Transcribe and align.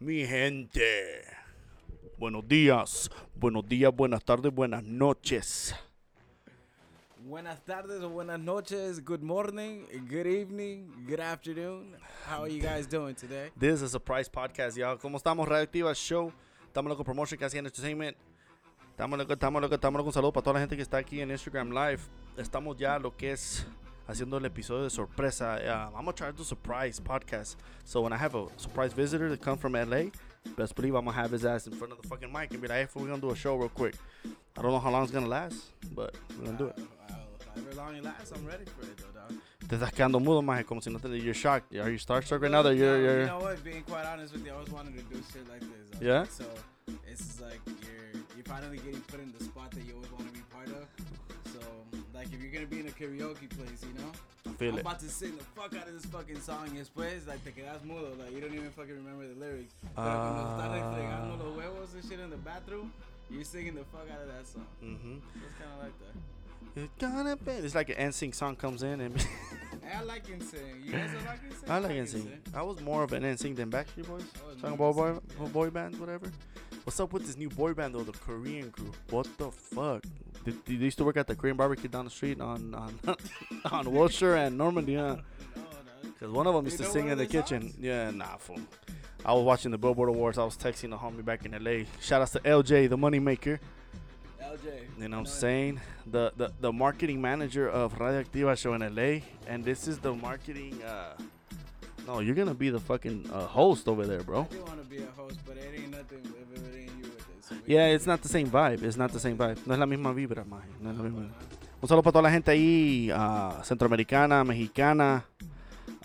Mi 0.00 0.26
gente. 0.26 1.22
Buenos 2.18 2.46
días. 2.48 3.10
Buenos 3.34 3.66
días, 3.66 3.94
buenas 3.94 4.24
tardes, 4.24 4.52
buenas 4.52 4.82
noches. 4.82 5.74
Buenas 7.18 7.64
tardes 7.64 8.02
or 8.02 8.10
buenas 8.10 8.38
noches, 8.38 9.02
good 9.02 9.22
morning, 9.22 9.86
good 10.08 10.26
evening, 10.26 10.92
good 11.06 11.20
afternoon. 11.20 11.96
How 12.28 12.42
are 12.42 12.50
you 12.50 12.60
guys 12.60 12.86
doing 12.86 13.14
today? 13.14 13.50
This 13.58 13.76
is 13.76 13.82
a 13.82 13.88
surprise 13.88 14.28
podcast, 14.28 14.76
y'all. 14.76 14.98
¿Cómo 14.98 15.16
estamos? 15.16 15.48
Radioactiva 15.48 15.94
Show. 15.94 16.32
Estamos 16.66 16.90
loco 16.90 17.02
Promotion 17.04 17.38
Casi 17.38 17.56
Entertainment. 17.56 18.16
Estamos 18.90 19.18
loco, 19.18 19.32
estamos 19.32 19.62
loco, 19.62 19.74
estamos 19.74 19.98
loco. 19.98 20.08
Un 20.08 20.12
saludo 20.12 20.32
para 20.32 20.44
toda 20.44 20.54
la 20.54 20.60
gente 20.60 20.76
que 20.76 20.82
está 20.82 20.98
aquí 20.98 21.20
en 21.20 21.30
Instagram 21.30 21.70
Live. 21.70 22.00
Estamos 22.36 22.76
ya 22.76 22.98
lo 22.98 23.16
que 23.16 23.32
es 23.32 23.66
haciendo 24.06 24.38
el 24.38 24.44
episodio 24.44 24.84
de 24.84 24.90
sorpresa. 24.90 25.56
Uh, 25.56 25.96
I'm 25.96 26.04
gonna 26.04 26.12
try 26.12 26.30
to 26.30 26.36
do 26.36 26.44
surprise 26.44 27.00
podcast. 27.00 27.56
So 27.84 28.02
when 28.02 28.12
I 28.12 28.16
have 28.16 28.34
a 28.34 28.46
surprise 28.56 28.92
visitor 28.92 29.28
that 29.30 29.40
come 29.40 29.58
from 29.58 29.72
LA, 29.72 30.10
best 30.56 30.74
believe 30.74 30.94
I'm 30.94 31.04
gonna 31.04 31.16
have 31.16 31.30
his 31.30 31.44
ass 31.44 31.66
in 31.66 31.72
front 31.72 31.92
of 31.92 32.02
the 32.02 32.08
fucking 32.08 32.32
mic 32.32 32.52
and 32.52 32.60
be 32.60 32.68
like, 32.68 32.78
hey, 32.78 32.88
we're 32.94 33.06
gonna 33.06 33.20
do 33.20 33.30
a 33.30 33.36
show 33.36 33.56
real 33.56 33.68
quick. 33.68 33.94
I 34.56 34.62
don't 34.62 34.72
know 34.72 34.78
how 34.78 34.90
long 34.90 35.02
it's 35.02 35.12
gonna 35.12 35.26
last, 35.26 35.56
but 35.94 36.14
we're 36.38 36.46
gonna 36.46 36.58
do 36.58 36.66
it. 36.66 36.78
However 37.54 37.74
long 37.76 37.96
it 37.96 38.04
lasts, 38.04 38.32
I'm 38.34 38.46
ready 38.46 38.64
for 38.64 38.82
it 38.82 38.96
though, 38.96 39.20
dog. 39.20 39.38
Te 39.68 39.76
estás 39.76 39.92
quedando 39.92 40.20
mudo, 40.20 40.42
maje, 40.42 40.64
como 40.64 40.80
si 40.80 40.90
no 40.90 40.98
te... 40.98 41.08
You're 41.08 41.32
shocked. 41.32 41.74
Are 41.76 41.90
you 41.90 41.98
starstruck 41.98 42.42
right 42.42 42.50
now 42.50 42.62
that 42.62 42.76
you're... 42.76 43.00
you're... 43.00 43.18
you're 43.18 43.26
know 43.26 43.38
what? 43.38 43.64
Being 43.64 43.82
quite 43.82 44.04
honest 44.04 44.34
with 44.34 44.44
you, 44.44 44.50
I 44.50 44.54
always 44.54 44.70
wanted 44.70 44.94
to 44.96 45.02
do 45.14 45.22
shit 45.32 45.48
like 45.48 45.60
this. 45.60 46.00
Yeah? 46.02 46.24
So 46.24 46.44
it's 47.10 47.40
like 47.40 47.60
you're 47.66 48.20
you're 48.36 48.44
finally 48.44 48.76
getting 48.78 49.00
put 49.02 49.20
in 49.20 49.32
the 49.36 49.44
spot 49.44 49.70
that 49.70 49.84
you 49.86 49.94
always 49.94 50.10
like 52.24 52.32
if 52.32 52.42
you're 52.42 52.52
gonna 52.52 52.66
be 52.66 52.80
in 52.80 52.88
a 52.88 52.90
karaoke 52.90 53.48
place, 53.50 53.82
you 53.82 53.94
know, 54.00 54.10
I 54.46 54.50
feel 54.54 54.70
I'm 54.70 54.78
it. 54.78 54.80
about 54.80 55.00
to 55.00 55.08
sing 55.08 55.36
the 55.36 55.44
fuck 55.44 55.74
out 55.76 55.86
of 55.88 55.94
this 55.94 56.06
fucking 56.06 56.40
song. 56.40 56.68
Y 56.72 56.78
después, 56.78 57.26
like 57.26 57.44
te 57.44 57.50
quedas 57.50 57.84
mudo, 57.84 58.18
like 58.18 58.32
you 58.32 58.40
don't 58.40 58.54
even 58.54 58.70
fucking 58.70 58.94
remember 58.94 59.26
the 59.26 59.38
lyrics. 59.38 59.74
Pero 59.82 59.92
cuando 59.94 60.42
estás 60.42 60.70
like, 60.70 60.84
fregando 60.84 61.38
los 61.38 61.56
huevos 61.56 61.94
and 61.94 62.04
shit 62.04 62.20
in 62.20 62.30
the 62.30 62.36
bathroom, 62.36 62.92
you're 63.30 63.44
singing 63.44 63.74
the 63.74 63.84
fuck 63.84 64.06
out 64.12 64.22
of 64.22 64.28
that 64.28 64.46
song. 64.46 64.66
Mm-hmm. 64.82 65.16
It's 65.36 65.58
kind 65.58 65.72
of 65.76 65.84
like 65.84 65.98
that. 66.00 66.14
It's 66.76 66.92
gonna 66.98 67.36
be... 67.36 67.52
It's 67.52 67.74
like 67.74 67.90
an 67.90 68.10
NSYNC 68.10 68.34
song 68.34 68.56
comes 68.56 68.82
in 68.82 69.00
and... 69.00 69.14
I 69.94 70.02
like 70.02 70.26
NSYNC. 70.26 70.84
You 70.84 70.92
guys 70.92 71.10
don't 71.12 71.24
like 71.24 71.48
NSYNC? 71.48 71.70
I 71.70 71.78
like 71.78 71.92
NSYNC. 71.92 72.28
I 72.54 72.62
was 72.62 72.80
more 72.80 73.04
of 73.04 73.12
an 73.12 73.22
NSYNC 73.22 73.56
than 73.56 73.70
Backstreet 73.70 74.08
Boys. 74.08 74.24
Talking 74.60 74.74
about 74.74 74.96
boy, 74.96 75.18
yeah. 75.40 75.48
boy 75.48 75.70
bands, 75.70 75.98
whatever. 75.98 76.32
What's 76.84 76.98
up 76.98 77.12
with 77.12 77.26
this 77.26 77.36
new 77.36 77.48
boy 77.48 77.74
band 77.74 77.94
though, 77.94 78.02
the 78.02 78.12
Korean 78.12 78.70
group? 78.70 78.96
What 79.10 79.28
the 79.38 79.52
fuck? 79.52 80.04
Did, 80.44 80.64
did 80.64 80.80
they 80.80 80.84
used 80.84 80.98
to 80.98 81.04
work 81.04 81.16
at 81.16 81.26
the 81.26 81.34
Korean 81.34 81.56
barbecue 81.56 81.88
down 81.88 82.04
the 82.04 82.10
street 82.10 82.40
on 82.40 82.74
on 82.74 82.98
on 83.70 83.92
Wilshire 83.92 84.34
and 84.36 84.58
Normandy? 84.58 84.96
No. 84.96 85.20
because 86.02 86.30
one 86.30 86.46
of 86.46 86.54
them 86.54 86.64
used 86.64 86.78
to 86.78 86.84
sing 86.84 87.08
in 87.08 87.18
the 87.18 87.26
kitchen. 87.26 87.62
songs? 87.62 87.76
Yeah, 87.80 88.10
nah, 88.10 88.36
fool. 88.36 88.60
I 89.24 89.32
was 89.32 89.42
watching 89.44 89.70
the 89.70 89.78
Billboard 89.78 90.10
Awards. 90.10 90.36
I 90.36 90.44
was 90.44 90.56
texting 90.56 90.92
a 90.92 90.98
homie 90.98 91.24
back 91.24 91.46
in 91.46 91.52
LA. 91.52 91.84
Shout 92.02 92.20
outs 92.20 92.32
to 92.32 92.40
LJ, 92.40 92.90
the 92.90 92.96
money 92.98 93.18
maker. 93.18 93.58
LJ. 94.42 95.00
You 95.00 95.08
know 95.08 95.16
what 95.16 95.20
I'm 95.20 95.26
saying? 95.26 95.80
The, 96.06 96.32
the 96.36 96.52
the 96.60 96.72
marketing 96.72 97.20
manager 97.22 97.68
of 97.68 97.98
Radio 97.98 98.22
Radioactiva 98.22 98.58
show 98.58 98.74
in 98.74 98.82
LA, 98.94 99.20
and 99.46 99.64
this 99.64 99.88
is 99.88 99.98
the 99.98 100.14
marketing. 100.14 100.82
uh 100.82 101.14
No, 102.06 102.20
you're 102.20 102.34
gonna 102.34 102.52
be 102.54 102.68
the 102.68 102.80
fucking 102.80 103.30
uh, 103.32 103.46
host 103.46 103.88
over 103.88 104.04
there, 104.06 104.22
bro. 104.22 104.42
I 104.42 104.54
do 104.54 104.62
want 104.64 104.82
to 104.82 104.88
be 104.88 104.98
a 105.02 105.06
host, 105.16 105.38
but 105.46 105.56
it 105.56 105.72
ain't 105.74 105.90
nothing 105.90 106.20
Yeah, 107.66 107.86
can 107.86 107.94
it's 107.96 108.04
do 108.04 108.10
not 108.10 108.20
the 108.22 108.28
same 108.28 108.50
vibe. 108.50 108.82
It's 108.82 108.96
not 108.96 109.10
the 109.12 109.18
same 109.20 109.36
vibe. 109.36 109.58
No 109.66 109.74
es 109.74 109.78
la 109.80 109.86
misma 109.86 110.12
vibra, 110.12 110.44
maje. 110.44 110.68
No 110.80 110.90
es 110.90 110.96
la 110.96 111.02
misma. 111.02 111.28
Un 111.80 111.88
saludo 111.88 112.02
para 112.02 112.12
toda 112.12 112.22
la 112.22 112.30
gente 112.30 112.50
ahí, 112.50 113.10
ah, 113.12 113.60
centroamericana, 113.64 114.42
mexicana, 114.44 115.24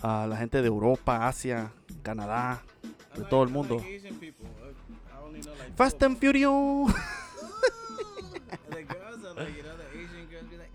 ah, 0.02 0.26
la 0.28 0.36
gente 0.36 0.60
de 0.60 0.66
Europa, 0.68 1.26
Asia, 1.26 1.72
Canadá, 2.02 2.62
I 2.82 2.88
de 3.14 3.18
like- 3.20 3.30
todo 3.30 3.42
el 3.44 3.48
I 3.48 3.52
mundo. 3.52 3.76
Like 3.76 3.96
Asian 3.96 4.14
people. 4.16 4.46
Uh, 4.46 4.72
I 5.14 5.24
only 5.26 5.40
know 5.40 5.52
like 5.58 5.74
Fast 5.76 5.98
two 5.98 6.06
and 6.06 6.14
of 6.16 6.20
Furious. 6.20 6.92
them. 6.92 6.94
And 8.50 8.74
the 8.76 8.82
girls 8.82 9.24
are 9.24 9.34
like, 9.34 9.56
you 9.56 9.62
know, 9.62 9.76
the 9.76 9.98
Asian 9.98 10.26
girls 10.30 10.44
be 10.50 10.56
like, 10.58 10.70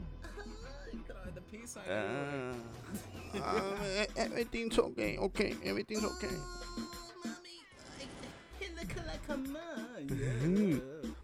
throw 1.08 1.32
the 1.36 1.42
peace 1.52 1.72
sign. 1.72 1.84
everywhere. 1.86 2.54
Ah, 3.44 3.78
ah, 3.78 4.06
everything's 4.16 4.80
okay, 4.80 5.18
okay, 5.18 5.56
everything's 5.66 6.04
okay. 6.06 6.34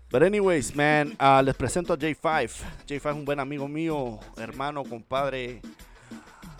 But 0.09 0.23
anyways, 0.23 0.75
man, 0.75 1.15
ah, 1.19 1.41
les 1.41 1.55
presento 1.55 1.93
a 1.93 1.97
J5. 1.97 2.63
J5 2.85 2.95
es 2.95 3.15
un 3.15 3.25
buen 3.25 3.39
amigo 3.39 3.67
mío, 3.67 4.19
hermano, 4.35 4.83
compadre, 4.83 5.61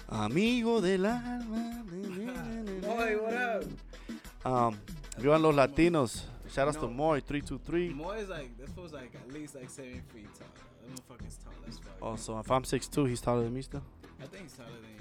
amigo 0.07 0.79
del 0.81 1.05
alma. 1.05 1.83
Boy, 2.81 3.17
what 3.17 3.33
up? 3.33 3.63
Um, 4.45 4.75
vivan 5.17 5.41
los 5.41 5.53
latinos. 5.53 6.25
Shout 6.53 6.67
outs 6.67 6.77
to. 6.77 6.87
Moy 6.87 7.21
323. 7.21 7.93
Moy 7.93 8.19
is 8.19 8.29
like, 8.29 8.57
this 8.57 8.69
fool's 8.71 8.93
like 8.93 9.15
at 9.15 9.31
least 9.33 9.55
like 9.55 9.69
seven 9.69 10.01
feet 10.13 10.27
tall. 10.37 10.47
That 10.81 10.89
motherfucker's 10.91 11.37
tall 11.37 11.53
as 11.67 11.77
fuck. 11.79 11.93
Oh, 12.01 12.15
so 12.17 12.39
if 12.39 12.51
I'm 12.51 12.63
6'2, 12.63 13.09
he's 13.09 13.21
taller 13.21 13.43
than 13.43 13.53
me 13.53 13.61
still. 13.61 13.83
I 14.21 14.25
think 14.25 14.43
he's 14.43 14.53
taller 14.53 14.69
than 14.69 15.00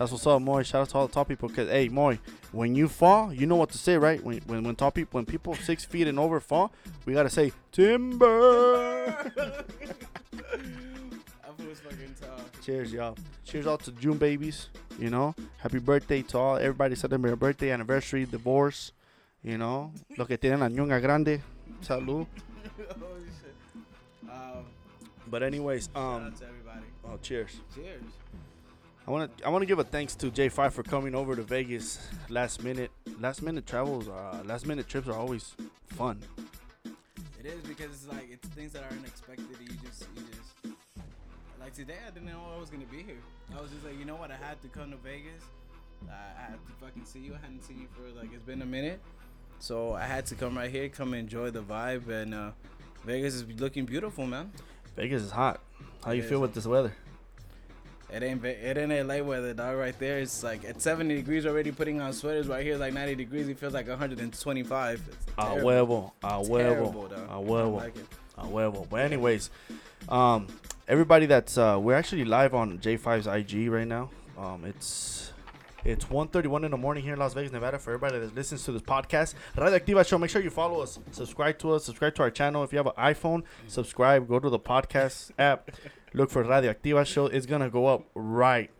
That's 0.00 0.12
what's 0.12 0.26
up, 0.26 0.40
Moy. 0.40 0.62
Shout 0.62 0.80
out 0.80 0.88
to 0.88 0.96
all 0.96 1.06
the 1.08 1.12
tall 1.12 1.26
people. 1.26 1.50
Cause 1.50 1.68
hey, 1.68 1.90
Moy, 1.90 2.18
when 2.52 2.74
you 2.74 2.88
fall, 2.88 3.34
you 3.34 3.46
know 3.46 3.56
what 3.56 3.68
to 3.72 3.76
say, 3.76 3.98
right? 3.98 4.24
When 4.24 4.38
when 4.46 4.64
when 4.64 4.74
tall 4.74 4.90
people, 4.90 5.18
when 5.18 5.26
people 5.26 5.54
six 5.54 5.84
feet 5.84 6.08
and 6.08 6.18
over 6.18 6.40
fall, 6.40 6.72
we 7.04 7.12
gotta 7.12 7.28
say 7.28 7.52
timber. 7.70 9.12
That 10.32 11.52
fool's 11.58 11.80
fucking 11.80 12.14
tall. 12.18 12.40
Cheers, 12.62 12.94
y'all. 12.94 13.14
Cheers 13.44 13.66
out 13.66 13.82
to 13.84 13.92
June 13.92 14.16
babies. 14.16 14.70
You 14.98 15.10
know, 15.10 15.34
happy 15.58 15.80
birthday 15.80 16.22
to 16.22 16.38
all 16.38 16.56
everybody 16.56 16.94
celebrating 16.94 17.26
their 17.26 17.36
birthday, 17.36 17.70
anniversary, 17.70 18.24
divorce. 18.24 18.92
You 19.44 19.58
know, 19.58 19.92
los 20.16 20.26
que 20.26 20.38
tienen 20.38 20.60
la 20.60 20.68
ñonga 20.68 20.98
grande. 21.02 21.42
Salud. 21.82 22.26
Shit. 22.78 23.54
Um, 24.30 24.64
But 25.30 25.42
anyways, 25.42 25.90
shout 25.92 26.02
um, 26.02 26.22
out 26.24 26.36
to 26.38 26.46
everybody. 26.46 26.86
oh, 27.04 27.18
cheers. 27.20 27.60
Cheers. 27.74 28.02
I 29.10 29.12
want 29.12 29.38
to 29.38 29.44
I 29.44 29.48
want 29.48 29.62
to 29.62 29.66
give 29.66 29.80
a 29.80 29.82
thanks 29.82 30.14
to 30.14 30.30
J5 30.30 30.70
for 30.70 30.84
coming 30.84 31.16
over 31.16 31.34
to 31.34 31.42
Vegas 31.42 31.98
last 32.28 32.62
minute. 32.62 32.92
Last 33.18 33.42
minute 33.42 33.66
travels, 33.66 34.08
uh, 34.08 34.40
last 34.44 34.68
minute 34.68 34.86
trips 34.86 35.08
are 35.08 35.16
always 35.18 35.56
fun. 35.88 36.22
It 37.36 37.44
is 37.44 37.60
because 37.62 37.86
it's 37.86 38.06
like 38.06 38.28
it's 38.30 38.46
things 38.50 38.72
that 38.72 38.84
are 38.84 38.96
unexpected. 38.96 39.48
You 39.60 39.66
just, 39.84 40.06
you 40.14 40.22
just 40.30 40.76
like 41.58 41.74
today. 41.74 41.96
I 42.06 42.10
didn't 42.12 42.28
know 42.28 42.40
I 42.54 42.60
was 42.60 42.70
gonna 42.70 42.84
be 42.84 43.02
here. 43.02 43.18
I 43.52 43.60
was 43.60 43.72
just 43.72 43.84
like, 43.84 43.98
you 43.98 44.04
know 44.04 44.14
what? 44.14 44.30
I 44.30 44.36
had 44.36 44.62
to 44.62 44.68
come 44.68 44.92
to 44.92 44.96
Vegas. 44.98 45.42
I, 46.08 46.12
I 46.12 46.50
had 46.52 46.64
to 46.64 46.72
fucking 46.80 47.04
see 47.04 47.18
you. 47.18 47.34
I 47.34 47.38
hadn't 47.38 47.64
seen 47.64 47.80
you 47.80 47.88
for 47.88 48.16
like 48.16 48.32
it's 48.32 48.44
been 48.44 48.62
a 48.62 48.66
minute, 48.66 49.00
so 49.58 49.92
I 49.92 50.04
had 50.04 50.24
to 50.26 50.36
come 50.36 50.56
right 50.56 50.70
here, 50.70 50.88
come 50.88 51.14
enjoy 51.14 51.50
the 51.50 51.62
vibe, 51.62 52.08
and 52.08 52.32
uh, 52.32 52.50
Vegas 53.04 53.34
is 53.34 53.60
looking 53.60 53.86
beautiful, 53.86 54.24
man. 54.24 54.52
Vegas 54.94 55.22
is 55.22 55.32
hot. 55.32 55.58
How 56.04 56.12
you 56.12 56.22
It 56.22 56.28
feel 56.28 56.40
with 56.40 56.54
this 56.54 56.64
weather? 56.64 56.92
It 58.12 58.22
ain't 58.22 58.44
it 58.44 58.76
ain't 58.76 59.06
LA 59.06 59.22
weather, 59.22 59.54
dog. 59.54 59.76
Right 59.76 59.96
there, 59.98 60.18
it's 60.18 60.42
like 60.42 60.64
at 60.64 60.80
70 60.82 61.14
degrees 61.14 61.46
already. 61.46 61.70
Putting 61.70 62.00
on 62.00 62.12
sweaters 62.12 62.48
right 62.48 62.64
here, 62.64 62.76
like 62.76 62.92
90 62.92 63.14
degrees. 63.14 63.48
It 63.48 63.58
feels 63.58 63.72
like 63.74 63.88
125. 63.88 65.02
It's 65.08 65.16
A 65.38 65.42
huevo, 65.42 66.12
a 66.22 66.28
huevo, 66.28 67.10
a 67.28 67.34
huevo, 67.34 67.92
a 68.36 68.42
huevo. 68.42 68.88
But 68.88 69.00
anyways, 69.00 69.50
um, 70.08 70.48
everybody 70.88 71.26
that's 71.26 71.56
uh, 71.56 71.78
we're 71.80 71.94
actually 71.94 72.24
live 72.24 72.54
on 72.54 72.78
J5's 72.78 73.26
IG 73.26 73.70
right 73.70 73.86
now. 73.86 74.10
Um, 74.36 74.64
it's 74.64 75.32
it's 75.82 76.04
1.31 76.04 76.64
in 76.64 76.70
the 76.72 76.76
morning 76.76 77.02
here 77.02 77.14
in 77.14 77.18
Las 77.18 77.32
Vegas, 77.32 77.52
Nevada. 77.52 77.78
For 77.78 77.94
everybody 77.94 78.18
that 78.18 78.34
listens 78.34 78.64
to 78.64 78.72
this 78.72 78.82
podcast, 78.82 79.34
Radioactiva 79.56 80.06
Show. 80.06 80.18
Make 80.18 80.28
sure 80.28 80.42
you 80.42 80.50
follow 80.50 80.82
us, 80.82 80.98
subscribe 81.10 81.58
to 81.60 81.72
us, 81.72 81.84
subscribe 81.84 82.14
to 82.16 82.22
our 82.22 82.30
channel. 82.30 82.62
If 82.64 82.72
you 82.72 82.78
have 82.78 82.86
an 82.86 82.92
iPhone, 82.98 83.44
subscribe. 83.66 84.28
Go 84.28 84.38
to 84.38 84.50
the 84.50 84.58
podcast 84.58 85.30
app, 85.38 85.70
look 86.12 86.30
for 86.30 86.42
Radioactiva 86.44 87.04
Show. 87.06 87.26
It's 87.26 87.46
gonna 87.46 87.70
go 87.70 87.86
up 87.86 88.04
right 88.14 88.70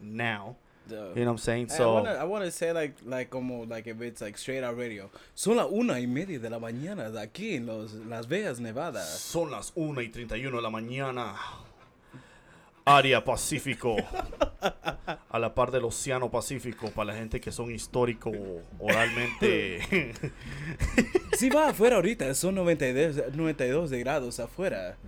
now. 0.00 0.56
Duh. 0.88 0.96
You 1.14 1.24
know 1.24 1.26
what 1.26 1.30
I'm 1.32 1.38
saying? 1.38 1.68
Hey, 1.68 1.76
So. 1.76 1.90
I 1.90 2.00
wanna, 2.00 2.14
I 2.14 2.24
wanna 2.24 2.50
say 2.50 2.72
like 2.72 2.96
like 3.06 3.30
como 3.30 3.64
like 3.64 3.86
if 3.86 4.00
it's 4.00 4.20
like 4.20 4.36
straight 4.36 4.64
out 4.64 4.76
radio. 4.76 5.08
Son 5.34 5.56
las 5.56 5.68
una 5.70 6.00
y 6.00 6.06
media 6.06 6.38
de 6.38 6.50
la 6.50 6.58
mañana 6.58 7.10
de 7.10 7.20
aquí 7.20 7.54
en 7.56 7.66
los 7.66 7.92
Las 7.94 8.26
Vegas, 8.26 8.58
Nevada. 8.60 9.04
Son 9.04 9.50
las 9.50 9.72
1 9.76 10.00
y 10.00 10.08
31 10.08 10.56
de 10.56 10.62
la 10.62 10.70
mañana. 10.70 11.34
Área 12.84 13.22
Pacífico. 13.24 13.96
A 15.28 15.38
la 15.38 15.54
par 15.54 15.70
del 15.70 15.84
Océano 15.84 16.28
Pacífico. 16.30 16.90
Para 16.90 17.12
la 17.12 17.18
gente 17.18 17.40
que 17.40 17.52
son 17.52 17.70
histórico 17.70 18.32
oralmente. 18.78 20.12
Si 21.36 21.48
va 21.48 21.68
afuera 21.70 21.96
ahorita, 21.96 22.34
son 22.34 22.56
92, 22.56 23.34
92 23.34 23.88
de 23.88 23.98
grados 24.00 24.40
afuera. 24.40 24.98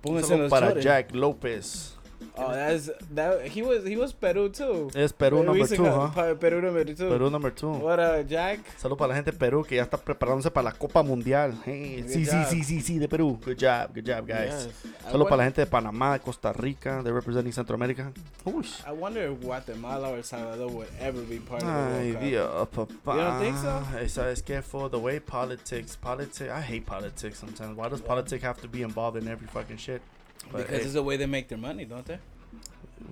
Pónganse 0.00 0.26
en 0.26 0.30
Solo 0.30 0.42
los 0.44 0.50
para 0.50 0.68
chores. 0.68 0.84
Jack 0.84 1.14
López. 1.14 1.97
Oh, 2.36 2.52
that's 2.52 2.90
that. 3.14 3.46
He 3.48 3.62
was 3.62 3.84
he 3.84 3.96
was 3.96 4.12
Peru 4.12 4.48
too. 4.48 4.90
Es 4.94 5.12
Perú 5.12 5.44
number 5.44 5.66
two, 5.66 5.84
huh? 5.84 6.34
Peru 6.34 6.60
number 6.60 6.84
two. 6.84 7.08
Perú 7.08 7.30
number 7.30 7.50
two. 7.50 7.70
What 7.70 7.98
uh, 7.98 8.22
Jack? 8.22 8.60
Salud 8.78 8.96
para 8.96 9.08
la 9.08 9.14
gente 9.16 9.32
de 9.32 9.38
Perú 9.38 9.64
que 9.64 9.76
ya 9.76 9.82
está 9.82 9.96
preparándose 9.96 10.50
para 10.50 10.70
la 10.70 10.72
Copa 10.72 11.02
Mundial. 11.02 11.54
Hey, 11.64 12.04
sí, 12.06 12.24
sí, 12.24 12.30
job. 12.30 12.46
sí, 12.48 12.64
sí, 12.64 12.80
sí, 12.80 12.98
de 12.98 13.08
Perú. 13.08 13.38
Good 13.44 13.56
job, 13.58 13.94
good 13.94 14.04
job, 14.04 14.26
guys. 14.26 14.66
Yes. 14.66 14.92
Salud 15.10 15.24
para 15.24 15.38
la 15.38 15.44
gente 15.44 15.60
de 15.60 15.66
Panamá, 15.66 16.18
Costa 16.18 16.52
Rica, 16.52 17.02
they're 17.02 17.14
representing 17.14 17.52
Centroamérica. 17.52 18.12
Uy. 18.44 18.66
I 18.86 18.92
wonder 18.92 19.30
if 19.30 19.40
Guatemala 19.40 20.10
or 20.10 20.22
Salvador 20.22 20.70
would 20.70 20.88
ever 21.00 21.22
be 21.22 21.38
part 21.38 21.62
of 21.62 21.68
the 21.68 21.74
Ay, 21.74 22.12
World 22.12 22.12
Cup. 22.14 22.22
Dios, 22.22 22.68
papá. 22.72 23.14
You 23.14 23.20
don't 23.22 23.40
think 23.40 23.56
so? 23.58 23.82
¿Sabes 24.08 24.42
qué? 24.42 24.62
For 24.62 24.88
the 24.88 24.98
way 24.98 25.20
politics, 25.20 25.96
politics, 25.96 26.50
I 26.50 26.60
hate 26.60 26.86
politics 26.86 27.38
sometimes. 27.38 27.76
Why 27.76 27.88
does 27.88 28.00
politics 28.00 28.42
have 28.42 28.60
to 28.62 28.68
be 28.68 28.82
involved 28.82 29.16
in 29.16 29.28
every 29.28 29.46
fucking 29.46 29.78
shit? 29.78 30.02
But, 30.50 30.62
Because 30.62 30.76
hey, 30.78 30.84
it's 30.84 30.92
the 30.94 31.02
way 31.02 31.16
they 31.16 31.26
make 31.26 31.48
their 31.48 31.58
money, 31.58 31.84
don't 31.84 32.06
they? 32.06 32.18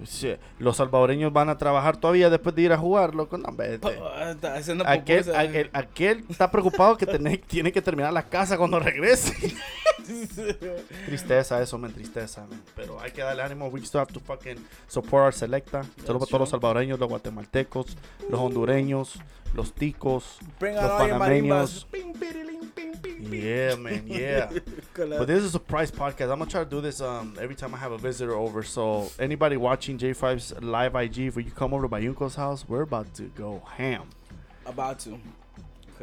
shit. 0.05 0.39
Los 0.59 0.77
salvadoreños 0.77 1.33
van 1.33 1.49
a 1.49 1.57
trabajar 1.59 1.97
todavía 1.97 2.31
después 2.31 2.55
de 2.55 2.63
ir 2.63 2.73
a 2.73 2.79
jugar, 2.79 3.15
loco. 3.15 3.39
No, 3.39 3.53
vete. 3.53 3.87
Uh, 3.87 4.31
está 4.31 4.55
haciendo 4.55 4.87
Aquel, 4.87 5.35
aquel, 5.35 5.71
aquel 5.73 6.25
está 6.29 6.51
preocupado 6.51 6.97
que 6.97 7.07
tiene, 7.07 7.39
tiene 7.39 7.73
que 7.73 7.81
terminar 7.83 8.13
la 8.13 8.23
casa 8.23 8.57
cuando 8.57 8.79
regrese. 8.79 9.35
Tristeza, 11.07 11.61
eso 11.63 11.79
me 11.79 11.89
entristeza, 11.89 12.47
man. 12.47 12.63
Pero 12.75 13.01
hay 13.01 13.11
que 13.11 13.23
darle 13.23 13.43
ánimo. 13.43 13.69
We 13.69 13.81
still 13.81 14.01
have 14.01 14.13
to 14.13 14.21
fucking 14.21 14.65
support 14.87 15.25
our 15.25 15.35
selecta. 15.35 15.83
Solo 16.05 16.19
para 16.19 16.29
todos 16.29 16.41
los 16.41 16.51
salvadoreños, 16.51 16.99
los 16.99 17.09
guatemaltecos, 17.09 17.97
los 18.29 18.41
hondureños, 18.41 19.19
los 19.55 19.73
ticos, 19.73 20.39
Bring 20.61 20.75
los 20.75 20.91
panameños. 20.93 21.87
Yeah, 23.33 23.75
man, 23.77 24.05
yeah. 24.07 24.51
But 24.95 25.27
this 25.27 25.41
is 25.41 25.47
a 25.47 25.51
surprise 25.51 25.91
podcast. 25.91 26.33
I'm 26.33 26.39
gonna 26.39 26.47
try 26.47 26.65
to 26.65 26.71
do 26.71 26.81
this 26.81 27.01
um 27.01 27.37
every 27.41 27.55
time 27.55 27.75
I 27.75 27.79
have 27.79 27.93
a 27.93 27.99
visitor 27.99 28.35
over. 28.35 28.63
So 28.63 29.11
anybody 29.19 29.57
watching 29.57 29.99
J5's 29.99 30.61
live 30.63 30.95
IG, 30.95 31.19
if 31.19 31.37
you 31.37 31.45
come 31.45 31.75
over 31.75 31.87
to 31.87 31.89
Bayunco's 31.95 32.35
house, 32.35 32.65
we're 32.69 32.83
about 32.83 33.13
to 33.15 33.25
go 33.25 33.63
ham. 33.77 34.09
About 34.65 34.99
to. 35.01 35.19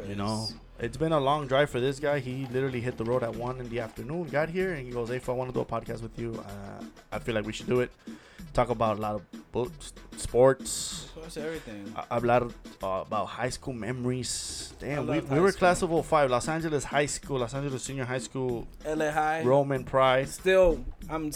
You 0.08 0.16
know, 0.16 0.48
it's 0.78 0.96
been 0.96 1.12
a 1.12 1.20
long 1.20 1.46
drive 1.46 1.70
for 1.70 1.80
this 1.80 2.00
guy. 2.00 2.18
He 2.18 2.46
literally 2.52 2.80
hit 2.80 2.96
the 2.96 3.04
road 3.04 3.22
at 3.22 3.34
one 3.34 3.60
in 3.60 3.68
the 3.68 3.80
afternoon, 3.80 4.24
got 4.28 4.48
here, 4.48 4.72
and 4.74 4.84
he 4.86 4.92
goes, 4.92 5.08
"Hey, 5.08 5.16
if 5.16 5.28
I 5.28 5.32
want 5.32 5.50
to 5.50 5.54
do 5.54 5.60
a 5.60 5.64
podcast 5.64 6.02
with 6.02 6.18
you, 6.18 6.42
uh, 6.46 6.84
I 7.12 7.18
feel 7.20 7.34
like 7.34 7.46
we 7.46 7.52
should 7.52 7.68
do 7.68 7.80
it. 7.80 7.90
Talk 8.54 8.70
about 8.70 8.98
a 8.98 9.00
lot 9.00 9.14
of 9.16 9.22
books, 9.50 9.92
sports, 10.16 11.08
Plus 11.12 11.36
everything. 11.36 11.92
uh, 11.96 12.04
hablar 12.08 12.52
uh, 12.84 13.02
about 13.04 13.26
high 13.26 13.48
school 13.48 13.72
memories. 13.74 14.72
Damn, 14.78 15.08
we, 15.08 15.18
we 15.18 15.40
were 15.40 15.50
school. 15.50 15.58
class 15.58 15.82
of 15.82 16.06
05, 16.06 16.30
Los 16.30 16.46
Angeles 16.48 16.84
High 16.84 17.06
School, 17.06 17.40
Los 17.40 17.52
Angeles 17.52 17.82
Senior 17.82 18.04
High 18.04 18.18
School, 18.20 18.68
LA 18.86 19.10
High. 19.10 19.42
Roman 19.42 19.82
Pride. 19.82 20.28
Still, 20.28 20.84
I'm. 21.10 21.32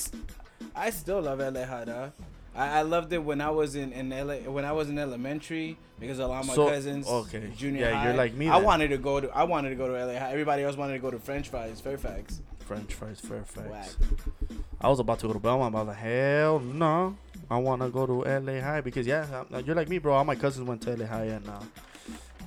I 0.77 0.91
still 0.91 1.21
love 1.21 1.41
LA 1.41 1.65
High, 1.65 1.85
dog. 1.87 2.13
I, 2.55 2.79
I 2.79 2.83
loved 2.83 3.13
it 3.13 3.19
when 3.19 3.41
I 3.41 3.51
was 3.51 3.75
in, 3.75 3.93
in 3.93 4.11
LA 4.11 4.37
when 4.49 4.65
I 4.65 4.71
was 4.71 4.89
in 4.89 4.97
elementary 4.97 5.77
because 5.99 6.21
a 6.21 6.27
lot 6.29 6.43
of 6.43 6.47
my 6.47 6.55
So- 6.55 6.69
cousins 6.69 7.09
okay. 7.09 7.51
junior 7.57 7.81
Yeah, 7.81 7.95
high. 7.95 8.05
you're 8.05 8.15
like 8.17 8.35
me 8.35 8.49
I 8.49 8.59
wanted 8.59 8.89
to 8.89 8.97
go 8.99 9.19
to 9.21 9.29
I 9.37 9.43
wanted 9.43 9.71
to 9.71 9.75
go 9.77 9.89
to 9.89 9.95
LA 10.07 10.19
High. 10.21 10.31
Everybody 10.31 10.63
else 10.63 10.77
wanted 10.77 10.93
to 10.93 10.99
go 11.01 11.11
to 11.11 11.19
French 11.19 11.49
Fries, 11.49 11.81
Fairfax. 11.81 12.41
French 12.69 12.93
fries, 12.93 13.19
Fairfax. 13.19 13.67
Whack. 13.67 14.59
I 14.79 14.89
was 14.91 15.01
about 15.01 15.19
to 15.21 15.27
go 15.27 15.33
to 15.33 15.39
Belmont, 15.39 15.73
but 15.73 15.79
I 15.79 15.83
was 15.85 15.89
like, 15.89 15.97
hell 15.97 16.61
no. 16.61 17.17
I 17.51 17.57
want 17.57 17.81
to 17.81 17.89
go 17.89 18.05
to 18.05 18.29
LA 18.41 18.61
High 18.61 18.83
because, 18.83 19.07
yeah, 19.07 19.45
you're 19.65 19.75
like 19.75 19.89
me, 19.89 19.97
bro. 19.97 20.13
All 20.13 20.25
my 20.25 20.35
cousins 20.35 20.69
went 20.69 20.83
to 20.83 20.95
LA 20.95 21.07
High 21.07 21.25
and 21.25 21.49
uh, 21.49 21.61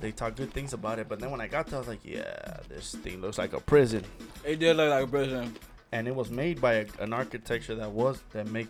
they 0.00 0.12
talk 0.12 0.36
good 0.36 0.52
things 0.52 0.74
about 0.74 1.00
it. 1.00 1.08
But 1.08 1.18
then 1.18 1.32
when 1.32 1.40
I 1.40 1.48
got 1.48 1.66
there, 1.66 1.78
I 1.78 1.80
was 1.80 1.88
like, 1.88 2.04
yeah, 2.04 2.58
this 2.68 2.94
thing 2.94 3.20
looks 3.20 3.36
like 3.36 3.52
a 3.52 3.58
prison. 3.58 4.04
It 4.44 4.60
did 4.60 4.76
look 4.76 4.90
like 4.90 5.04
a 5.04 5.08
prison. 5.08 5.56
And 5.90 6.06
it 6.06 6.14
was 6.14 6.30
made 6.30 6.60
by 6.60 6.74
a, 6.74 6.86
an 7.00 7.12
architecture 7.12 7.74
that 7.74 7.90
was, 7.90 8.22
that 8.30 8.46
make. 8.46 8.68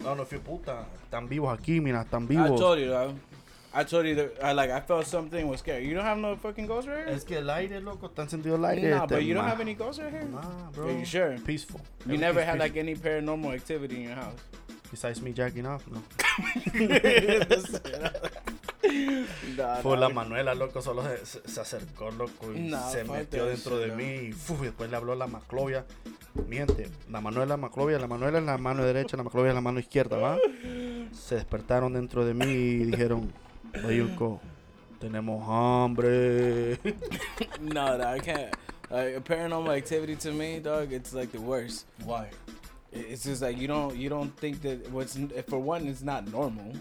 No, 0.00 0.14
no, 0.14 0.24
fui 0.24 0.38
puta. 0.38 0.84
Tan 1.12 1.28
vivos 1.28 1.56
aquí, 1.56 1.80
mira, 1.80 2.04
tan 2.10 2.24
I 2.24 2.26
vivos. 2.26 2.58
told 2.58 2.80
you, 2.80 2.88
dog. 2.88 3.14
I 3.72 3.84
told 3.84 4.04
you 4.06 4.14
that 4.16 4.32
I 4.42 4.52
like 4.52 4.70
I 4.70 4.80
felt 4.80 5.06
something 5.06 5.46
was 5.48 5.60
scary. 5.60 5.86
You 5.86 5.94
don't 5.94 6.04
have 6.04 6.18
no 6.18 6.34
fucking 6.36 6.66
ghosts 6.66 6.88
right 6.88 7.06
here. 7.06 7.14
Es 7.16 7.24
que 7.24 7.38
el 7.38 7.48
aire, 7.50 7.80
loco, 7.80 8.08
está 8.08 8.22
encendido 8.22 8.56
el 8.56 8.64
aire. 8.64 8.90
Nah, 8.90 9.06
but 9.06 9.22
you 9.22 9.34
don't 9.34 9.46
have 9.46 9.60
any 9.60 9.74
ghosts 9.74 10.02
right 10.02 10.12
here. 10.12 10.24
Nah, 10.24 10.70
bro. 10.72 10.88
Are 10.88 10.92
you 10.98 11.04
sure? 11.04 11.36
Peaceful. 11.44 11.80
You 12.06 12.16
never 12.18 12.40
had 12.44 12.60
Everything's 12.60 12.60
like 12.60 12.76
any 12.76 12.94
paranormal 13.20 13.54
activity 13.54 13.96
in 13.96 14.02
your 14.08 14.16
house. 14.16 14.34
peaceful. 14.34 14.90
Besides 14.90 15.22
me 15.22 15.32
jacking 15.32 15.66
off, 15.66 15.84
no. 15.86 16.02
Nah, 19.56 19.76
Fue 19.82 19.96
la 19.96 20.08
nah. 20.08 20.14
Manuela, 20.14 20.54
loco, 20.54 20.80
solo 20.82 21.02
se, 21.04 21.24
se- 21.48 21.60
acercó, 21.60 22.10
loco, 22.10 22.52
y 22.52 22.60
Nah, 22.70 22.88
se 22.90 23.04
metió 23.04 23.46
dentro 23.46 23.78
de 23.78 23.88
shit, 23.88 23.94
mí. 23.94 24.04
Y 24.28 24.32
fu, 24.32 24.56
después 24.56 24.90
le 24.90 24.96
habló 24.96 25.14
la 25.14 25.26
Maclovia. 25.26 25.84
Miente, 26.48 26.88
la 27.10 27.20
Manuela, 27.20 27.56
Maclovia, 27.56 27.98
la 27.98 28.06
Manuela 28.06 28.38
es 28.38 28.44
la 28.44 28.58
mano 28.58 28.84
derecha, 28.84 29.16
la 29.16 29.22
Maclovia 29.22 29.50
es 29.50 29.54
la 29.54 29.60
mano 29.60 29.78
izquierda, 29.80 30.16
¿va? 30.16 30.38
Se 31.12 31.34
despertaron 31.36 31.92
dentro 31.92 32.24
de 32.24 32.34
mí 32.34 32.46
y 32.46 32.84
dijeron, 32.84 33.32
Bayulco, 33.72 34.40
tenemos 35.00 35.42
hambre. 35.46 36.78
no, 37.60 38.00
I 38.02 38.18
can't. 38.18 38.54
Like 38.90 39.16
a 39.16 39.20
paranormal 39.20 39.76
activity 39.76 40.16
to 40.16 40.32
me, 40.32 40.58
dog, 40.58 40.92
it's 40.92 41.12
like 41.14 41.30
the 41.32 41.40
worst. 41.40 41.86
Why? 42.04 42.26
It- 42.92 43.06
It's 43.10 43.22
just 43.24 43.40
like 43.42 43.56
you 43.56 43.68
don't 43.68 43.94
you 43.96 44.08
don't 44.08 44.34
think 44.36 44.62
that 44.62 44.90
what's 44.90 45.16
for 45.48 45.60
one 45.60 45.86
it's 45.86 46.02
not 46.02 46.26
normal. 46.26 46.72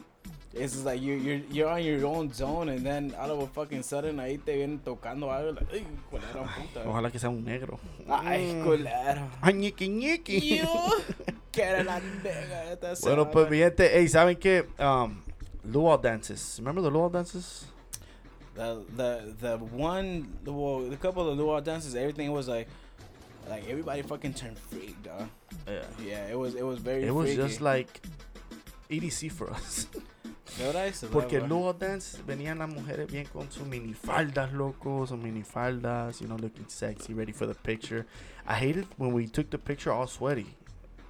It's 0.51 0.73
just 0.73 0.83
like 0.85 0.99
you're 0.99 1.17
you're 1.17 1.41
you're 1.51 1.69
on 1.69 1.83
your 1.83 2.03
own 2.07 2.33
zone 2.33 2.69
and 2.69 2.83
then 2.83 3.13
all 3.19 3.29
of 3.29 3.39
a 3.39 3.47
fucking 3.53 3.83
sudden 3.83 4.17
ahí 4.17 4.39
te 4.43 4.55
vienen 4.57 4.79
tocando 4.79 5.29
algo 5.31 5.53
like 5.53 5.69
ay 5.71 5.85
culero 6.09 6.47
puta. 6.57 6.81
Ojalá 6.89 7.11
que 7.11 7.19
sea 7.19 7.29
un 7.29 7.45
negro. 7.45 7.77
Ay 8.09 8.53
Mm. 8.55 8.63
culero. 8.65 9.27
Ay, 9.41 9.53
ñiqui, 9.53 9.87
ñiqui. 9.87 10.57
Yo 10.57 10.65
quiero 11.51 11.83
la 11.83 11.99
nega 11.99 12.73
esta 12.73 12.87
Bueno, 12.87 12.95
semana. 13.25 13.31
pues 13.31 13.49
mi 13.51 13.57
gente, 13.59 13.91
hey, 13.93 14.07
¿saben 14.07 14.37
qué? 14.37 14.65
Um, 14.79 15.21
luau 15.71 15.97
dances. 15.97 16.57
Remember 16.59 16.81
the 16.81 16.89
luau 16.89 17.09
dances? 17.09 17.65
the 18.55 18.83
the 18.95 19.35
the 19.39 19.57
one 19.57 20.27
the 20.43 20.51
well, 20.51 20.79
the 20.79 20.97
couple 20.97 21.29
of 21.29 21.37
luau 21.37 21.61
dances 21.61 21.95
everything 21.95 22.29
was 22.31 22.49
like 22.49 22.67
like 23.49 23.67
everybody 23.69 24.01
fucking 24.01 24.33
turned 24.33 24.57
freak 24.57 25.01
dog. 25.01 25.29
Yeah. 25.67 25.81
Yeah, 26.03 26.27
it 26.27 26.37
was 26.37 26.55
it 26.55 26.63
was 26.63 26.79
very. 26.79 27.03
It 27.03 27.13
was 27.13 27.29
freaky. 27.29 27.41
just 27.41 27.61
like 27.61 28.01
EDC 28.89 29.31
for 29.31 29.49
us. 29.51 29.87
You 29.93 30.65
know 30.65 30.67
what 30.67 30.75
I 30.75 30.85
used 30.87 31.01
to 31.01 31.07
Porque 31.07 31.39
luego 31.47 31.73
dance 31.73 32.17
venían 32.27 32.59
las 32.59 32.69
mujeres 32.69 33.07
bien 33.09 33.25
con 33.31 33.49
sus 33.49 33.63
minifaldas, 33.65 34.51
loco, 34.51 35.05
sus 35.05 35.17
minifaldas, 35.17 36.21
you 36.21 36.27
know, 36.27 36.35
looking 36.35 36.65
sexy, 36.67 37.13
ready 37.13 37.31
for 37.31 37.45
the 37.45 37.53
picture. 37.53 38.05
I 38.47 38.55
hated 38.55 38.87
when 38.97 39.13
we 39.13 39.27
took 39.27 39.49
the 39.51 39.57
picture 39.57 39.91
all 39.91 40.07
sweaty. 40.07 40.57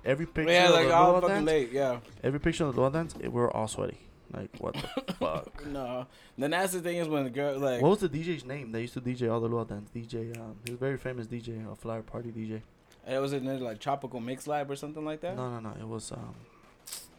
Every 0.06 0.26
picture 0.26 0.52
yeah, 0.52 0.68
of 0.68 0.74
like 0.76 0.88
the 0.88 0.94
all 0.94 1.14
fucking 1.22 1.30
dance, 1.30 1.46
late. 1.46 1.72
Yeah. 1.72 2.00
every 2.24 2.40
picture 2.40 2.66
of 2.66 2.76
the 2.76 2.82
luau 2.82 2.90
dance, 2.90 3.16
it, 3.16 3.32
we 3.32 3.42
were 3.42 3.56
all 3.56 3.68
sweaty. 3.68 3.98
Like 4.32 4.50
what 4.60 4.76
the 5.08 5.14
fuck? 5.14 5.66
No. 5.68 6.06
The 6.38 6.48
nasty 6.48 6.80
thing 6.80 6.98
is 6.98 7.08
when 7.08 7.24
the 7.24 7.30
girl 7.30 7.58
like 7.58 7.82
What 7.82 7.90
was 7.90 8.00
the 8.00 8.10
DJ's 8.10 8.46
name? 8.46 8.72
They 8.72 8.82
used 8.82 8.94
to 8.94 9.02
DJ 9.02 9.32
all 9.32 9.40
the 9.40 9.48
luau 9.48 9.64
dance. 9.64 9.90
DJ, 9.96 10.38
um, 10.38 10.56
he 10.66 10.72
was 10.72 10.78
a 10.78 10.80
very 10.80 10.98
famous 10.98 11.28
DJ, 11.28 11.72
a 11.72 11.76
flower 11.76 12.02
party 12.02 12.32
DJ. 12.32 12.62
it 13.08 13.18
was 13.20 13.34
in 13.34 13.46
there 13.46 13.58
like 13.58 13.80
tropical 13.80 14.20
mix 14.20 14.46
lab 14.48 14.70
or 14.70 14.76
something 14.76 15.04
like 15.04 15.22
that. 15.22 15.36
No, 15.36 15.50
no, 15.50 15.60
no. 15.60 15.74
It 15.80 15.88
was 15.88 16.12
um, 16.12 16.36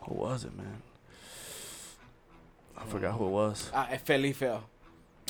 who 0.02 0.14
was 0.14 0.44
it, 0.44 0.56
man? 0.56 0.82
I 2.76 2.84
forgot 2.84 3.14
who 3.18 3.26
it 3.26 3.30
was. 3.30 3.70
Ah, 3.74 3.88
Feli 4.06 4.34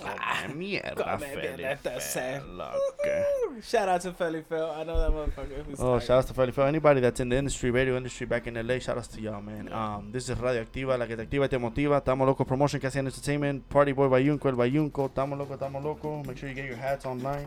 Ah, 0.05 0.47
mierda, 0.55 0.95
come 1.05 1.21
maybe 1.21 1.63
that- 1.63 1.83
that's 1.83 2.11
sad. 2.13 2.43
Shout 3.63 3.89
out 3.89 4.01
to 4.03 4.13
Feli 4.13 4.43
fell. 4.45 4.71
I 4.71 4.85
know 4.85 4.97
that 4.99 5.11
motherfucker. 5.11 5.65
Who's 5.67 5.81
Oh, 5.81 5.99
shout 5.99 6.19
out 6.19 6.27
to 6.29 6.35
Feli. 6.35 6.53
For 6.53 6.67
anybody 6.67 7.01
that's 7.01 7.21
in 7.21 7.29
the 7.29 7.37
industry, 7.37 7.71
radio 7.71 7.97
industry 7.97 8.27
back 8.27 8.47
in 8.47 8.55
LA, 8.57 8.79
shout 8.79 8.97
out 8.97 9.05
to 9.05 9.21
y'all, 9.21 9.43
man. 9.43 9.67
Yeah. 9.67 9.97
Um, 9.97 10.13
this 10.13 10.29
is 10.29 10.39
Radio 10.39 10.63
Activa, 10.63 10.97
la 10.99 11.07
que 11.07 11.17
te 11.17 11.23
activa 11.23 11.45
y 11.47 11.49
te 11.49 11.59
motiva. 11.59 11.99
Estamos 11.99 12.27
loco 12.27 12.45
promotion, 12.45 12.81
Casi 12.81 12.99
Entertainment, 12.99 13.63
Party 13.69 13.93
Boy 13.93 14.09
Bayunco, 14.09 14.49
el 14.49 14.55
Bayunco. 14.57 15.07
Estamos 15.07 15.39
loco, 15.39 15.55
estamos 15.55 15.83
loco. 15.83 16.23
Make 16.27 16.39
sure 16.39 16.49
you 16.49 16.55
get 16.55 16.67
your 16.67 16.79
hats 16.79 17.05
online. 17.05 17.47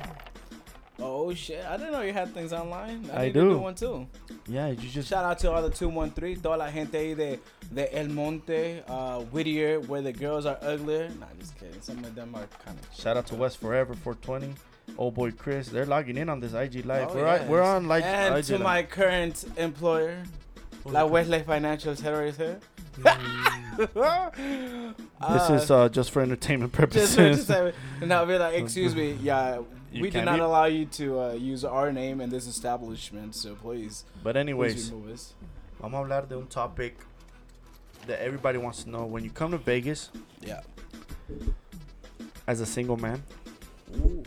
Oh 1.00 1.34
shit! 1.34 1.66
I 1.66 1.76
didn't 1.78 1.92
know 1.92 2.02
you 2.02 2.14
had 2.14 2.34
things 2.34 2.54
online. 2.54 3.10
I, 3.12 3.22
I 3.22 3.26
need 3.26 3.34
to 3.34 3.42
do. 3.42 3.58
one 3.58 3.74
too. 3.76 4.08
Yeah, 4.48 4.68
you 4.68 4.76
just. 4.90 5.10
Shout 5.10 5.26
out 5.26 5.40
to 5.40 5.52
all 5.52 5.62
the 5.62 5.70
213, 5.72 6.42
toda 6.42 6.58
la 6.58 6.70
gente 6.70 7.16
de, 7.16 7.40
de 7.74 7.98
El 8.00 8.10
Monte, 8.10 8.84
uh, 8.88 9.20
Whittier, 9.32 9.80
where 9.82 10.02
the 10.02 10.14
girls 10.14 10.46
are 10.46 10.58
uglier. 10.62 11.10
Nah, 11.20 11.26
just 11.40 11.58
kidding. 11.60 11.82
Some 11.82 11.98
of 12.06 12.14
them 12.14 12.36
are 12.36 12.46
kind 12.64 12.78
of. 12.80 12.86
Shout 12.96 13.18
out 13.18 13.26
to 13.28 13.36
West 13.36 13.58
Forever 13.60 13.96
420. 13.96 14.54
Old 14.98 15.16
boy 15.16 15.32
Chris, 15.32 15.70
they're 15.70 15.86
logging 15.86 16.18
in 16.18 16.30
on 16.30 16.40
this 16.40 16.54
IG 16.54 16.86
live. 16.86 17.08
Oh, 17.12 17.16
we're, 17.16 17.28
on- 17.28 17.40
yes. 17.40 17.50
we're 17.50 17.62
on 17.64 17.88
like 17.88 18.04
And 18.04 18.36
IG 18.38 18.46
to 18.46 18.54
live. 18.54 18.62
my 18.62 18.84
current 18.84 19.46
employer, 19.58 20.22
Who's 20.84 20.94
La 20.94 21.06
it? 21.06 21.10
Wesley 21.12 21.42
Financial 21.42 21.96
Terrorist. 21.96 22.40
Mm. 22.40 22.60
This 25.32 25.50
is 25.64 25.72
uh, 25.72 25.90
just 25.90 26.12
for 26.12 26.22
entertainment 26.22 26.74
just, 26.74 26.80
purposes. 26.80 27.16
just 27.16 27.48
say, 27.48 27.74
and 28.02 28.14
I'll 28.14 28.26
be 28.26 28.38
like, 28.38 28.54
excuse 28.62 28.94
me, 28.96 29.14
yeah, 29.22 29.56
You 29.56 29.66
we 30.02 30.10
do 30.10 30.20
can't 30.20 30.32
be- 30.38 30.40
allow 30.40 30.66
you 30.66 30.86
to 30.86 31.20
uh, 31.20 31.34
use 31.34 31.64
our 31.64 31.92
name 31.92 32.22
in 32.22 32.30
this 32.30 32.48
establishment, 32.48 33.36
so 33.36 33.56
please, 33.56 34.06
but 34.24 34.36
anyways, 34.38 34.92
us. 34.92 35.34
vamos 35.82 35.94
a 36.00 36.04
hablar 36.04 36.28
de 36.28 36.36
un 36.38 36.48
topic 36.48 36.96
that 38.08 38.20
everybody 38.22 38.58
wants 38.58 38.84
to 38.84 38.90
know. 38.90 39.06
When 39.06 39.24
you 39.24 39.30
come 39.30 39.52
to 39.52 39.58
Vegas 39.58 40.10
Yeah. 40.42 40.62
as 42.48 42.60
a 42.62 42.66
single 42.66 42.98
man, 42.98 43.24
Ooh. 43.98 44.24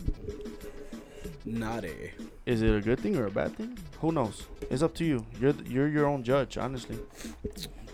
Naughty. 1.44 2.10
is 2.44 2.60
it 2.62 2.74
a 2.74 2.80
good 2.80 2.98
thing 3.00 3.16
or 3.16 3.26
a 3.26 3.30
bad 3.30 3.56
thing? 3.56 3.78
Who 4.00 4.10
knows? 4.12 4.44
It's 4.70 4.82
up 4.82 4.94
to 4.96 5.04
you. 5.04 5.24
You're 5.40 5.54
you're 5.66 5.88
your 5.88 6.06
own 6.06 6.22
judge, 6.24 6.58
honestly. 6.58 6.98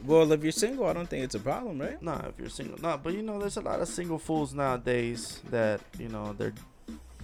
Well, 0.05 0.33
if 0.33 0.43
you're 0.43 0.53
single, 0.53 0.87
I 0.87 0.93
don't 0.95 1.09
think 1.09 1.23
it's 1.25 1.35
a 1.37 1.39
problem, 1.41 1.81
right? 1.81 2.01
Nah, 2.03 2.27
if 2.29 2.39
you're 2.39 2.49
single, 2.49 2.79
nah. 2.81 2.97
But 2.97 3.13
you 3.15 3.23
know, 3.23 3.39
there's 3.39 3.57
a 3.57 3.61
lot 3.61 3.81
of 3.81 3.89
single 3.89 4.19
fools 4.19 4.53
nowadays 4.55 5.41
that 5.51 5.81
you 5.99 6.09
know 6.09 6.35
they're 6.37 6.55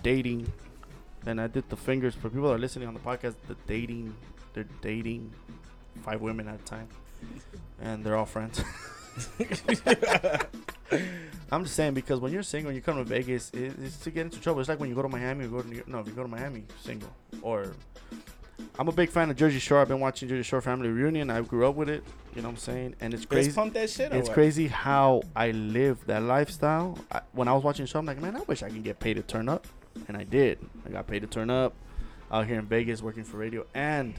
dating. 0.03 0.53
And 1.27 1.41
I 1.41 1.47
did 1.47 1.69
the 1.69 1.77
fingers 1.77 2.15
for 2.15 2.31
people 2.31 2.49
that 2.49 2.55
are 2.55 2.59
listening 2.59 2.89
on 2.89 2.95
the 2.95 3.01
podcast. 3.01 3.35
The 3.49 3.57
dating, 3.67 4.15
they're 4.55 4.67
dating 4.81 5.33
five 6.03 6.21
women 6.21 6.49
at 6.49 6.61
a 6.61 6.65
time, 6.65 6.89
and 7.81 8.05
they're 8.05 8.17
all 8.17 8.27
friends. 8.27 8.63
I'm 11.51 11.65
just 11.65 11.75
saying 11.77 11.95
because 11.95 12.21
when 12.21 12.33
you're 12.33 12.43
single 12.43 12.69
and 12.71 12.77
you 12.77 12.83
come 12.83 12.97
to 12.97 13.05
Vegas, 13.05 13.51
it, 13.51 13.75
it's 13.83 13.97
to 13.99 14.11
get 14.11 14.23
into 14.23 14.41
trouble. 14.41 14.61
It's 14.61 14.69
like 14.69 14.81
when 14.81 14.89
you 14.89 14.95
go 14.95 15.03
to 15.03 15.09
Miami 15.09 15.45
you 15.45 15.51
go 15.51 15.63
to 15.63 15.69
New 15.69 15.77
York. 15.77 15.89
No, 15.89 16.01
if 16.01 16.07
you 16.07 16.13
go 16.13 16.23
to 16.23 16.29
Miami, 16.29 16.65
single. 16.83 17.11
Or 17.43 17.75
I'm 18.79 18.89
a 18.89 18.93
big 18.93 19.11
fan 19.11 19.31
of 19.31 19.37
Jersey 19.37 19.59
Shore. 19.59 19.81
I've 19.81 19.89
been 19.89 20.01
watching 20.01 20.29
Jersey 20.29 20.43
Shore 20.43 20.61
Family 20.61 20.89
Reunion. 20.89 21.31
I 21.31 21.41
grew 21.41 21.67
up 21.67 21.75
with 21.75 21.89
it. 21.89 22.05
You 22.35 22.43
know 22.43 22.49
what 22.49 22.55
I'm 22.55 22.59
saying? 22.59 22.95
And 23.01 23.15
it's 23.15 23.25
crazy. 23.25 23.49
Let's 23.49 23.57
pump 23.57 23.75
that 23.75 23.91
shit. 23.91 24.13
It's 24.13 24.29
crazy 24.29 24.69
how 24.69 25.23
I 25.35 25.51
live 25.51 26.05
that 26.07 26.23
lifestyle. 26.23 26.99
I, 27.11 27.23
when 27.33 27.49
I 27.49 27.55
was 27.55 27.65
watching 27.65 27.85
the 27.85 27.89
show, 27.89 27.99
I'm 27.99 28.07
like, 28.07 28.21
man, 28.21 28.37
I 28.37 28.41
wish 28.41 28.63
I 28.63 28.69
can 28.69 28.83
get 28.83 29.01
paid 29.01 29.15
to 29.15 29.23
turn 29.23 29.49
up, 29.49 29.67
and 30.07 30.17
I 30.17 30.25
did. 30.25 30.59
I 30.87 30.91
got 30.91 31.07
paid 31.07 31.21
to 31.21 31.27
turn 31.27 31.51
up 31.51 31.75
out 32.31 32.47
here 32.47 32.59
in 32.59 32.67
Vegas 32.67 33.03
working 33.03 33.25
for 33.25 33.39
radio. 33.39 33.67
And 33.75 34.15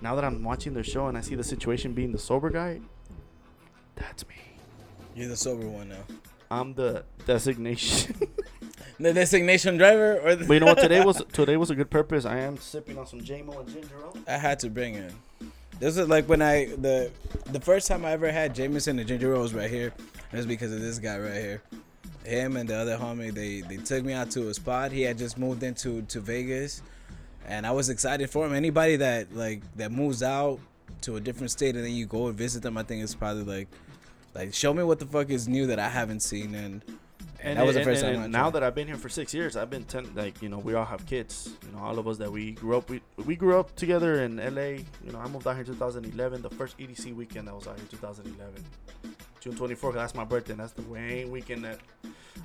now 0.00 0.14
that 0.14 0.24
I'm 0.24 0.42
watching 0.42 0.74
the 0.74 0.82
show 0.82 1.06
and 1.06 1.16
I 1.16 1.20
see 1.20 1.34
the 1.34 1.44
situation 1.44 1.92
being 1.92 2.12
the 2.12 2.18
sober 2.18 2.50
guy, 2.50 2.80
that's 3.94 4.26
me. 4.26 4.34
You're 5.14 5.28
the 5.28 5.36
sober 5.36 5.68
one 5.68 5.90
now. 5.90 6.04
I'm 6.50 6.74
the 6.74 7.04
designation. 7.26 8.16
The 9.02 9.12
designation 9.12 9.78
driver, 9.78 10.20
or 10.20 10.36
the 10.36 10.44
but 10.44 10.54
you 10.54 10.60
know 10.60 10.66
what? 10.66 10.78
Today 10.78 11.04
was 11.04 11.24
today 11.32 11.56
was 11.56 11.70
a 11.70 11.74
good 11.74 11.90
purpose. 11.90 12.24
I 12.24 12.38
am 12.38 12.56
sipping 12.56 12.96
on 12.98 13.06
some 13.06 13.20
JMO 13.20 13.58
and 13.58 13.68
ginger 13.68 13.96
ale. 14.00 14.16
I 14.28 14.36
had 14.36 14.60
to 14.60 14.70
bring 14.70 14.94
it. 14.94 15.12
This 15.80 15.96
is 15.96 16.08
like 16.08 16.28
when 16.28 16.40
I 16.40 16.66
the 16.66 17.10
the 17.46 17.58
first 17.58 17.88
time 17.88 18.04
I 18.04 18.12
ever 18.12 18.30
had 18.30 18.54
Jameson 18.54 19.00
and 19.00 19.08
ginger 19.08 19.34
ale 19.34 19.40
was 19.40 19.54
right 19.54 19.70
here. 19.70 19.92
It 20.32 20.36
was 20.36 20.46
because 20.46 20.72
of 20.72 20.80
this 20.80 21.00
guy 21.00 21.18
right 21.18 21.40
here. 21.40 21.62
Him 22.24 22.56
and 22.56 22.68
the 22.68 22.76
other 22.76 22.96
homie, 22.96 23.32
they 23.32 23.60
they 23.62 23.76
took 23.82 24.04
me 24.04 24.12
out 24.12 24.30
to 24.32 24.48
a 24.48 24.54
spot. 24.54 24.92
He 24.92 25.02
had 25.02 25.18
just 25.18 25.38
moved 25.38 25.62
into 25.62 26.02
to 26.02 26.20
Vegas, 26.20 26.82
and 27.46 27.66
I 27.66 27.72
was 27.72 27.88
excited 27.88 28.30
for 28.30 28.46
him. 28.46 28.52
Anybody 28.54 28.96
that 28.96 29.34
like 29.34 29.62
that 29.76 29.90
moves 29.92 30.22
out 30.22 30.60
to 31.02 31.16
a 31.16 31.20
different 31.20 31.50
state 31.50 31.74
and 31.74 31.84
then 31.84 31.92
you 31.92 32.06
go 32.06 32.28
and 32.28 32.36
visit 32.36 32.62
them, 32.62 32.76
I 32.76 32.84
think 32.84 33.02
it's 33.02 33.14
probably 33.14 33.42
like 33.44 33.68
like 34.34 34.54
show 34.54 34.72
me 34.72 34.82
what 34.84 34.98
the 34.98 35.06
fuck 35.06 35.30
is 35.30 35.48
new 35.48 35.66
that 35.66 35.78
I 35.78 35.88
haven't 35.88 36.20
seen 36.20 36.54
and. 36.54 36.82
And 37.44 37.58
that 37.58 37.66
was 37.66 37.74
the 37.74 37.82
first 37.82 38.04
and- 38.04 38.14
time. 38.14 38.24
and 38.24 38.32
now 38.32 38.50
that 38.50 38.62
I've 38.62 38.74
been 38.76 38.86
here 38.86 38.96
for 38.96 39.08
six 39.08 39.34
years, 39.34 39.56
I've 39.56 39.68
been 39.68 39.82
ten, 39.82 40.14
like 40.14 40.40
you 40.40 40.48
know 40.48 40.58
we 40.58 40.74
all 40.74 40.84
have 40.84 41.04
kids. 41.06 41.50
You 41.66 41.72
know 41.72 41.82
all 41.82 41.98
of 41.98 42.06
us 42.06 42.16
that 42.18 42.30
we 42.30 42.52
grew 42.52 42.76
up 42.76 42.88
we 42.88 43.00
we 43.26 43.34
grew 43.34 43.58
up 43.58 43.74
together 43.74 44.22
in 44.22 44.38
L.A. 44.38 44.84
You 45.04 45.10
know 45.12 45.18
I 45.18 45.26
moved 45.26 45.48
out 45.48 45.54
here 45.56 45.64
in 45.64 45.72
2011. 45.72 46.40
The 46.40 46.50
first 46.50 46.78
EDC 46.78 47.16
weekend 47.16 47.48
I 47.48 47.52
was 47.52 47.66
out 47.66 47.78
here 47.78 47.86
2011, 47.90 48.64
June 49.42 49.54
24th, 49.54 49.94
That's 49.94 50.14
my 50.14 50.24
birthday. 50.24 50.52
And 50.52 50.60
that's 50.60 50.72
the 50.72 50.82
main 50.82 51.30
weekend 51.32 51.64
that 51.64 51.78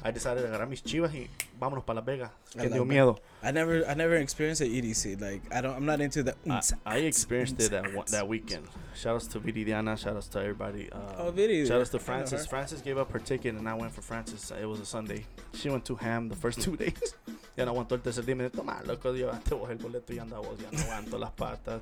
I 0.03 0.11
decided 0.11 0.41
to 0.41 0.47
agarrar 0.47 0.67
mis 0.67 0.81
chivas 0.81 1.13
y 1.13 1.27
vámonos 1.59 1.85
para 1.85 1.95
Las 1.99 2.05
Vegas. 2.05 2.31
I 2.55 2.61
Que 2.61 2.69
dio 2.69 2.85
miedo. 2.85 3.19
I 3.43 3.51
never 3.51 3.85
I 3.87 3.93
never 3.93 4.15
experienced 4.15 4.61
an 4.61 4.69
EDC. 4.69 5.21
Like 5.21 5.41
I 5.53 5.61
don't 5.61 5.75
I'm 5.75 5.85
not 5.85 6.01
into 6.01 6.23
the. 6.23 6.35
I, 6.49 6.61
I 6.85 6.97
experienced 6.99 7.61
it 7.61 7.69
that 7.71 8.07
that 8.07 8.27
weekend. 8.27 8.67
Shout 8.95 9.15
outs 9.15 9.27
to 9.27 9.39
Viridiana. 9.39 9.95
Shout 9.97 10.15
outs 10.15 10.27
to 10.29 10.39
everybody. 10.39 10.89
Uh, 10.91 10.97
Oh, 11.27 11.31
Viri. 11.31 11.65
Shout 11.67 11.81
outs 11.81 11.91
to 11.91 11.99
Francis. 11.99 12.47
Francis 12.47 12.81
gave 12.81 12.97
up 12.97 13.11
her 13.11 13.19
ticket 13.19 13.53
and 13.55 13.69
I 13.69 13.75
went 13.75 13.91
for 13.93 14.01
Francis. 14.01 14.51
It 14.51 14.65
was 14.65 14.79
a 14.79 14.85
Sunday. 14.85 15.25
She 15.53 15.69
went 15.69 15.85
to 15.85 15.95
ham 15.95 16.29
the 16.29 16.35
first 16.35 16.61
two 16.63 16.75
days. 16.75 17.13
Ya 17.55 17.65
no 17.65 17.73
aguantó 17.73 17.93
el 17.93 18.01
tercer 18.01 18.23
día. 18.25 18.35
Me 18.35 18.43
dijo, 18.49 18.57
toma, 18.57 18.81
loco, 18.85 19.13
llevaste 19.13 19.55
vos 19.55 19.69
el 19.69 19.77
boleto 19.77 20.13
y 20.13 20.19
anda 20.19 20.39
vos. 20.39 20.57
Ya 20.59 20.69
no 20.71 20.79
aguanto 20.83 21.17
las 21.19 21.31
patas. 21.31 21.81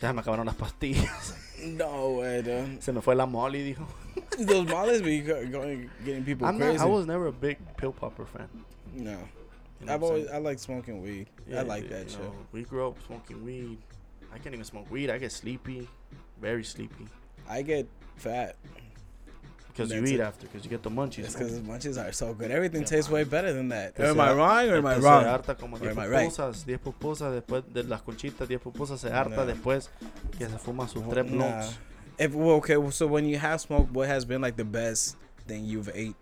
Ya 0.00 0.12
me 0.12 0.20
acabaron 0.20 0.46
las 0.46 0.56
pastillas. 0.56 1.36
No 1.64 2.18
way, 2.18 2.42
dude. 2.42 2.82
Se 2.82 2.92
me 2.92 3.00
fue 3.00 3.14
la 3.14 3.24
molly, 3.24 3.62
dijo. 3.62 3.86
Those 4.38 4.66
mollies 4.68 5.00
be 5.00 5.20
going 5.22 5.88
getting 6.04 6.22
people 6.24 6.46
I'm 6.46 6.58
not. 6.58 6.78
I 6.78 6.84
was 6.84 7.06
never 7.06 7.28
a 7.28 7.32
big 7.32 7.56
pill 7.78 7.92
popper 7.92 8.26
fan. 8.26 8.48
no. 8.92 9.12
You 9.80 9.86
know 9.86 9.94
I've 9.94 10.02
always? 10.02 10.28
I 10.28 10.38
like 10.38 10.58
smoking 10.58 11.00
weed. 11.00 11.28
Yeah, 11.48 11.60
I 11.60 11.62
like 11.62 11.88
that 11.88 12.10
shit. 12.10 12.20
know, 12.20 12.34
We 12.52 12.64
grew 12.64 12.88
up 12.88 12.96
smoking 13.06 13.42
weed. 13.44 13.78
I 14.34 14.38
can't 14.38 14.54
even 14.54 14.64
smoke 14.64 14.90
weed. 14.90 15.08
I 15.10 15.16
get 15.16 15.32
sleepy. 15.32 15.88
Very 16.38 16.64
sleepy. 16.64 17.06
I 17.48 17.62
get 17.62 17.86
fat. 18.16 18.56
Because 19.76 19.92
you 19.92 20.04
eat 20.04 20.14
it. 20.14 20.20
after. 20.20 20.46
Because 20.46 20.64
you 20.64 20.70
get 20.70 20.82
the 20.82 20.90
munchies. 20.90 21.24
It's 21.24 21.34
because 21.34 21.54
the 21.60 21.66
munchies 21.68 21.98
are 22.00 22.12
so 22.12 22.32
good. 22.32 22.50
Everything 22.50 22.82
Yeah, 22.82 22.86
tastes 22.88 23.10
man. 23.10 23.14
way 23.16 23.24
better 23.24 23.52
than 23.52 23.68
that. 23.70 23.94
Entonces, 23.96 24.10
am 24.10 24.20
I 24.20 24.32
wrong 24.32 24.68
or 24.70 24.76
am 24.76 24.86
I 24.86 24.96
wrong? 24.98 25.22
Se 25.24 25.28
harta 25.28 25.54
como 25.56 25.76
Or 25.76 25.80
10 25.80 25.90
am 25.90 25.98
I 25.98 26.06
right? 26.06 26.30
pupusas, 26.30 26.64
10 26.64 26.78
pupusas 26.80 27.32
después 27.42 27.64
de 27.72 27.82
las 27.82 28.02
conchitas, 28.02 28.46
10 28.48 28.60
pupusas 28.60 29.00
se 29.00 29.08
harta 29.10 29.44
Nah. 29.44 29.44
después 29.46 29.90
que 30.38 30.46
se 30.48 30.58
fuma 30.58 30.86
sus 30.88 31.02
tres 31.08 31.24
Nah. 31.26 31.32
blunts. 31.36 31.78
If 32.18 32.34
well, 32.34 32.56
okay, 32.58 32.76
well, 32.76 32.92
so 32.92 33.08
when 33.08 33.24
you 33.26 33.38
have 33.38 33.60
smoked, 33.60 33.90
what 33.92 34.08
has 34.08 34.24
been 34.24 34.40
like 34.40 34.56
the 34.56 34.64
best 34.64 35.16
thing 35.48 35.64
you've 35.64 35.88
ate? 35.92 36.14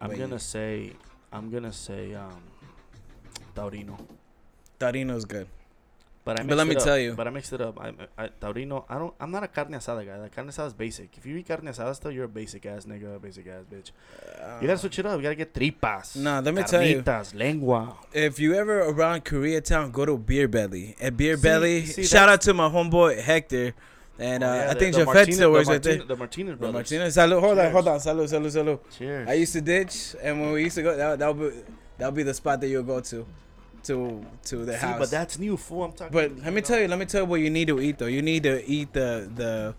I'm 0.00 0.08
Wait. 0.10 0.18
gonna 0.18 0.38
say, 0.38 0.92
I'm 1.30 1.50
gonna 1.50 1.72
say, 1.72 2.14
um, 2.14 2.42
Taurino. 3.54 3.98
Taurino's 4.80 5.24
good. 5.26 5.46
But 6.26 6.40
I 6.40 6.42
But 6.42 6.46
mixed 6.46 6.56
let 6.58 6.66
me 6.68 6.76
up. 6.76 6.82
tell 6.82 6.98
you. 6.98 7.12
But 7.12 7.26
I 7.26 7.30
mixed 7.30 7.52
it 7.52 7.60
up. 7.60 7.78
I, 7.78 7.92
I, 8.16 8.28
Taurino. 8.40 8.84
I 8.88 8.96
don't. 8.98 9.12
I'm 9.20 9.30
not 9.30 9.42
a 9.44 9.48
carne 9.48 9.72
asada 9.72 10.06
guy. 10.06 10.18
The 10.18 10.30
carne 10.30 10.48
asada 10.48 10.68
is 10.68 10.72
basic. 10.72 11.18
If 11.18 11.26
you 11.26 11.36
eat 11.36 11.46
carne 11.46 11.66
asada, 11.66 11.94
still 11.94 12.10
you're 12.10 12.24
a 12.24 12.28
basic 12.28 12.64
ass 12.64 12.86
nigga, 12.86 13.20
basic 13.20 13.46
ass 13.46 13.64
bitch. 13.70 13.90
You 14.62 14.66
gotta 14.68 14.78
switch 14.78 14.98
it 15.00 15.04
up. 15.04 15.16
You 15.18 15.22
gotta 15.24 15.34
get 15.34 15.52
tripas. 15.52 16.16
Nah, 16.16 16.40
let 16.40 16.54
me 16.54 16.62
tell 16.62 16.82
you. 16.82 17.02
carnitas, 17.02 17.34
lengua. 17.34 17.96
If 18.14 18.38
you 18.38 18.54
ever 18.54 18.80
around 18.88 19.26
Koreatown, 19.26 19.92
go 19.92 20.06
to 20.06 20.16
Beer 20.16 20.48
Belly. 20.48 20.96
At 20.98 21.14
Beer 21.16 21.36
See- 21.36 21.42
Belly, 21.42 21.84
see, 21.84 22.04
shout 22.04 22.30
out 22.30 22.40
to 22.42 22.54
my 22.54 22.70
homeboy 22.70 23.20
Hector, 23.20 23.74
and 24.18 24.42
Oh, 24.42 24.48
uh, 24.48 24.54
yeah, 24.54 24.70
I 24.70 24.74
think 24.74 24.94
the 24.94 25.02
still 25.32 25.52
works 25.52 25.66
the 25.66 25.72
right 25.74 25.82
there. 25.82 26.04
The 26.04 26.16
Martinez 26.16 26.56
Bro, 26.56 26.72
brothers. 26.72 26.90
Martinez, 26.90 27.16
salud. 27.18 27.40
Hold 27.40 27.58
on, 27.58 27.70
hold 27.70 27.88
on. 27.88 27.98
Salud, 27.98 28.24
salud, 28.32 28.46
salud. 28.64 28.78
Cheers. 28.96 29.28
I 29.28 29.34
used 29.34 29.52
to 29.52 29.60
ditch, 29.60 30.16
and 30.22 30.40
when 30.40 30.52
we 30.52 30.62
used 30.64 30.76
to 30.76 30.82
go, 30.82 30.96
that 30.96 31.18
that 31.18 31.36
would 31.36 31.52
be 31.52 31.60
that 31.98 32.06
would 32.06 32.14
be 32.14 32.22
the 32.22 32.32
spot 32.34 32.60
that 32.62 32.68
you'll 32.68 32.82
go 32.82 33.00
to, 33.00 33.26
to 33.84 34.24
to 34.46 34.64
the 34.64 34.72
See, 34.72 34.78
house. 34.78 34.98
but 34.98 35.10
that's 35.10 35.38
new, 35.38 35.56
fool. 35.56 35.84
I'm 35.84 35.92
talking. 35.92 36.12
But 36.12 36.38
let 36.44 36.52
me 36.52 36.60
tell 36.60 36.80
you, 36.80 36.88
let 36.88 36.98
me 36.98 37.04
tell 37.06 37.22
you 37.22 37.26
what 37.26 37.40
you 37.40 37.50
need 37.50 37.68
to 37.68 37.80
eat 37.80 37.98
though. 37.98 38.06
You 38.06 38.22
need 38.22 38.42
to 38.44 38.64
eat 38.68 38.92
the 38.92 39.30
the. 39.34 39.74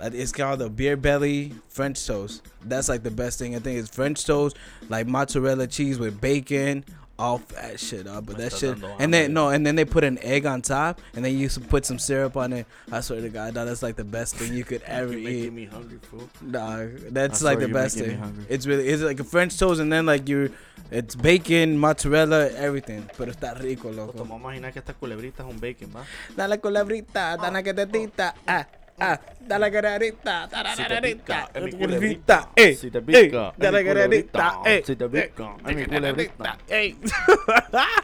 uh, 0.00 0.10
It's 0.12 0.32
called 0.32 0.58
the 0.60 0.68
beer 0.70 0.96
belly 0.96 1.54
French 1.68 2.06
toast. 2.06 2.42
That's 2.64 2.88
like 2.88 3.02
the 3.02 3.10
best 3.10 3.38
thing. 3.38 3.54
I 3.54 3.58
think 3.58 3.78
it's 3.78 3.88
French 3.94 4.24
toast, 4.24 4.56
like 4.88 5.06
mozzarella 5.06 5.66
cheese 5.66 5.98
with 5.98 6.20
bacon, 6.20 6.84
all 7.18 7.38
that 7.54 7.80
shit 7.80 8.06
up. 8.06 8.26
But 8.26 8.38
that 8.38 8.52
shit, 8.52 8.76
and 8.98 9.12
then 9.12 9.32
no, 9.32 9.48
and 9.48 9.66
then 9.66 9.76
they 9.76 9.84
put 9.84 10.04
an 10.04 10.18
egg 10.22 10.46
on 10.46 10.62
top, 10.62 11.00
and 11.14 11.24
then 11.24 11.36
you 11.38 11.48
put 11.48 11.84
some 11.86 11.98
syrup 11.98 12.36
on 12.36 12.52
it. 12.52 12.66
I 12.90 13.00
swear 13.00 13.20
to 13.20 13.28
God, 13.28 13.54
that's 13.54 13.82
like 13.82 13.96
the 13.96 14.04
best 14.04 14.36
thing 14.36 14.52
you 14.52 14.64
could 14.64 14.82
ever 14.86 15.12
You're 15.12 15.20
eat. 15.20 15.24
making 15.24 15.54
me 15.54 15.64
hungry, 15.66 15.98
fool. 16.02 16.28
Nah, 16.42 16.86
that's 17.10 17.42
like 17.42 17.58
the 17.58 17.68
best 17.68 17.98
thing. 17.98 18.46
It's 18.48 18.66
really 18.66 18.86
it's 18.88 19.02
like 19.02 19.20
a 19.20 19.24
French 19.24 19.58
toast, 19.58 19.80
and 19.80 19.92
then 19.92 20.06
like 20.06 20.28
you, 20.28 20.52
it's 20.90 21.14
bacon, 21.14 21.78
mozzarella, 21.78 22.50
everything. 22.52 23.08
Pero 23.16 23.32
está 23.32 23.54
rico, 23.58 23.90
loco. 23.90 24.18
Vamos 24.18 24.36
a 24.52 24.56
imaginar 24.56 24.72
que 24.72 24.80
esta 24.80 24.94
culebrita 24.94 25.42
es 25.42 25.48
un 25.48 25.60
bacon, 25.60 25.90
¿va? 25.94 26.04
Dale 26.36 26.58
culebrita, 26.60 27.36
dale 27.36 27.62
que 27.62 27.74
tetita, 27.74 28.34
ah, 28.46 28.66
ah, 28.98 29.20
dale 29.40 29.70
culebrita, 29.70 30.48
Si 30.76 30.84
te 30.84 31.00
pica, 31.02 31.48
es 31.54 31.62
mi 31.62 31.72
culebrita, 31.72 31.76
culebrita. 31.76 32.48
eh, 32.56 32.74
Si 32.74 32.90
te 32.90 33.00
pica, 33.00 33.48
es 33.50 33.58
dale 33.58 33.82
mi 33.82 33.88
culebrita, 33.90 34.52
culebrita. 34.54 34.70
eh, 34.70 34.82
Si 34.84 34.96
te 34.96 35.08
pica, 35.08 35.56
es 35.66 35.76
mi 35.76 35.84
culebrita. 35.86 36.58
eh. 36.68 36.94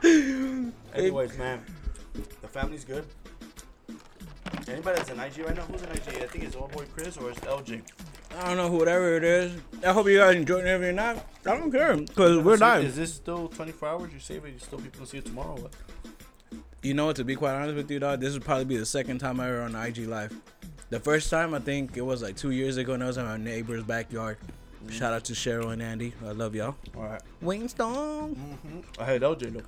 Anyways, 0.95 1.39
man, 1.39 1.65
the 2.41 2.49
family's 2.49 2.85
good. 2.85 3.05
Anybody 4.69 4.97
that's 4.99 5.11
in 5.11 5.19
IG 5.19 5.39
right 5.47 5.57
now? 5.57 5.63
Who's 5.63 5.83
in 5.83 5.89
IG? 5.91 6.23
I 6.23 6.27
think 6.27 6.45
it's 6.45 6.55
old 6.57 6.71
boy 6.73 6.85
Chris 6.95 7.17
or 7.17 7.31
it's 7.31 7.41
LJ. 7.41 7.83
I 8.39 8.45
don't 8.49 8.57
know 8.57 8.71
whatever 8.71 9.17
it 9.17 9.25
is. 9.25 9.53
I 9.85 9.93
hope 9.93 10.07
you 10.09 10.19
guys 10.19 10.37
enjoyed 10.37 10.67
every 10.67 10.93
night. 10.93 11.23
I 11.45 11.57
don't 11.57 11.71
care, 11.71 11.97
cause 12.15 12.39
we're 12.43 12.55
Is 12.55 12.61
it- 12.61 12.65
live. 12.65 12.85
Is 12.85 12.97
this 12.97 13.15
still 13.15 13.49
24 13.49 13.89
hours? 13.89 14.13
You 14.13 14.21
save 14.21 14.45
it, 14.45 14.53
you 14.55 14.59
still 14.59 14.79
people 14.79 14.99
can 14.99 15.07
see 15.07 15.19
it 15.19 15.25
tomorrow. 15.27 15.57
or 15.57 15.63
What? 15.63 15.73
You 16.83 16.95
know 16.95 17.07
what? 17.07 17.17
To 17.17 17.25
be 17.25 17.35
quite 17.37 17.55
honest 17.55 17.77
with 17.77 17.91
you, 17.91 17.99
dog, 17.99 18.21
this 18.21 18.33
would 18.35 18.45
probably 18.45 18.65
be 18.65 18.77
the 18.77 18.87
second 18.87 19.19
time 19.19 19.39
I 19.41 19.49
ever 19.49 19.63
on 19.63 19.75
IG 19.75 20.07
live. 20.07 20.33
The 20.93 21.01
first 21.01 21.31
time 21.31 21.55
I 21.55 21.59
think 21.59 21.97
it 21.97 22.03
was 22.03 22.21
like 22.21 22.37
two 22.37 22.51
years 22.51 22.77
ago, 22.77 22.93
and 22.93 23.03
I 23.03 23.07
was 23.07 23.17
in 23.17 23.25
my 23.25 23.39
neighbor's 23.39 23.83
backyard. 23.83 24.37
Shout 24.91 25.15
out 25.15 25.25
to 25.25 25.33
Cheryl 25.33 25.73
and 25.73 25.81
Andy. 25.81 26.13
I 26.23 26.33
love 26.33 26.55
y'all. 26.55 26.75
All 26.95 27.05
right. 27.05 27.23
Wingstone. 27.43 28.37
Mm-hmm. 28.37 29.01
I 29.01 29.05
had 29.05 29.23
LJ 29.23 29.55
look. 29.55 29.65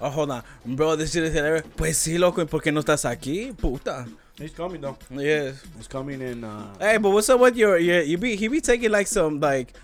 Oh, 0.00 0.08
hold 0.08 0.30
on, 0.30 0.44
bro. 0.64 0.94
This 0.94 1.12
shit 1.12 1.24
is 1.24 1.34
hilarious. 1.34 1.66
Pues 1.76 1.96
sí, 1.98 2.16
loco. 2.16 2.42
¿y 2.42 2.44
¿Por 2.46 2.60
qué 2.60 2.72
no 2.72 2.80
estás 2.80 3.04
aquí, 3.04 3.52
puta? 3.58 4.06
He's 4.38 4.52
coming 4.52 4.80
though. 4.80 4.96
Yes. 5.10 5.64
He's 5.76 5.88
coming 5.88 6.20
in. 6.20 6.44
Uh, 6.44 6.72
Hey, 6.78 6.96
but 6.98 7.10
what's 7.10 7.28
up 7.28 7.40
with 7.40 7.56
your 7.56 7.76
your 7.78 8.02
you 8.02 8.16
be 8.16 8.36
he 8.36 8.46
be 8.46 8.60
taking 8.60 8.92
like 8.92 9.08
some 9.08 9.40
like 9.40 9.74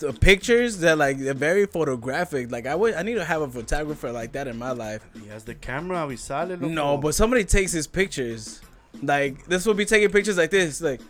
the 0.00 0.12
pictures 0.12 0.78
that 0.78 0.98
like 0.98 1.18
they're 1.20 1.32
very 1.32 1.66
photographic. 1.66 2.50
Like 2.50 2.66
I 2.66 2.74
would 2.74 2.94
I 2.94 3.02
need 3.02 3.14
to 3.14 3.24
have 3.24 3.42
a 3.42 3.48
photographer 3.48 4.10
like 4.10 4.32
that 4.32 4.48
in 4.48 4.58
my 4.58 4.72
life. 4.72 5.06
he 5.14 5.28
has 5.28 5.44
the 5.44 5.54
camera. 5.54 6.08
We 6.08 6.16
sale. 6.16 6.48
loco. 6.48 6.66
No, 6.66 6.96
but 6.96 7.14
somebody 7.14 7.44
takes 7.44 7.70
his 7.70 7.86
pictures. 7.86 8.60
Like 9.02 9.46
this 9.46 9.64
will 9.66 9.74
be 9.74 9.84
taking 9.84 10.10
pictures 10.10 10.36
like 10.36 10.50
this, 10.50 10.80
like 10.80 11.00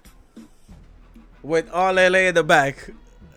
with 1.42 1.70
all 1.70 1.94
LA 1.94 2.28
in 2.30 2.34
the 2.34 2.44
back. 2.44 2.90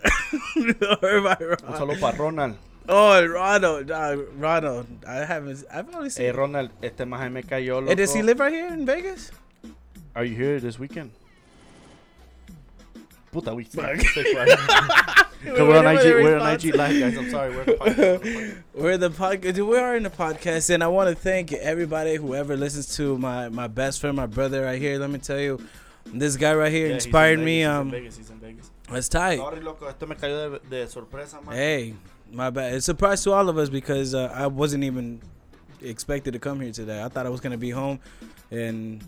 Or 1.02 1.08
am 1.18 1.26
I 1.26 1.36
Un 1.40 1.48
wrong? 1.48 1.74
saludo 1.78 2.00
para 2.00 2.16
Ronald. 2.18 2.54
Oh, 2.86 3.24
Ronald, 3.26 3.90
uh, 3.90 4.16
Ronald. 4.36 4.86
I 5.08 5.24
haven't. 5.24 5.64
I've 5.72 5.88
only 5.94 6.10
seen. 6.10 6.26
Hey, 6.26 6.32
Ronald, 6.32 6.70
este 6.82 7.06
maje 7.06 7.30
me 7.32 7.42
cayó, 7.42 7.76
loco. 7.80 7.88
Hey, 7.88 7.94
does 7.94 8.12
he 8.12 8.20
live 8.22 8.38
right 8.38 8.52
here 8.52 8.68
in 8.68 8.84
Vegas? 8.84 9.30
Are 10.14 10.24
you 10.24 10.36
here 10.36 10.60
this 10.60 10.78
weekend? 10.78 11.10
Puta, 13.32 13.54
we. 13.54 13.64
we're 15.44 15.78
on 15.78 15.86
IG, 15.86 16.04
we're 16.24 16.38
on 16.38 16.54
IG 16.54 16.74
live, 16.74 16.98
guys. 17.00 17.16
I'm 17.16 17.30
sorry. 17.30 17.50
We're 17.54 17.60
on 17.60 17.66
the 17.66 17.72
podcast. 17.74 18.56
We're 18.74 18.98
the 18.98 19.10
podcast. 19.10 19.66
We 19.68 19.78
are 19.78 19.96
in 19.96 20.02
the 20.02 20.10
podcast, 20.10 20.70
and 20.70 20.82
I 20.82 20.88
want 20.88 21.08
to 21.08 21.14
thank 21.14 21.52
everybody 21.52 22.16
whoever 22.16 22.56
listens 22.56 22.96
to 22.96 23.16
my 23.18 23.48
my 23.48 23.66
best 23.68 24.00
friend, 24.00 24.16
my 24.16 24.26
brother 24.26 24.64
right 24.64 24.80
here. 24.80 24.98
Let 24.98 25.10
me 25.10 25.18
tell 25.18 25.38
you, 25.38 25.60
this 26.06 26.36
guy 26.36 26.54
right 26.54 26.72
here 26.72 26.88
Yeah, 26.88 26.94
he's 26.94 27.04
in 27.04 27.08
inspired 27.08 27.38
Vegas, 27.40 27.44
me. 27.46 27.56
he's 27.58 27.64
in 27.66 27.70
Um, 27.70 27.90
Vegas, 27.90 28.16
he's 28.16 28.30
in 28.30 28.38
Vegas. 28.38 28.70
it's 28.90 29.08
tight. 29.08 29.38
Sorry, 29.38 29.60
loco, 29.60 29.86
esto 29.86 30.06
me 30.06 30.16
cayó 30.16 30.60
de, 30.60 30.68
de 30.68 30.88
sorpresa, 30.88 31.40
man. 31.42 31.54
Hey, 31.54 31.94
my 32.32 32.50
bad. 32.50 32.74
It's 32.74 32.84
a 32.88 32.92
surprise 32.92 33.22
to 33.24 33.32
all 33.32 33.48
of 33.48 33.56
us 33.58 33.68
because 33.68 34.14
uh, 34.14 34.32
I 34.34 34.46
wasn't 34.48 34.82
even 34.84 35.20
expected 35.82 36.32
to 36.32 36.38
come 36.40 36.60
here 36.60 36.72
today. 36.72 37.02
I 37.02 37.08
thought 37.08 37.26
I 37.26 37.30
was 37.30 37.40
gonna 37.40 37.58
be 37.58 37.70
home 37.70 38.00
and 38.50 39.02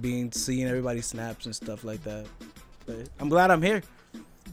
being 0.00 0.32
seeing 0.32 0.66
everybody's 0.66 1.06
snaps 1.06 1.46
and 1.46 1.54
stuff 1.54 1.84
like 1.84 2.02
that. 2.04 2.26
But 2.86 3.08
I'm 3.20 3.28
glad 3.28 3.50
I'm 3.50 3.62
here. 3.62 3.82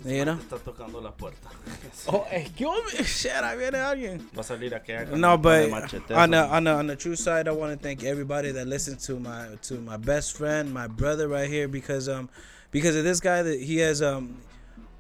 You 0.04 0.26
know. 0.26 0.34
Está 0.36 0.58
tocando 0.58 1.02
la 1.02 1.12
puerta. 1.12 1.50
Oh, 2.08 2.26
¿qué 2.56 2.66
hombre? 2.66 3.04
Shit, 3.04 3.32
ahí 3.44 3.58
viene 3.58 3.78
alguien. 3.78 4.28
Va 4.36 4.42
a 4.42 4.44
salir 4.44 4.72
No, 5.14 5.36
un 5.36 5.42
par 5.42 5.88
de 5.88 6.00
but 6.00 6.12
on 6.12 6.32
the 6.32 6.38
on 6.38 6.64
the 6.64 6.72
on 6.72 6.88
the 6.88 6.96
true 6.96 7.16
side, 7.16 7.48
I 7.48 7.52
want 7.52 7.78
to 7.78 7.78
thank 7.78 8.04
everybody 8.04 8.52
that 8.52 8.66
listens 8.68 9.06
to 9.06 9.20
my 9.20 9.50
to 9.64 9.76
my 9.76 9.98
best 9.98 10.36
friend, 10.36 10.74
my 10.74 10.88
brother 10.88 11.28
right 11.28 11.48
here, 11.50 11.68
because 11.68 12.10
um 12.10 12.30
because 12.72 12.96
of 12.96 13.04
this 13.04 13.20
guy 13.20 13.44
that 13.44 13.60
he 13.62 13.78
has 13.78 14.02
um 14.02 14.38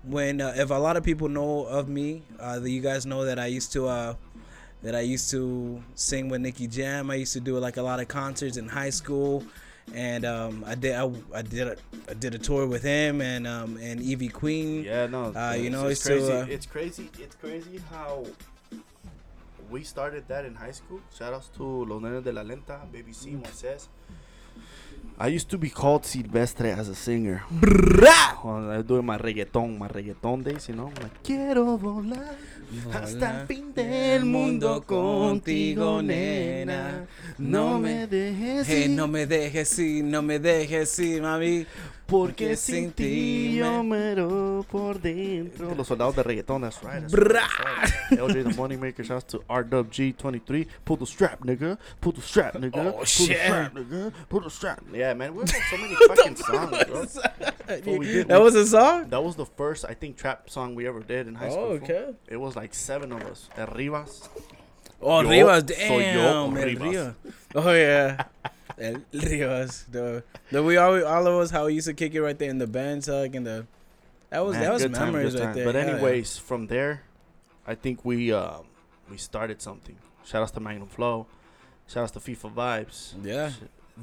when 0.04 0.42
uh, 0.42 0.54
if 0.56 0.70
a 0.70 0.76
lot 0.76 0.98
of 0.98 1.04
people 1.04 1.30
know 1.30 1.66
of 1.66 1.88
me, 1.88 2.24
uh, 2.40 2.60
that 2.60 2.70
you 2.70 2.82
guys 2.82 3.06
know 3.06 3.26
that 3.26 3.40
I 3.40 3.48
used 3.48 3.72
to 3.74 3.88
uh 3.88 4.14
that 4.84 4.96
I 4.96 5.02
used 5.02 5.32
to 5.32 5.82
sing 5.96 6.30
with 6.30 6.42
Nicky 6.42 6.68
Jam. 6.68 7.10
I 7.10 7.16
used 7.16 7.34
to 7.34 7.40
do 7.40 7.58
like 7.58 7.78
a 7.78 7.82
lot 7.84 8.00
of 8.00 8.08
concerts 8.08 8.58
in 8.58 8.68
high 8.68 8.90
school. 8.92 9.44
And 9.94 10.24
um, 10.26 10.64
I 10.66 10.76
did 10.76 10.96
I, 10.96 11.12
I 11.34 11.42
did 11.42 11.68
a 11.68 11.76
I 12.10 12.14
did 12.14 12.34
a 12.34 12.38
tour 12.38 12.66
with 12.66 12.82
him 12.84 13.22
and 13.22 13.46
um 13.46 13.78
and 13.78 14.00
Ivy 14.00 14.30
Queen. 14.30 14.84
Yeah, 14.84 15.08
no. 15.08 15.34
Uh, 15.36 15.54
you 15.58 15.66
it's- 15.68 15.72
know, 15.72 15.88
it's 15.88 16.00
it's 16.00 16.04
to, 16.08 16.10
crazy. 16.10 16.32
uh, 16.34 16.46
it's 16.56 16.66
crazy. 16.66 17.10
It's 17.20 17.36
crazy 17.36 17.82
how 17.92 18.26
we 19.70 19.84
started 19.84 20.28
that 20.28 20.46
in 20.46 20.56
high 20.56 20.72
school. 20.72 21.00
Shout 21.18 21.34
outs 21.34 21.50
to 21.58 21.64
Los 21.86 22.02
Nenes 22.02 22.24
de 22.24 22.32
la 22.32 22.44
Lenta, 22.44 22.80
Baby 22.92 23.14
C, 23.14 23.32
Moises. 23.32 23.88
I 25.20 25.28
used 25.28 25.50
to 25.52 25.58
be 25.58 25.70
called 25.70 26.04
Silvestre 26.06 26.68
as 26.72 26.88
a 26.90 26.96
singer. 26.96 27.44
When 28.42 28.70
I 28.72 28.78
was 28.78 28.86
doing 28.86 29.06
my 29.06 29.18
reggaeton, 29.20 29.78
my 29.78 29.88
reggaeton 29.88 30.44
days, 30.44 30.68
you 30.70 30.76
know. 30.76 30.92
Like, 31.00 31.22
quiero 31.24 31.78
volar 31.78 32.36
hasta 32.92 33.42
el 33.42 33.48
fin 33.48 33.72
del 33.74 34.26
mundo 34.26 34.82
contigo, 34.82 36.02
nena. 36.02 37.06
No 37.38 37.78
me 37.80 38.08
dejes 38.08 38.68
Hey, 38.68 38.86
ir. 38.86 38.90
no 38.92 39.08
me 39.08 39.28
dejes 39.28 39.78
ir, 39.78 40.04
no 40.06 40.22
me 40.24 40.40
dejes 40.40 40.98
ir, 41.00 41.22
mami. 41.22 41.66
Porque 42.12 42.58
sin 42.58 42.92
ti 42.92 43.56
yo 43.56 43.84
muero 43.84 44.66
por 44.70 45.00
dentro. 45.00 45.74
Los 45.74 45.88
soldados 45.88 46.14
de 46.14 46.24
reggaeton, 46.24 46.62
that's 46.62 46.84
right. 46.84 47.02
That's 47.02 47.14
right, 47.14 47.34
that's 47.34 48.12
right. 48.12 48.20
LJ 48.20 48.44
the 48.44 48.50
Moneymaker, 48.50 49.06
shouts 49.06 49.24
to 49.32 49.40
RWG23. 49.48 50.68
Pull 50.84 50.98
the 50.98 51.06
strap, 51.06 51.40
nigga. 51.40 51.78
Pull 52.02 52.12
the 52.12 52.22
strap, 52.22 52.56
nigga. 52.56 52.88
Oh, 52.88 52.92
Pull 52.92 53.06
shit. 53.06 53.30
the 53.30 53.36
strap, 53.36 53.74
nigga. 53.74 54.14
Pull 54.28 54.42
the 54.42 54.50
strap. 54.50 54.84
Yeah, 54.94 55.14
man, 55.14 55.34
we 55.34 55.40
have 55.40 55.64
so 55.70 55.78
many 55.78 55.96
fucking 56.08 56.36
songs, 56.36 56.84
bro. 56.86 57.98
We 57.98 58.06
did, 58.06 58.28
that 58.28 58.40
we- 58.40 58.44
was 58.44 58.56
a 58.56 58.68
song? 58.68 59.10
That 59.10 59.24
was 59.24 59.38
the 59.38 59.46
first, 59.46 59.86
I 59.88 59.94
think, 59.94 60.18
trap 60.18 60.50
song 60.50 60.76
we 60.76 60.88
ever 60.88 61.00
did 61.00 61.28
in 61.28 61.36
high 61.36 61.48
oh, 61.48 61.52
school. 61.52 61.64
Oh, 61.64 61.70
okay. 61.76 62.14
It 62.28 62.38
was 62.38 62.58
like 62.58 62.74
seven 62.74 63.14
of 63.14 63.24
us. 63.24 63.48
Arribas. 63.56 64.28
Oh, 65.02 65.22
Yo 65.22 65.30
Rivas, 65.30 65.64
soy 65.88 66.14
yo, 66.14 66.52
damn. 66.52 66.54
Rivas. 66.56 66.82
Rivas. 66.82 67.16
Oh, 67.56 67.72
yeah. 67.72 68.26
El 68.82 68.96
Rivas. 69.14 69.86
The, 69.92 70.24
the, 70.52 70.64
we 70.64 70.78
all, 70.78 71.06
all 71.06 71.28
of 71.28 71.34
us, 71.36 71.52
how 71.52 71.66
we 71.68 71.74
used 71.76 71.88
to 71.88 71.94
kick 71.94 72.14
it 72.14 72.22
right 72.22 72.38
there 72.38 72.50
in 72.50 72.58
the 72.58 72.68
band 72.68 73.04
tug 73.04 73.36
and 73.36 73.46
the. 73.46 73.66
That 74.30 74.46
was 74.46 74.54
Man, 74.54 74.64
that 74.64 74.74
was 74.74 74.84
time, 74.84 74.92
memories 74.92 75.34
good 75.34 75.44
right 75.46 75.54
there. 75.56 75.66
But 75.66 75.76
Hell 75.76 75.86
yeah. 75.88 75.94
anyways, 75.96 76.38
from 76.38 76.68
there, 76.68 77.04
I 77.68 77.76
think 77.76 78.06
we 78.06 78.32
um, 78.32 78.64
we 79.10 79.18
started 79.18 79.62
something. 79.62 79.98
Shout 80.26 80.42
outs 80.42 80.52
to 80.52 80.60
Magnum 80.60 80.88
Flow. 80.88 81.28
Shout 81.88 82.04
outs 82.04 82.12
to 82.14 82.20
FIFA 82.20 82.54
Vibes. 82.54 83.14
Yeah. 83.24 83.52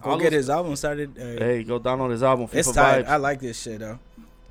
Go 0.03 0.11
All 0.11 0.19
get 0.19 0.25
those- 0.25 0.33
his 0.35 0.51
album 0.51 0.77
started. 0.77 1.19
Uh, 1.19 1.43
Hey, 1.45 1.65
go 1.65 1.81
download 1.81 2.11
his 2.11 2.23
album. 2.23 2.47
FIFA 2.47 2.55
it's 2.59 2.73
tight. 2.73 3.05
Vibes. 3.07 3.09
I 3.09 3.17
like 3.17 3.41
this 3.41 3.61
shit 3.63 3.79
though. 3.81 3.99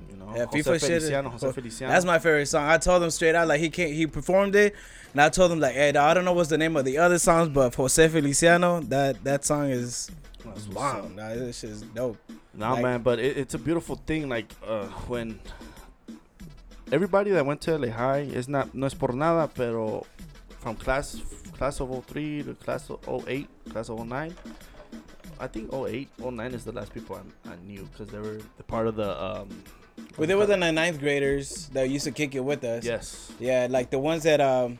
You 0.09 0.17
know, 0.17 0.31
Yeah, 0.35 0.45
Jose 0.45 0.59
FIFA 0.59 0.79
shit 0.79 0.81
Feliciano. 0.81 1.29
Jose 1.29 1.51
Feliciano. 1.51 1.93
That's 1.93 2.05
my 2.05 2.19
favorite 2.19 2.45
song. 2.47 2.67
I 2.69 2.77
told 2.77 3.03
him 3.03 3.09
straight 3.09 3.35
out 3.35 3.47
like 3.47 3.59
he 3.59 3.69
can't. 3.69 3.91
He 3.91 4.07
performed 4.07 4.55
it, 4.55 4.75
and 5.13 5.21
I 5.21 5.29
told 5.29 5.51
him 5.51 5.59
like, 5.59 5.73
"Hey, 5.75 5.89
I 5.89 6.13
don't 6.13 6.25
know 6.25 6.33
what's 6.33 6.49
the 6.49 6.57
name 6.57 6.75
of 6.77 6.85
the 6.85 6.97
other 6.97 7.19
songs, 7.19 7.49
but 7.49 7.73
Jose 7.75 8.07
Feliciano, 8.09 8.81
that 8.81 9.23
that 9.23 9.45
song 9.45 9.69
is 9.69 10.09
That's 10.45 10.65
bomb. 10.65 11.15
Nah, 11.15 11.29
this 11.29 11.59
shit 11.59 11.69
is 11.71 11.81
dope. 11.81 12.17
Nah, 12.53 12.73
Like- 12.73 12.81
man, 12.83 13.01
but 13.01 13.19
it, 13.19 13.37
it's 13.37 13.53
a 13.53 13.59
beautiful 13.59 13.95
thing. 14.05 14.29
Like 14.29 14.53
uh, 14.65 14.85
when 15.07 15.39
everybody 16.91 17.31
that 17.31 17.45
went 17.45 17.61
to 17.61 17.77
LA 17.77 17.89
High 17.89 18.19
is 18.19 18.47
not 18.47 18.73
no 18.73 18.85
es 18.87 18.93
por 18.93 19.11
nada, 19.13 19.47
pero 19.53 20.05
from 20.59 20.75
class 20.75 21.19
class 21.57 21.79
of 21.79 21.89
03 22.07 22.43
to 22.43 22.53
class 22.55 22.89
of 22.89 22.99
08, 23.27 23.47
class 23.69 23.89
of 23.89 24.05
09. 24.05 24.35
I 25.39 25.45
think 25.47 25.71
08, 25.71 26.09
09 26.19 26.53
is 26.53 26.63
the 26.65 26.71
last 26.71 26.91
people 26.93 27.15
I, 27.45 27.51
I 27.51 27.55
knew 27.65 27.83
because 27.91 28.09
they 28.11 28.17
were 28.19 28.39
the 28.57 28.63
part 28.63 28.87
of 28.87 28.95
the. 28.95 29.23
Um, 29.23 29.49
Well, 30.17 30.27
they 30.27 30.35
were 30.35 30.45
the 30.45 30.57
ninth 30.57 30.99
graders 30.99 31.69
that 31.69 31.89
used 31.89 32.05
to 32.05 32.11
kick 32.11 32.35
it 32.35 32.39
with 32.39 32.63
us. 32.63 32.83
Yes. 32.83 33.31
Yeah, 33.39 33.67
like 33.69 33.89
the 33.89 33.99
ones 33.99 34.23
that 34.23 34.41
um, 34.41 34.79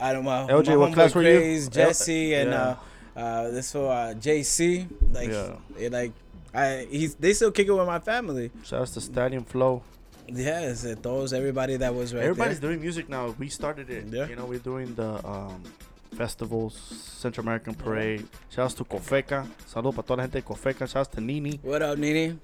I 0.00 0.12
don't 0.12 0.24
know. 0.24 0.46
LJ, 0.50 0.68
my 0.68 0.76
what 0.76 0.92
class 0.92 1.14
were 1.14 1.22
you? 1.22 1.68
Jesse, 1.68 2.34
and 2.34 2.50
yeah. 2.50 2.76
uh, 3.16 3.18
uh, 3.18 3.50
this 3.50 3.72
for 3.72 3.90
uh, 3.90 4.14
JC. 4.14 4.86
Like, 5.12 5.30
Yeah. 5.30 5.56
it, 5.78 5.92
like 5.92 6.12
I 6.52 6.86
he's 6.90 7.14
they 7.14 7.32
still 7.32 7.50
kick 7.50 7.66
it 7.68 7.72
with 7.72 7.86
my 7.86 7.98
family. 7.98 8.50
Shout 8.62 8.82
out 8.82 8.88
to 8.88 9.00
Stadium 9.00 9.44
Flow. 9.44 9.82
Yes, 10.28 10.84
it 10.84 11.02
those 11.02 11.32
everybody 11.32 11.76
that 11.76 11.94
was 11.94 12.14
right 12.14 12.22
Everybody's 12.24 12.60
there. 12.60 12.70
doing 12.70 12.80
music 12.80 13.08
now. 13.08 13.34
We 13.38 13.48
started 13.48 13.90
it. 13.90 14.06
Yeah. 14.10 14.28
You 14.28 14.36
know, 14.36 14.46
we're 14.46 14.58
doing 14.58 14.94
the 14.94 15.26
um, 15.26 15.62
festivals, 16.16 16.74
Central 17.18 17.44
American 17.44 17.74
Parade. 17.74 18.26
Shout 18.50 18.70
out 18.70 18.76
to 18.78 18.84
Cofeca. 18.84 19.46
Saludos 19.66 19.94
para 19.94 20.02
toda 20.04 20.16
la 20.18 20.22
gente 20.24 20.38
de 20.38 20.42
Cofeca. 20.42 20.86
Shout 20.86 20.96
out 21.08 21.12
to 21.12 21.20
Nini. 21.20 21.58
What 21.62 21.82
up, 21.82 21.98
Nini? 21.98 22.38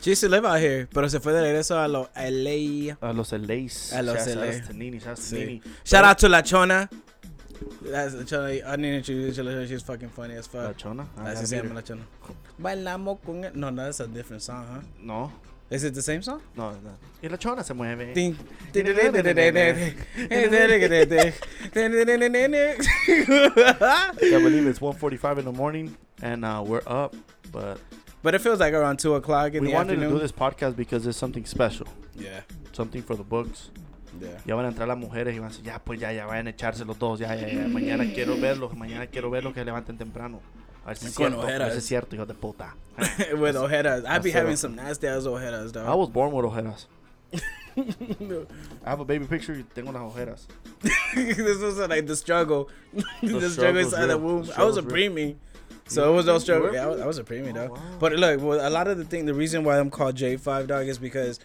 She 0.00 0.10
used 0.10 0.20
to 0.22 0.28
live 0.28 0.44
out 0.44 0.60
here, 0.60 0.86
pero 0.92 1.08
se 1.08 1.18
fue 1.18 1.32
de 1.32 1.40
regreso 1.40 1.82
a 1.82 1.88
lo 1.88 2.08
LA. 2.14 2.96
A 3.00 3.12
los 3.12 3.32
LAs. 3.32 3.92
A 3.92 4.02
los 4.02 4.26
LA. 4.26 4.52
Shout 4.52 4.54
out 4.54 4.66
to 4.66 4.72
Nini. 4.74 4.98
Shout 4.98 5.08
out 5.10 5.16
to 5.16 5.22
Sí. 5.22 5.62
Shout 5.84 6.04
out 6.04 6.18
to 6.18 6.28
La 6.28 6.42
Chona. 6.42 6.88
That's 7.82 8.14
La 8.14 8.24
Chona. 8.24 8.48
I 8.66 8.76
need 8.76 8.90
to 9.04 9.12
introduce 9.12 9.38
La 9.38 9.64
She's 9.66 9.82
fucking 9.82 10.10
funny 10.10 10.34
as 10.34 10.52
La 10.52 10.66
fuck. 10.68 10.76
Chona. 10.76 11.06
I 11.16 11.30
Así 11.30 11.36
have 11.38 11.68
se 11.68 11.74
La 11.74 11.80
Chona. 11.80 12.02
Bailamos 12.60 13.18
con 13.24 13.40
No, 13.54 13.70
no, 13.70 13.84
that's 13.84 14.00
a 14.00 14.06
different 14.06 14.42
song, 14.42 14.66
huh? 14.70 14.80
No. 15.00 15.32
Is 15.70 15.82
it 15.82 15.94
the 15.94 16.02
same 16.02 16.20
song? 16.22 16.42
No, 16.54 16.70
no. 16.72 16.90
Y 17.22 17.28
La 17.28 17.36
Chona 17.38 17.64
se 17.64 17.72
mueve. 17.72 18.10
I 18.10 18.12
believe 24.38 24.66
it's 24.66 24.78
1.45 24.78 25.38
in 25.38 25.44
the 25.46 25.52
morning 25.52 25.96
and 26.22 26.44
uh, 26.44 26.62
we're 26.64 26.82
up. 26.86 27.14
But 27.50 27.78
But 28.24 28.34
it 28.34 28.40
feels 28.40 28.58
like 28.58 28.72
around 28.72 28.98
two 28.98 29.14
o'clock 29.16 29.52
in 29.52 29.60
we 29.62 29.68
the 29.68 29.74
wanted 29.74 29.92
afternoon. 29.98 30.08
to 30.08 30.14
do 30.16 30.20
this 30.22 30.32
podcast 30.32 30.76
because 30.76 31.06
it's 31.06 31.18
something 31.18 31.44
special. 31.44 31.86
Yeah, 32.16 32.40
Something 32.72 33.02
for 33.02 33.16
the 33.16 33.22
books. 33.22 33.70
yeah. 34.18 34.28
Ya 34.46 34.56
van 34.56 34.64
a 34.64 34.68
entrar 34.68 34.88
las 34.88 34.96
mujeres 34.96 35.34
y 35.34 35.40
van 35.40 35.48
a 35.48 35.52
decir, 35.52 35.62
ya, 35.62 35.78
pues 35.78 36.00
ya, 36.00 36.10
ya, 36.10 36.24
vayan 36.24 36.46
a 36.46 36.50
echarse 36.50 36.86
los 36.86 36.98
dos, 36.98 37.18
ya, 37.20 37.34
ya, 37.34 37.48
ya. 37.48 37.68
Mañana 37.68 38.04
quiero 38.14 38.34
verlos, 38.38 38.74
mañana 38.74 39.06
quiero 39.08 39.30
verlos 39.30 39.52
que 39.52 39.60
se 39.60 39.66
levanten 39.66 39.98
temprano. 39.98 40.40
A 40.84 40.88
ver 40.88 40.96
si 40.96 41.06
es 41.06 41.14
cierto, 41.14 41.42
a 41.42 41.44
ver 41.46 41.72
si 41.72 41.78
es 41.78 41.84
cierto, 41.84 42.16
hijo 42.16 42.24
de 42.24 42.32
puta. 42.32 42.74
with 43.38 43.56
ojeras, 43.56 44.04
I 44.06 44.18
be 44.20 44.30
having 44.30 44.56
some 44.56 44.74
nasty 44.74 45.06
ass 45.06 45.26
ojeras, 45.26 45.76
I 45.76 45.94
was 45.94 46.08
born 46.08 46.32
with 46.32 46.46
ojeras. 46.46 46.86
I 47.76 48.88
have 48.90 49.00
a 49.00 49.04
baby 49.04 49.26
picture 49.26 49.62
tengo 49.74 49.92
las 49.92 50.02
ojeras. 50.02 50.46
this 51.14 51.58
was 51.58 51.76
like 51.76 52.06
the 52.06 52.16
struggle, 52.16 52.70
the, 52.94 53.04
The 53.20 53.50
struggle's 53.50 53.92
inside 53.92 54.06
the 54.06 54.16
womb. 54.16 54.48
I 54.56 54.64
was 54.64 54.78
a 54.78 54.82
preemie, 54.82 55.36
so 55.86 56.12
it 56.12 56.16
was 56.16 56.26
no. 56.48 56.70
Yeah, 56.72 56.84
I 56.84 56.86
was. 56.86 57.00
I 57.00 57.06
was 57.06 57.18
a 57.18 57.24
preemie, 57.24 57.50
Oh, 57.50 57.52
dog. 57.52 57.70
wow. 57.70 57.82
But 57.98 58.12
look, 58.14 58.40
well, 58.40 58.66
a 58.66 58.70
lot 58.70 58.88
of 58.88 58.98
the 58.98 59.04
thing, 59.04 59.26
the 59.26 59.34
reason 59.34 59.64
why 59.64 59.78
I'm 59.78 59.90
called 59.90 60.16
J5 60.16 60.66
dog 60.66 60.86
is 60.86 60.98
because, 60.98 61.40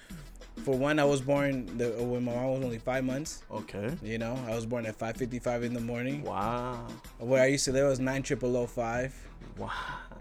for 0.63 0.77
one, 0.77 0.99
I 0.99 1.05
was 1.05 1.21
born 1.21 1.77
the, 1.77 1.89
when 2.03 2.23
my 2.23 2.33
mom 2.35 2.53
was 2.55 2.63
only 2.63 2.79
five 2.79 3.03
months. 3.03 3.43
Okay. 3.51 3.91
You 4.01 4.17
know, 4.17 4.37
I 4.47 4.55
was 4.55 4.65
born 4.65 4.85
at 4.85 4.97
5:55 4.97 5.63
in 5.63 5.73
the 5.73 5.79
morning. 5.81 6.23
Wow. 6.23 6.87
Where 7.17 7.41
I 7.43 7.47
used 7.47 7.65
to 7.65 7.71
live 7.71 7.87
was 7.87 7.99
nine 7.99 8.23
triple 8.23 8.55
oh 8.57 8.65
five. 8.67 9.13
Wow. 9.57 9.69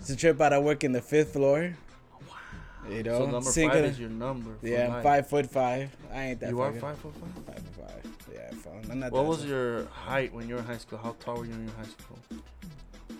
It's 0.00 0.10
a 0.10 0.16
trip 0.16 0.40
out. 0.40 0.52
I 0.52 0.58
work 0.58 0.84
in 0.84 0.92
the 0.92 1.02
fifth 1.02 1.32
floor. 1.34 1.74
You 2.90 3.02
know, 3.02 3.18
So 3.18 3.26
number 3.26 3.50
single- 3.50 3.76
five 3.82 3.84
is 3.84 4.00
your 4.00 4.08
number. 4.08 4.50
for 4.60 4.66
yeah, 4.66 4.96
I'm 4.96 5.02
five 5.02 5.28
foot 5.28 5.50
five. 5.50 5.94
I 6.12 6.22
ain't 6.28 6.40
that. 6.40 6.50
You 6.50 6.60
are 6.62 6.72
five 6.72 6.96
foot 6.98 7.12
five? 7.14 7.44
Five 7.44 7.56
foot 7.56 7.90
five. 7.90 8.34
Yeah. 8.34 8.90
I'm 8.92 9.00
not 9.00 9.12
What 9.12 9.26
was 9.26 9.38
tall. 9.40 9.48
your 9.48 9.84
height 9.86 10.32
when 10.32 10.48
you 10.48 10.54
were 10.54 10.60
in 10.60 10.66
high 10.66 10.78
school? 10.78 10.98
How 10.98 11.14
tall 11.20 11.36
were 11.38 11.44
you 11.44 11.52
in 11.52 11.64
your 11.66 11.74
high 11.76 11.84
school? 11.84 12.18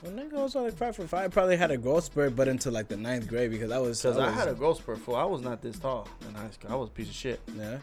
Nigga, 0.05 0.35
I 0.39 0.43
was 0.43 0.55
like 0.55 0.75
five 0.77 0.95
five. 0.97 1.13
I 1.15 1.29
probably 1.29 1.57
had 1.57 1.71
a 1.71 1.77
growth 1.77 2.05
spurt, 2.05 2.37
but 2.37 2.47
until 2.49 2.73
like 2.73 2.89
the 2.89 2.97
ninth 2.97 3.27
grade 3.29 3.51
because 3.51 3.71
I 3.71 3.79
was. 3.79 4.01
Because 4.01 4.17
I 4.19 4.27
was- 4.27 4.35
had 4.35 4.49
a 4.49 4.55
growth 4.55 4.79
spurt. 4.79 4.99
Fool. 4.99 5.17
I 5.17 5.25
was 5.25 5.41
not 5.43 5.61
this 5.61 5.79
tall 5.79 6.09
in 6.29 6.35
high 6.35 6.51
school. 6.51 6.71
I 6.73 6.75
was 6.77 6.89
a 6.89 6.93
piece 6.93 7.09
of 7.09 7.15
shit. 7.15 7.41
Yeah. 7.57 7.79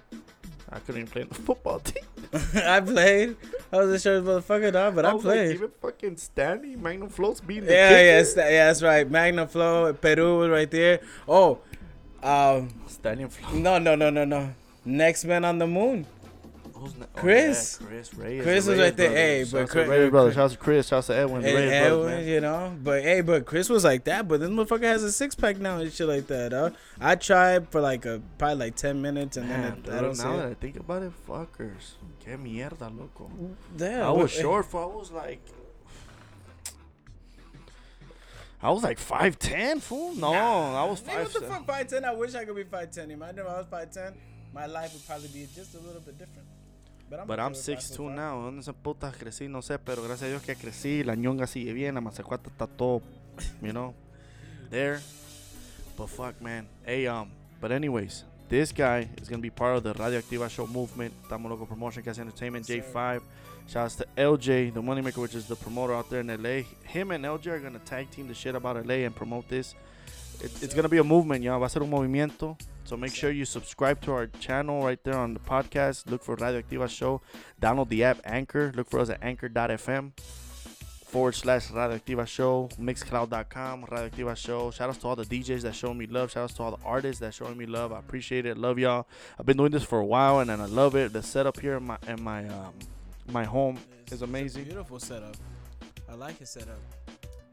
I 0.69 0.79
couldn't 0.79 1.01
even 1.01 1.11
play 1.11 1.21
in 1.23 1.27
the 1.29 1.35
football 1.47 1.79
team. 1.79 2.03
I 2.55 2.79
played. 2.79 3.35
I 3.71 3.77
was 3.77 3.89
a 3.91 3.99
short 3.99 4.23
motherfucker, 4.23 4.73
dog, 4.73 4.95
but 4.95 5.05
I, 5.05 5.11
like, 5.11 5.21
played. 5.21 5.55
even 5.55 5.69
fucking 5.81 6.17
Stanley, 6.17 6.75
Magnum 6.75 7.09
Floats 7.09 7.39
being 7.41 7.65
the 7.65 7.71
yeah, 7.71 7.89
kicker. 7.89 8.39
yeah, 8.41 8.49
yeah, 8.49 8.65
that's 8.67 8.81
right. 8.81 9.09
Magnum 9.09 9.47
Flow, 9.47 9.93
Peru 9.93 10.39
was 10.39 10.49
right 10.49 10.69
there. 10.71 11.01
Oh, 11.27 11.59
um, 12.23 12.69
Stanley 12.87 13.27
Float. 13.27 13.53
no, 13.61 13.77
no, 13.77 13.93
no, 13.95 14.09
no, 14.09 14.25
no. 14.25 14.53
Next 14.85 15.25
man 15.25 15.45
on 15.45 15.59
the 15.59 15.67
moon. 15.67 16.05
Who's 16.77 16.95
ne- 16.97 17.05
oh, 17.05 17.19
Chris. 17.19 17.77
yeah, 17.81 17.87
Chris 17.87 18.13
Reyes. 18.13 18.43
Chris 18.43 18.67
was 18.67 18.79
right 18.79 18.97
there. 18.97 19.09
brothers. 19.09 19.17
Hey, 19.17 19.43
but 19.43 19.49
Shouts 19.59 19.71
to 19.71 19.71
Chris- 19.71 19.87
Reyes 19.89 20.09
brothers. 20.11 20.27
Chris- 20.33 20.35
Shouts 20.35 20.53
to 20.53 20.59
Chris. 20.59 20.87
Shouts 20.87 21.07
to 21.07 21.15
Edwin. 21.15 21.41
The 21.41 21.47
And 21.47 21.57
Reyes 21.57 21.71
Edwin, 21.71 22.01
brothers, 22.01 22.19
man. 22.19 22.27
you 22.27 22.41
know, 22.41 22.77
but 22.83 23.01
hey, 23.03 23.21
but 23.21 23.45
Chris 23.45 23.69
was 23.69 23.83
like 23.85 24.03
that, 24.03 24.27
but 24.27 24.39
this 24.41 24.49
motherfucker 24.49 24.81
has 24.83 25.03
a 25.03 25.11
six 25.11 25.35
pack 25.35 25.57
now 25.57 25.77
and 25.79 25.91
shit 25.91 26.07
like 26.07 26.27
that. 26.27 26.51
Huh? 26.51 26.71
I 26.99 27.15
tried 27.15 27.69
for 27.69 27.79
like 27.81 28.05
a 28.05 28.21
probably 28.37 28.55
like 28.57 28.75
ten 28.75 29.01
minutes 29.01 29.37
and 29.37 29.47
Man, 29.47 29.61
then 29.61 29.71
it, 29.71 29.89
I 29.89 29.91
dude, 29.93 30.01
don't 30.01 30.15
see 30.15 30.23
now 30.25 30.37
that 30.37 30.47
it. 30.47 30.51
I 30.51 30.53
think 30.55 30.75
about 30.77 31.03
it, 31.03 31.11
fuckers. 31.27 31.93
Que 32.23 32.35
mierda, 32.37 32.91
loco. 32.99 33.31
Yeah, 33.77 34.07
I 34.07 34.11
was 34.11 34.17
what- 34.33 34.37
eh, 34.37 34.41
short 34.41 34.65
for, 34.65 34.83
I 34.83 34.95
was 34.97 35.11
like. 35.11 35.41
I 38.61 38.71
was 38.71 38.83
like 38.83 38.97
5'10, 38.99 39.79
fool. 39.81 40.15
No, 40.15 40.33
I 40.33 40.83
was 40.85 41.01
Nigga, 41.01 41.23
what 41.23 41.33
the 41.33 41.41
fuck, 41.41 41.67
five 41.67 41.87
ten? 41.87 42.03
I 42.03 42.13
wish 42.13 42.33
I 42.33 42.45
could 42.45 42.55
be 42.55 42.63
five 42.63 42.89
ten. 42.89 43.11
Imagine 43.11 43.39
if 43.39 43.47
I 43.47 43.57
was 43.57 43.67
five 43.69 43.91
ten, 43.91 44.13
my 44.53 44.65
life 44.65 44.91
would 44.93 45.05
probably 45.05 45.27
be 45.27 45.47
just 45.53 45.75
a 45.75 45.79
little 45.79 46.01
bit 46.01 46.17
different. 46.17 46.47
But 47.15 47.21
I'm, 47.21 47.27
But 47.27 47.39
I'm 47.39 47.51
with 47.51 47.59
6'2 47.61 47.97
5'5". 47.97 48.15
now. 48.15 48.41
¿Dónde 48.41 48.63
se 48.63 48.73
putas 48.73 49.15
crecí? 49.15 49.47
No 49.47 49.61
sé, 49.61 49.77
pero 49.79 50.01
gracias 50.03 50.23
a 50.23 50.27
Dios 50.29 50.41
que 50.43 50.55
crecí. 50.55 51.03
La 51.03 51.15
ñonga 51.15 51.47
sigue 51.47 51.73
bien. 51.73 51.95
La 51.95 52.01
mazacuata 52.01 52.49
está 52.49 52.67
todo, 52.67 53.01
you 53.61 53.71
know, 53.71 53.93
there. 54.69 54.99
But 55.97 56.07
fuck, 56.09 56.41
man. 56.41 56.67
Hey, 56.85 57.07
um, 57.07 57.29
but 57.61 57.71
anyways, 57.71 58.25
this 58.49 58.71
guy 58.73 59.07
is 59.21 59.29
going 59.29 59.39
to 59.39 59.41
be 59.41 59.49
part 59.49 59.77
of 59.77 59.83
the 59.83 59.93
Radioactiva 59.93 60.49
Show 60.49 60.67
movement. 60.67 61.13
Estamos 61.23 61.49
Loco 61.49 61.65
Promotion, 61.65 62.03
Casi 62.03 62.21
Entertainment, 62.21 62.67
Yes. 62.67 62.85
J5. 62.93 63.21
Shouts 63.67 63.95
to 63.95 64.05
LJ, 64.15 64.73
the 64.75 64.81
moneymaker, 64.81 65.17
which 65.17 65.33
is 65.33 65.47
the 65.47 65.55
promoter 65.55 65.93
out 65.95 66.07
there 66.09 66.19
in 66.19 66.27
LA. 66.27 66.61
Him 66.83 67.09
and 67.11 67.25
LJ 67.25 67.47
are 67.47 67.59
going 67.59 67.73
to 67.73 67.79
tag 67.79 68.11
team 68.11 68.27
the 68.27 68.33
shit 68.35 68.53
about 68.53 68.75
LA 68.85 69.05
and 69.05 69.15
promote 69.15 69.47
this. 69.49 69.73
It, 70.41 70.63
it's 70.63 70.73
going 70.73 70.83
to 70.83 70.89
be 70.89 70.97
a 70.97 71.03
movement, 71.03 71.43
y'all. 71.43 71.59
Va 71.59 71.65
a 71.65 71.69
ser 71.69 71.81
un 71.83 71.89
movimiento. 71.89 72.57
So 72.83 72.95
make 72.95 73.15
sure 73.15 73.31
you 73.31 73.45
subscribe 73.45 73.99
to 74.01 74.11
our 74.11 74.27
channel 74.27 74.83
right 74.83 75.03
there 75.03 75.17
on 75.17 75.33
the 75.33 75.39
podcast. 75.39 76.09
Look 76.09 76.23
for 76.23 76.35
Radioactiva 76.35 76.87
Show. 76.89 77.21
Download 77.61 77.89
the 77.89 78.03
app 78.03 78.19
Anchor. 78.25 78.71
Look 78.75 78.89
for 78.89 78.99
us 78.99 79.09
at 79.09 79.23
anchor.fm 79.23 80.11
forward 81.05 81.33
slash 81.33 81.69
Radioactiva 81.71 82.27
Show. 82.27 82.69
Mixcloud.com, 82.79 83.85
Radioactiva 83.85 84.35
Show. 84.37 84.69
Shout 84.69 84.89
outs 84.89 84.99
to 84.99 85.07
all 85.07 85.15
the 85.15 85.23
DJs 85.25 85.61
that 85.61 85.73
show 85.73 85.93
me 85.95 86.05
love. 86.05 86.31
Shout 86.31 86.43
outs 86.43 86.53
to 86.55 86.63
all 86.63 86.71
the 86.77 86.83
artists 86.85 87.19
that 87.21 87.33
showing 87.33 87.57
me 87.57 87.65
love. 87.65 87.91
I 87.91 87.97
appreciate 87.99 88.45
it. 88.45 88.55
Love 88.57 88.77
y'all. 88.77 89.07
I've 89.39 89.45
been 89.47 89.57
doing 89.57 89.71
this 89.71 89.83
for 89.83 89.99
a 89.99 90.05
while 90.05 90.39
and, 90.41 90.51
and 90.51 90.61
I 90.61 90.65
love 90.65 90.95
it. 90.95 91.11
The 91.13 91.23
setup 91.23 91.59
here 91.59 91.77
in 91.77 91.85
my 91.87 91.97
in 92.07 92.21
my 92.21 92.47
um 92.49 92.73
my 93.31 93.45
home 93.45 93.77
It's- 94.01 94.11
is 94.13 94.21
amazing. 94.21 94.65
beautiful 94.65 94.99
setup. 94.99 95.35
I 96.07 96.13
like 96.13 96.37
his 96.37 96.51
setup. 96.51 96.77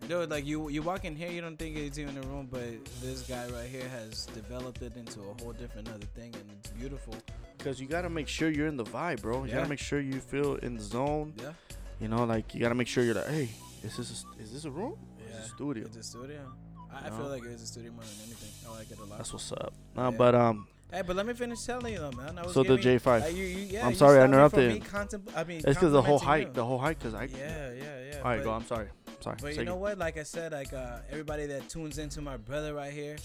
Dude, 0.08 0.30
like 0.30 0.44
you, 0.44 0.68
you 0.68 0.82
walk 0.82 1.04
in 1.04 1.14
here, 1.14 1.30
you 1.30 1.40
don't 1.40 1.56
think 1.56 1.76
it's 1.76 1.96
even 1.98 2.16
a 2.18 2.22
room, 2.22 2.48
but 2.50 2.62
this 3.00 3.22
guy 3.22 3.46
right 3.50 3.68
here 3.68 3.88
has 3.88 4.26
developed 4.26 4.82
it 4.82 4.96
into 4.96 5.20
a 5.20 5.42
whole 5.42 5.52
different 5.52 5.88
other 5.88 6.06
thing, 6.16 6.34
and 6.34 6.44
it's 6.58 6.70
beautiful. 6.70 7.14
Because 7.56 7.80
you 7.80 7.86
gotta 7.86 8.10
make 8.10 8.26
sure 8.28 8.50
you're 8.50 8.66
in 8.66 8.76
the 8.76 8.84
vibe, 8.84 9.22
bro. 9.22 9.44
You 9.44 9.50
Yeah. 9.50 9.56
gotta 9.58 9.68
make 9.68 9.78
sure 9.78 10.00
you 10.00 10.20
feel 10.20 10.56
in 10.56 10.74
the 10.76 10.82
zone. 10.82 11.34
Yeah, 11.40 11.52
You 12.00 12.08
know, 12.08 12.24
like 12.24 12.52
you 12.54 12.60
gotta 12.60 12.74
make 12.74 12.88
sure 12.88 13.04
you're 13.04 13.14
like, 13.14 13.28
hey, 13.28 13.48
is 13.84 13.96
this 13.96 14.24
a, 14.38 14.42
is 14.42 14.52
this 14.52 14.64
a 14.64 14.70
room? 14.70 14.92
Or 14.92 14.96
is 15.24 15.30
yeah. 15.30 15.36
this 15.38 15.46
a 15.46 15.54
studio? 15.54 15.84
It's 15.86 15.96
a 15.96 16.02
studio. 16.02 16.52
I, 16.92 17.06
I 17.06 17.08
No. 17.10 17.16
feel 17.16 17.26
like 17.28 17.44
it's 17.44 17.62
a 17.62 17.66
studio 17.66 17.92
more 17.92 18.02
than 18.02 18.14
anything. 18.26 18.50
I 18.68 18.76
like 18.76 18.90
it 18.90 18.98
a 18.98 19.04
lot. 19.04 19.18
That's 19.18 19.32
what's 19.32 19.52
up. 19.52 19.72
Nah, 19.94 20.10
Yeah. 20.10 20.16
but 20.18 20.34
um, 20.34 20.66
Hey, 20.92 21.00
but 21.06 21.16
let 21.16 21.24
me 21.26 21.32
finish 21.32 21.62
telling 21.64 21.92
you 21.94 22.00
though, 22.00 22.10
man. 22.12 22.38
I 22.38 22.42
was 22.42 22.52
so 22.52 22.62
the 22.64 22.76
J5. 22.76 23.22
uh, 23.22 23.26
you, 23.28 23.44
you, 23.44 23.58
yeah, 23.70 23.86
I'm 23.86 23.94
sorry, 23.94 24.18
I 24.18 24.26
stopped 24.26 24.54
me 24.54 24.60
from 24.60 24.60
interrupted. 24.68 25.18
me 25.22 25.30
contempl- 25.32 25.36
I 25.38 25.44
mean, 25.44 25.56
it's 25.58 25.66
because 25.68 25.92
the 25.92 26.02
whole 26.02 26.18
hike, 26.18 26.48
you. 26.48 26.52
the 26.52 26.64
whole 26.66 26.78
hike. 26.78 26.98
Cause 27.00 27.14
I. 27.14 27.24
Yeah, 27.24 27.72
yeah, 27.72 27.82
yeah. 28.10 28.16
All 28.18 28.24
right, 28.24 28.44
go. 28.44 28.52
I'm 28.52 28.66
sorry. 28.66 28.88
Sorry. 29.22 29.36
But 29.40 29.56
you 29.56 29.64
know 29.64 29.76
what? 29.76 29.98
Like 29.98 30.18
I 30.18 30.22
said, 30.22 30.52
like 30.52 30.72
uh, 30.72 30.98
everybody 31.10 31.46
that 31.46 31.68
tunes 31.68 31.98
into 31.98 32.20
my 32.20 32.36
brother 32.36 32.74
right 32.74 32.92
here, 32.92 33.16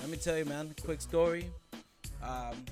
let 0.00 0.08
me 0.10 0.16
tell 0.16 0.36
you, 0.36 0.44
man. 0.44 0.74
Quick 0.84 1.00
story. 1.00 1.50
Um, 2.22 2.64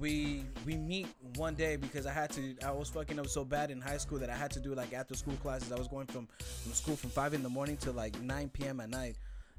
we 0.00 0.44
we 0.66 0.76
meet 0.76 1.06
one 1.36 1.54
day 1.54 1.76
because 1.76 2.06
I 2.06 2.12
had 2.12 2.30
to. 2.32 2.56
I 2.64 2.72
was 2.72 2.90
fucking 2.90 3.18
up 3.18 3.28
so 3.28 3.44
bad 3.44 3.70
in 3.70 3.80
high 3.80 3.98
school 3.98 4.18
that 4.18 4.30
I 4.30 4.34
had 4.34 4.50
to 4.52 4.60
do 4.60 4.74
like 4.74 4.92
after 4.92 5.14
school 5.14 5.36
classes. 5.36 5.70
I 5.70 5.76
was 5.76 5.88
going 5.88 6.06
from 6.06 6.26
from 6.62 6.72
school 6.72 6.96
from 6.96 7.10
five 7.10 7.34
in 7.34 7.42
the 7.42 7.48
morning 7.48 7.76
to 7.78 7.92
like 7.92 8.20
9 8.20 8.50
p.m. 8.50 8.80
at 8.80 8.90
night. 8.90 9.16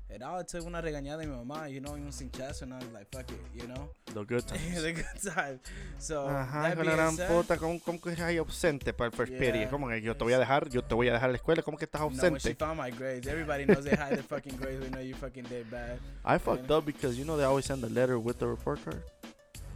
And 0.07 0.23
I 0.23 0.43
took 0.43 0.65
una 0.65 0.81
regañada 0.81 1.17
de 1.17 1.27
mi 1.27 1.35
mamá, 1.35 1.67
you 1.67 1.81
know, 1.81 1.93
un 1.95 2.13
sin 2.13 2.29
chazo, 2.31 2.61
and 2.63 2.73
I 2.73 2.77
was 2.77 2.93
like, 2.93 3.07
fuck 3.11 3.29
it, 3.31 3.39
you 3.55 3.67
know. 3.67 3.89
The 4.13 4.23
good 4.23 4.43
It 4.45 4.47
times. 4.47 4.83
a 4.83 4.93
good 4.93 5.33
time. 5.33 5.59
So 5.97 6.27
Ajá, 6.29 6.75
being 6.75 6.85
la 6.87 6.95
gran 6.95 7.15
said, 7.17 7.27
puta, 7.27 7.57
¿cómo, 7.57 7.81
cómo 7.83 7.99
que 7.99 8.11
eres 8.11 8.23
ahí 8.23 8.37
ausente 8.37 8.93
para 8.93 9.07
el 9.09 9.13
first 9.15 9.31
Yeah. 9.33 9.39
period? 9.39 9.69
¿Cómo 9.71 9.89
que 9.89 10.01
yo 10.01 10.15
te 10.15 10.23
voy 10.23 10.33
a 10.33 10.39
dejar, 10.39 10.69
yo 10.69 10.83
te 10.83 10.93
voy 10.93 11.09
a 11.09 11.13
dejar 11.13 11.31
la 11.31 11.35
escuela? 11.37 11.63
¿Cómo 11.63 11.77
que 11.77 11.85
estás 11.85 12.01
no, 12.01 12.07
when 12.07 12.15
she 12.17 12.27
ausente? 12.27 12.55
found 12.55 12.79
my 12.79 12.91
grades, 12.91 13.25
everybody 13.27 13.65
knows 13.65 13.83
they 13.83 13.95
hide 13.95 14.11
their 14.15 14.23
fucking 14.23 14.55
grades. 14.57 14.79
We 14.81 14.89
know 14.89 15.01
you 15.01 15.15
fucking 15.15 15.45
did 15.49 15.69
bad. 15.71 15.99
I 16.23 16.37
fucked 16.37 16.69
up 16.71 16.85
because 16.85 17.17
you 17.17 17.25
know 17.25 17.35
they 17.35 17.45
always 17.45 17.65
send 17.65 17.81
the 17.83 17.89
letter 17.89 18.17
with 18.19 18.37
the 18.37 18.47
report 18.47 18.79
card. 18.85 19.01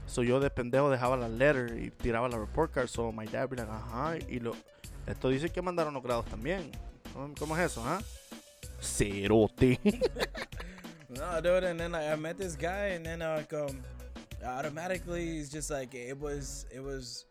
So 0.06 0.22
yo 0.22 0.40
de 0.40 0.50
pendejo 0.52 0.90
dejaba 0.92 1.18
la 1.20 1.28
letter 1.28 1.76
y 1.76 1.90
tiraba 1.90 2.30
la 2.30 2.38
report 2.38 2.72
card. 2.72 2.88
So 2.88 3.12
my 3.12 3.26
dad 3.26 3.50
be 3.50 3.58
like, 3.58 3.68
ajá, 3.70 4.18
y 4.30 4.40
lo... 4.40 4.56
Esto 5.08 5.30
dice 5.30 5.50
que 5.50 5.62
mandaron 5.62 5.94
los 5.94 6.04
grados 6.04 6.26
también. 6.28 6.70
¿Cómo- 7.14 7.34
¿Cómo 7.38 7.58
es 7.58 7.72
eso, 7.72 7.84
ah? 7.86 8.00
Cerote. 8.82 9.78
No, 11.10 11.42
dude, 11.42 11.64
and 11.64 11.80
then 11.80 11.92
like, 11.94 12.08
I 12.08 12.16
met 12.16 12.38
this 12.38 12.56
guy, 12.56 12.90
and 12.90 13.04
then 13.04 13.20
like 13.20 13.52
um, 13.52 13.82
automatically 14.46 15.40
it's 15.40 15.50
just 15.50 15.72
like 15.72 15.96
it 15.96 16.20
was, 16.20 16.68
it 16.72 16.84
was, 16.84 17.26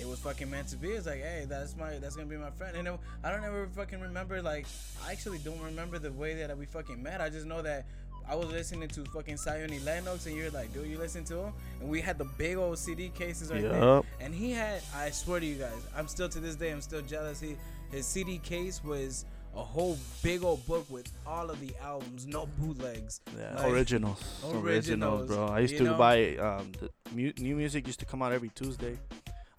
it 0.00 0.06
was 0.06 0.18
fucking 0.20 0.50
meant 0.50 0.68
to 0.68 0.76
be. 0.76 0.88
It's 0.88 1.06
like, 1.06 1.20
hey, 1.20 1.44
that's 1.46 1.76
my, 1.76 1.98
that's 1.98 2.16
gonna 2.16 2.28
be 2.28 2.38
my 2.38 2.50
friend. 2.50 2.78
And 2.78 2.88
it, 2.88 2.98
I 3.22 3.30
don't 3.30 3.44
ever 3.44 3.68
fucking 3.76 4.00
remember 4.00 4.40
like, 4.40 4.66
I 5.06 5.12
actually 5.12 5.36
don't 5.38 5.60
remember 5.60 5.98
the 5.98 6.12
way 6.12 6.34
that 6.34 6.56
we 6.56 6.64
fucking 6.64 7.02
met. 7.02 7.20
I 7.20 7.28
just 7.28 7.46
know 7.46 7.60
that. 7.62 7.86
I 8.28 8.36
was 8.36 8.48
listening 8.48 8.88
to 8.90 9.04
fucking 9.06 9.38
Zion 9.38 9.72
Lennox, 9.84 10.26
and 10.26 10.36
you're 10.36 10.50
like, 10.50 10.72
dude, 10.72 10.86
you 10.86 10.98
listen 10.98 11.24
to 11.24 11.36
him? 11.36 11.52
And 11.80 11.88
we 11.88 12.00
had 12.00 12.16
the 12.16 12.26
big 12.26 12.56
old 12.58 12.78
CD 12.78 13.08
cases 13.08 13.50
right 13.50 13.60
there. 13.60 13.76
Yup. 13.76 14.06
And 14.20 14.32
he 14.32 14.52
had, 14.52 14.82
I 14.94 15.10
swear 15.10 15.40
to 15.40 15.46
you 15.46 15.56
guys, 15.56 15.82
I'm 15.96 16.06
still 16.06 16.28
to 16.28 16.38
this 16.38 16.54
day, 16.54 16.70
I'm 16.70 16.80
still 16.80 17.02
jealous. 17.02 17.40
He, 17.40 17.56
his 17.90 18.06
CD 18.06 18.38
case 18.38 18.84
was 18.84 19.24
a 19.56 19.62
whole 19.62 19.98
big 20.22 20.42
old 20.44 20.64
book 20.66 20.86
with 20.90 21.10
all 21.26 21.50
of 21.50 21.60
the 21.60 21.72
albums, 21.82 22.26
no 22.26 22.46
bootlegs. 22.58 23.20
Yeah, 23.36 23.54
Like, 23.56 23.72
originals. 23.72 24.22
originals. 24.44 24.64
originals, 24.64 25.26
bro. 25.28 25.46
I 25.48 25.60
used 25.60 25.76
to 25.78 25.84
know? 25.84 25.94
buy 25.98 26.36
um, 26.36 26.72
the 26.80 26.90
mu- 27.14 27.32
new 27.38 27.56
music 27.56 27.86
used 27.86 28.00
to 28.00 28.06
come 28.06 28.22
out 28.22 28.32
every 28.32 28.50
Tuesday. 28.50 28.96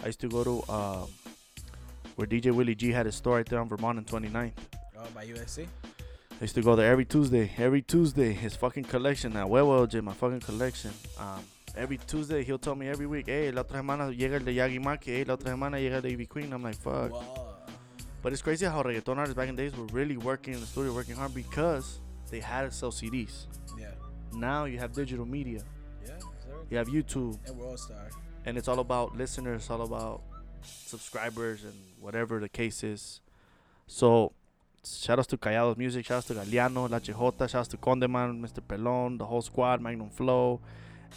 I 0.02 0.08
used 0.08 0.20
to 0.22 0.30
go 0.30 0.44
to 0.44 0.72
um, 0.72 1.08
where 2.16 2.28
DJ 2.28 2.52
Willie 2.54 2.76
G 2.76 2.92
had 2.92 3.06
his 3.06 3.16
store 3.16 3.36
right 3.38 3.46
there 3.46 3.60
on 3.60 3.68
Vermont 3.70 3.98
and 3.98 4.08
29th. 4.08 4.52
Oh, 4.98 5.04
by 5.14 5.26
USC? 5.26 5.66
I 5.66 6.44
used 6.44 6.56
to 6.56 6.62
go 6.62 6.76
there 6.76 6.92
every 6.92 7.06
Tuesday. 7.06 7.52
Every 7.58 7.82
Tuesday, 7.82 8.34
his 8.34 8.56
fucking 8.56 8.86
collection. 8.86 9.36
At 9.36 9.46
Huevo 9.48 9.86
LJ, 9.88 10.02
my 10.04 10.14
fucking 10.14 10.40
collection. 10.40 10.92
Um, 11.20 11.44
every 11.76 11.98
Tuesday, 11.98 12.44
he'll 12.44 12.58
tell 12.58 12.76
me 12.76 12.88
every 12.88 13.06
week, 13.06 13.28
hey, 13.28 13.52
la 13.52 13.64
otra 13.64 13.78
semana 13.82 14.10
llega 14.12 14.38
el 14.38 14.46
de 14.46 14.54
Yaga 14.54 14.74
y 14.74 14.80
Mackie, 14.80 15.12
hey, 15.18 15.26
la 15.26 15.36
otra 15.36 15.52
semana 15.52 15.78
llega 15.80 15.98
el 15.98 16.02
de 16.02 16.10
Ivy 16.12 16.26
Queen. 16.28 16.52
I'm 16.52 16.64
like, 16.64 16.76
fuck. 16.82 17.12
Wow. 17.12 17.51
But 18.22 18.34
it's 18.34 18.42
crazy 18.42 18.66
how 18.66 18.84
reggaeton 18.84 19.18
artists 19.18 19.36
back 19.36 19.50
in 19.50 19.56
the 19.56 19.64
days 19.64 19.76
were 19.76 19.86
really 19.86 20.18
working 20.18 20.54
in 20.54 20.60
the 20.60 20.66
studio, 20.68 20.94
working 20.94 21.16
hard 21.16 21.34
because 21.34 22.00
they 22.30 22.40
had 22.40 22.64
to 22.64 22.72
sell 22.72 22.92
CDs. 22.92 23.48
Yeah. 23.78 23.88
Now 24.34 24.66
you 24.66 24.78
have 24.78 24.94
digital 24.94 25.26
media, 25.26 25.64
Yeah, 26.06 26.20
you 26.70 26.78
have 26.78 26.88
YouTube, 26.88 27.38
And 27.48 27.58
World 27.58 27.80
Star. 27.80 28.10
and 28.46 28.58
it's 28.58 28.68
all 28.68 28.80
about 28.80 29.18
listeners, 29.18 29.70
all 29.70 29.82
about 29.82 30.22
subscribers, 30.64 31.64
and 31.64 31.74
whatever 32.00 32.40
the 32.40 32.48
case 32.50 32.84
is. 32.84 33.20
So, 33.88 34.32
shout 34.86 35.18
outs 35.20 35.28
to 35.30 35.38
Callados 35.38 35.78
Music, 35.78 36.06
shout 36.06 36.18
outs 36.18 36.28
to 36.28 36.34
Galeano, 36.36 36.90
La 36.90 37.00
Chejota, 37.00 37.50
shout 37.50 37.56
outs 37.62 37.68
to 37.70 37.78
Condeman, 37.78 38.40
Mr. 38.42 38.62
Pelon, 38.62 39.18
the 39.18 39.26
whole 39.26 39.42
squad, 39.42 39.82
Magnum 39.82 40.10
Flow, 40.10 40.60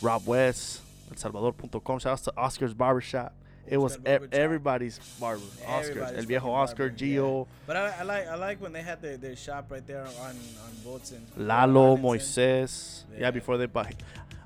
Rob 0.03 0.27
West, 0.27 0.81
ElSalvador.com, 1.13 1.99
shout 1.99 2.13
outs 2.13 2.23
to 2.23 2.33
Oscar's 2.37 2.75
Barbershop. 2.75 3.33
It 3.67 3.79
was 3.79 3.97
e- 3.99 4.19
everybody's 4.33 4.99
barber. 5.21 5.43
Oscar, 5.67 6.03
El 6.15 6.25
Viejo 6.25 6.51
Oscar, 6.51 6.89
barber, 6.89 6.97
Gio, 7.05 7.47
But 7.67 7.77
I, 7.77 7.95
I 8.01 8.03
like 8.03 8.27
I 8.29 8.35
like 8.37 8.61
when 8.61 8.73
they 8.73 8.83
had 8.83 9.01
their, 9.01 9.17
their 9.17 9.37
shop 9.37 9.71
right 9.71 9.87
there 9.87 10.03
on 10.03 10.31
on 10.31 10.73
Bolton. 10.85 11.27
Lalo. 11.37 11.97
Moises. 11.97 13.05
Yeah. 13.13 13.21
Yeah. 13.21 13.31
before 13.31 13.57
they 13.57 13.67
bought. 13.67 13.93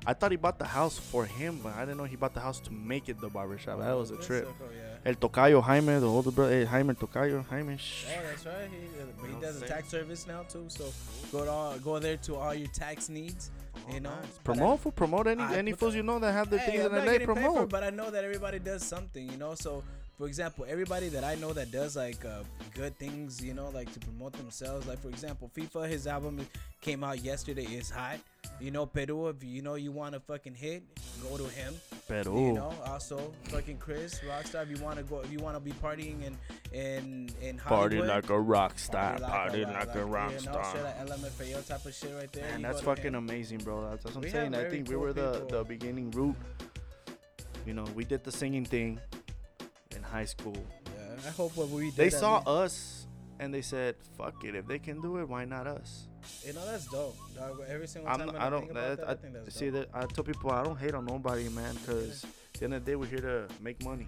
I 0.05 0.13
thought 0.13 0.31
he 0.31 0.37
bought 0.37 0.57
the 0.57 0.65
house 0.65 0.97
for 0.97 1.25
him, 1.25 1.59
but 1.61 1.75
I 1.75 1.81
didn't 1.81 1.97
know 1.97 2.05
he 2.05 2.15
bought 2.15 2.33
the 2.33 2.39
house 2.39 2.59
to 2.61 2.71
make 2.73 3.09
it 3.09 3.19
the 3.19 3.29
barbershop. 3.29 3.79
That 3.79 3.93
was 3.97 4.11
a 4.11 4.17
trip. 4.17 4.45
so 4.45 4.53
cool, 4.57 4.67
yeah. 4.75 4.88
El 5.05 5.15
Tocayo 5.15 5.61
Jaime, 5.63 5.99
the 5.99 6.05
older 6.07 6.29
brother, 6.31 6.51
hey, 6.51 6.65
Jaime 6.65 6.89
el 6.89 6.95
Tocayo, 6.95 7.45
Jaime. 7.49 7.77
Shh. 7.77 8.05
Oh, 8.09 8.21
that's 8.29 8.45
right. 8.45 8.69
He, 8.69 9.33
uh, 9.33 9.35
he 9.35 9.41
does 9.41 9.61
a 9.61 9.65
tax 9.65 9.87
service 9.89 10.27
now 10.27 10.43
too. 10.43 10.65
So 10.67 10.85
go 11.31 11.45
to 11.45 11.51
all, 11.51 11.77
go 11.79 11.99
there 11.99 12.17
to 12.17 12.35
all 12.35 12.53
your 12.53 12.67
tax 12.67 13.07
needs. 13.09 13.49
you 13.91 14.01
know, 14.01 14.09
Oh, 14.11 14.21
Nice. 14.21 14.39
Promote 14.43 14.79
for 14.81 14.91
promote 14.91 15.27
any 15.27 15.41
I 15.41 15.55
any 15.55 15.71
fools 15.71 15.95
you 15.95 16.03
know 16.03 16.19
that 16.19 16.33
have 16.33 16.49
the 16.49 16.57
Hey, 16.57 16.71
things 16.71 16.85
I'm 16.85 16.93
in 16.95 17.05
LA. 17.05 17.11
getting 17.13 17.27
for 17.27 17.33
Promote. 17.33 17.69
but 17.69 17.83
I 17.83 17.89
know 17.91 18.11
that 18.11 18.23
everybody 18.25 18.59
does 18.59 18.83
something, 18.83 19.29
you 19.31 19.37
know. 19.37 19.55
So 19.55 19.83
for 20.19 20.27
example, 20.27 20.65
everybody 20.67 21.07
that 21.07 21.23
I 21.23 21.35
know 21.35 21.53
that 21.53 21.71
does 21.71 21.95
like 21.95 22.25
uh, 22.25 22.43
good 22.75 22.93
things, 22.97 23.41
you 23.41 23.53
know, 23.53 23.69
like 23.69 23.89
to 23.93 23.99
promote 24.01 24.33
themselves. 24.33 24.85
Like 24.85 24.99
for 24.99 25.07
example, 25.07 25.49
FIFA, 25.55 25.87
his 25.87 26.07
album 26.07 26.45
came 26.81 27.05
out 27.05 27.23
yesterday. 27.23 27.63
is 27.63 27.89
hot. 27.89 28.17
You 28.59 28.71
know, 28.71 28.85
Peru, 28.85 29.29
if 29.29 29.41
you 29.41 29.61
know 29.61 29.75
you 29.75 29.93
want 29.93 30.15
to 30.15 30.19
fucking 30.19 30.55
hit, 30.55 30.83
go 31.23 31.37
to 31.37 31.45
him. 31.45 31.73
Peru. 32.09 32.47
You 32.47 32.53
know, 32.53 32.73
also 32.85 33.31
fucking 33.45 33.77
Chris 33.77 34.19
Rockstar. 34.19 34.63
If 34.63 34.77
you 34.77 34.83
want 34.83 34.97
to 34.97 35.03
go, 35.03 35.21
if 35.21 35.31
you 35.31 35.39
want 35.39 35.55
to 35.55 35.61
be 35.61 35.71
partying 35.71 36.17
in 36.21 36.37
in 36.77 37.29
in 37.41 37.57
Party 37.57 38.01
like 38.01 38.29
a 38.29 38.37
rock 38.37 38.77
star. 38.77 39.17
Party 39.19 39.63
rock- 39.63 39.87
like 39.87 39.95
a 39.95 40.03
rock 40.03 40.31
you 40.31 40.35
know, 40.47 40.51
star. 40.51 40.65
straight 40.65 40.85
out 40.85 41.07
LMFAO 41.07 41.65
type 41.65 41.85
of 41.85 41.95
shit 41.95 42.13
right 42.13 42.31
there. 42.33 42.43
Man, 42.43 42.59
you 42.59 42.65
that's 42.65 42.81
fucking 42.81 43.15
amazing, 43.15 43.59
bro. 43.59 43.89
That's, 43.89 44.03
what 44.03 44.17
I'm 44.17 44.29
saying. 44.29 44.53
I 44.53 44.69
think 44.69 44.89
we 44.89 44.97
were 44.97 45.13
the, 45.13 45.31
people. 45.31 45.59
the 45.59 45.63
beginning 45.63 46.11
route. 46.11 46.35
You 47.65 47.73
know, 47.73 47.85
we 47.95 48.03
did 48.03 48.23
the 48.23 48.31
singing 48.31 48.65
thing 48.65 48.99
in 49.13 49.18
high 50.09 50.25
school. 50.25 50.57
Yeah, 50.85 51.27
I 51.27 51.31
hope 51.31 51.55
what 51.55 51.69
we 51.69 51.85
did. 51.85 51.95
They 51.95 52.09
saw 52.09 52.37
us 52.39 53.07
and 53.39 53.53
they 53.53 53.61
said, 53.61 53.95
"Fuck 54.17 54.43
it, 54.43 54.55
if 54.55 54.67
they 54.67 54.79
can 54.79 55.01
do 55.01 55.17
it, 55.17 55.27
why 55.29 55.45
not 55.45 55.67
us?" 55.67 56.07
You 56.45 56.53
know 56.53 56.65
that's 56.65 56.85
dope, 56.87 57.15
dog. 57.35 57.61
Every 57.67 57.87
single 57.87 58.11
I'm, 58.11 58.19
time 58.19 58.35
I 58.35 58.47
I, 58.47 58.49
don't. 58.49 58.59
think 58.61 58.71
about 58.71 58.97
that, 58.97 59.07
I, 59.07 59.11
I, 59.11 59.15
think 59.15 59.33
that's 59.33 59.55
see 59.55 59.69
dope. 59.69 59.91
that 59.91 59.97
I 59.97 60.05
tell 60.05 60.23
people 60.23 60.51
I 60.51 60.63
don't 60.63 60.77
hate 60.77 60.93
on 60.93 61.05
nobody, 61.05 61.47
man, 61.49 61.75
because 61.75 62.23
at 62.25 62.59
the 62.59 62.65
end 62.65 62.73
of 62.73 62.83
the 62.85 62.91
day, 62.91 62.95
we're 62.95 63.05
here 63.05 63.21
to 63.21 63.47
make 63.61 63.83
money, 63.83 64.07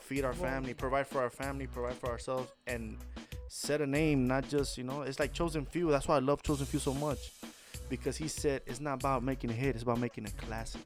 feed 0.00 0.24
our 0.24 0.32
Well- 0.32 0.40
family, 0.50 0.74
provide 0.74 1.06
for 1.06 1.20
our 1.20 1.30
family, 1.30 1.66
provide 1.66 1.96
for 1.96 2.08
ourselves, 2.08 2.50
and 2.66 2.96
set 3.48 3.80
a 3.80 3.86
name. 3.86 4.26
Not 4.26 4.48
just 4.48 4.78
you 4.78 4.84
know, 4.84 5.02
it's 5.02 5.18
like 5.20 5.32
Chosen 5.32 5.66
Few. 5.66 5.90
That's 5.90 6.08
why 6.08 6.16
I 6.16 6.20
love 6.20 6.42
Chosen 6.42 6.64
Few 6.66 6.80
so 6.80 6.94
much, 6.94 7.18
because 7.90 8.16
he 8.16 8.28
said 8.28 8.62
it's 8.66 8.80
not 8.80 8.94
about 8.94 9.22
making 9.22 9.50
a 9.50 9.54
hit, 9.54 9.74
it's 9.74 9.82
about 9.82 9.98
making 10.00 10.24
a 10.26 10.30
classic. 10.30 10.80